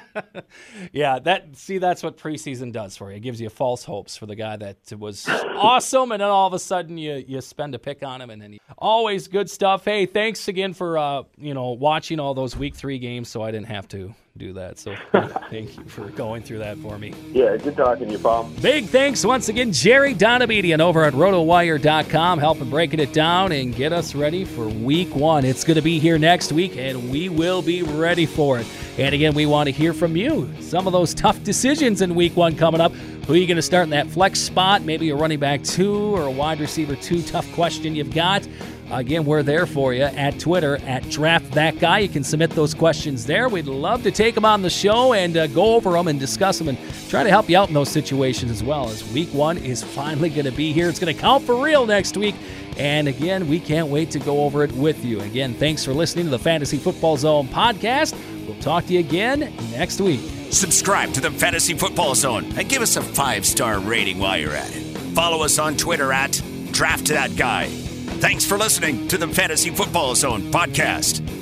yeah, 0.92 1.18
that 1.18 1.56
see, 1.56 1.78
that's 1.78 2.02
what 2.02 2.16
preseason 2.16 2.72
does 2.72 2.96
for 2.96 3.10
you. 3.10 3.16
It 3.16 3.20
gives 3.20 3.40
you 3.40 3.48
false 3.48 3.84
hopes 3.84 4.16
for 4.16 4.26
the 4.26 4.36
guy 4.36 4.56
that 4.56 4.76
was 4.98 5.28
awesome, 5.56 6.12
and 6.12 6.20
then 6.20 6.28
all 6.28 6.46
of 6.46 6.52
a 6.52 6.58
sudden 6.58 6.96
you 6.96 7.24
you 7.26 7.40
spend 7.40 7.74
a 7.74 7.78
pick 7.78 8.02
on 8.02 8.20
him, 8.20 8.30
and 8.30 8.40
then 8.40 8.52
he, 8.52 8.60
always 8.76 9.28
good 9.28 9.50
stuff. 9.50 9.84
Hey, 9.84 10.06
thanks 10.06 10.48
again 10.48 10.74
for 10.74 10.96
uh, 10.96 11.22
you 11.36 11.54
know 11.54 11.70
watching 11.70 12.20
all 12.20 12.34
those 12.34 12.56
week 12.56 12.74
three 12.74 12.98
games, 12.98 13.28
so 13.28 13.42
I 13.42 13.50
didn't 13.50 13.66
have 13.68 13.88
to 13.88 14.14
do 14.38 14.52
that. 14.54 14.78
So 14.78 14.94
thank 15.50 15.76
you 15.76 15.84
for 15.84 16.08
going 16.10 16.42
through 16.42 16.58
that 16.58 16.78
for 16.78 16.96
me. 16.96 17.12
Yeah, 17.32 17.56
good 17.56 17.76
talking 17.76 18.06
to 18.06 18.12
you, 18.12 18.18
Paul. 18.18 18.44
Big 18.62 18.86
thanks 18.86 19.24
once 19.24 19.48
again, 19.48 19.72
Jerry 19.72 20.14
Donabedian 20.14 20.80
over 20.80 21.04
at 21.04 21.12
rotowire.com, 21.12 22.38
helping 22.38 22.70
breaking 22.70 23.00
it 23.00 23.12
down 23.12 23.52
and 23.52 23.74
get 23.74 23.92
us 23.92 24.14
ready 24.14 24.44
for 24.44 24.68
week 24.68 25.14
one. 25.14 25.44
It's 25.44 25.64
going 25.64 25.74
to 25.74 25.82
be 25.82 25.98
here 25.98 26.18
next 26.28 26.52
week, 26.52 26.76
and 26.76 27.10
we 27.10 27.30
will 27.30 27.62
be 27.62 27.82
ready 27.82 28.26
for 28.26 28.58
it. 28.58 28.66
And 28.98 29.14
again, 29.14 29.32
we 29.32 29.46
want 29.46 29.66
to 29.66 29.72
hear 29.72 29.94
from 29.94 30.14
you. 30.14 30.46
Some 30.60 30.86
of 30.86 30.92
those 30.92 31.14
tough 31.14 31.42
decisions 31.42 32.02
in 32.02 32.14
week 32.14 32.36
one 32.36 32.54
coming 32.54 32.82
up. 32.82 32.92
Who 33.28 33.34
are 33.34 33.36
you 33.36 33.46
going 33.46 33.56
to 33.56 33.62
start 33.62 33.84
in 33.84 33.90
that 33.90 34.06
flex 34.06 34.40
spot? 34.40 34.80
Maybe 34.84 35.10
a 35.10 35.14
running 35.14 35.38
back 35.38 35.62
two 35.62 36.16
or 36.16 36.22
a 36.22 36.30
wide 36.30 36.60
receiver 36.60 36.96
two. 36.96 37.20
Tough 37.20 37.46
question 37.52 37.94
you've 37.94 38.14
got. 38.14 38.48
Again, 38.90 39.26
we're 39.26 39.42
there 39.42 39.66
for 39.66 39.92
you 39.92 40.04
at 40.04 40.40
Twitter 40.40 40.78
at 40.86 41.06
Draft 41.10 41.50
That 41.50 41.78
Guy. 41.78 41.98
You 41.98 42.08
can 42.08 42.24
submit 42.24 42.48
those 42.52 42.72
questions 42.72 43.26
there. 43.26 43.50
We'd 43.50 43.66
love 43.66 44.02
to 44.04 44.10
take 44.10 44.34
them 44.34 44.46
on 44.46 44.62
the 44.62 44.70
show 44.70 45.12
and 45.12 45.36
uh, 45.36 45.46
go 45.48 45.74
over 45.74 45.90
them 45.90 46.08
and 46.08 46.18
discuss 46.18 46.56
them 46.56 46.68
and 46.68 46.78
try 47.10 47.22
to 47.22 47.28
help 47.28 47.50
you 47.50 47.58
out 47.58 47.68
in 47.68 47.74
those 47.74 47.90
situations 47.90 48.50
as 48.50 48.64
well. 48.64 48.88
As 48.88 49.06
week 49.12 49.28
one 49.34 49.58
is 49.58 49.82
finally 49.82 50.30
going 50.30 50.46
to 50.46 50.52
be 50.52 50.72
here, 50.72 50.88
it's 50.88 50.98
going 50.98 51.14
to 51.14 51.20
count 51.20 51.44
for 51.44 51.62
real 51.62 51.84
next 51.84 52.16
week. 52.16 52.34
And 52.78 53.08
again, 53.08 53.46
we 53.46 53.60
can't 53.60 53.88
wait 53.88 54.10
to 54.12 54.18
go 54.20 54.40
over 54.44 54.64
it 54.64 54.72
with 54.72 55.04
you. 55.04 55.20
Again, 55.20 55.52
thanks 55.52 55.84
for 55.84 55.92
listening 55.92 56.24
to 56.24 56.30
the 56.30 56.38
Fantasy 56.38 56.78
Football 56.78 57.18
Zone 57.18 57.46
podcast. 57.48 58.16
We'll 58.46 58.58
talk 58.60 58.86
to 58.86 58.94
you 58.94 59.00
again 59.00 59.52
next 59.70 60.00
week. 60.00 60.37
Subscribe 60.50 61.12
to 61.12 61.20
the 61.20 61.30
Fantasy 61.30 61.74
Football 61.74 62.14
Zone 62.14 62.44
and 62.56 62.68
give 62.68 62.82
us 62.82 62.96
a 62.96 63.02
five 63.02 63.44
star 63.44 63.78
rating 63.78 64.18
while 64.18 64.38
you're 64.38 64.54
at 64.54 64.74
it. 64.74 64.82
Follow 65.14 65.44
us 65.44 65.58
on 65.58 65.76
Twitter 65.76 66.12
at 66.12 66.40
Draft 66.72 67.06
That 67.08 67.36
Guy. 67.36 67.66
Thanks 67.68 68.44
for 68.44 68.56
listening 68.56 69.08
to 69.08 69.18
the 69.18 69.28
Fantasy 69.28 69.70
Football 69.70 70.14
Zone 70.14 70.42
podcast. 70.50 71.37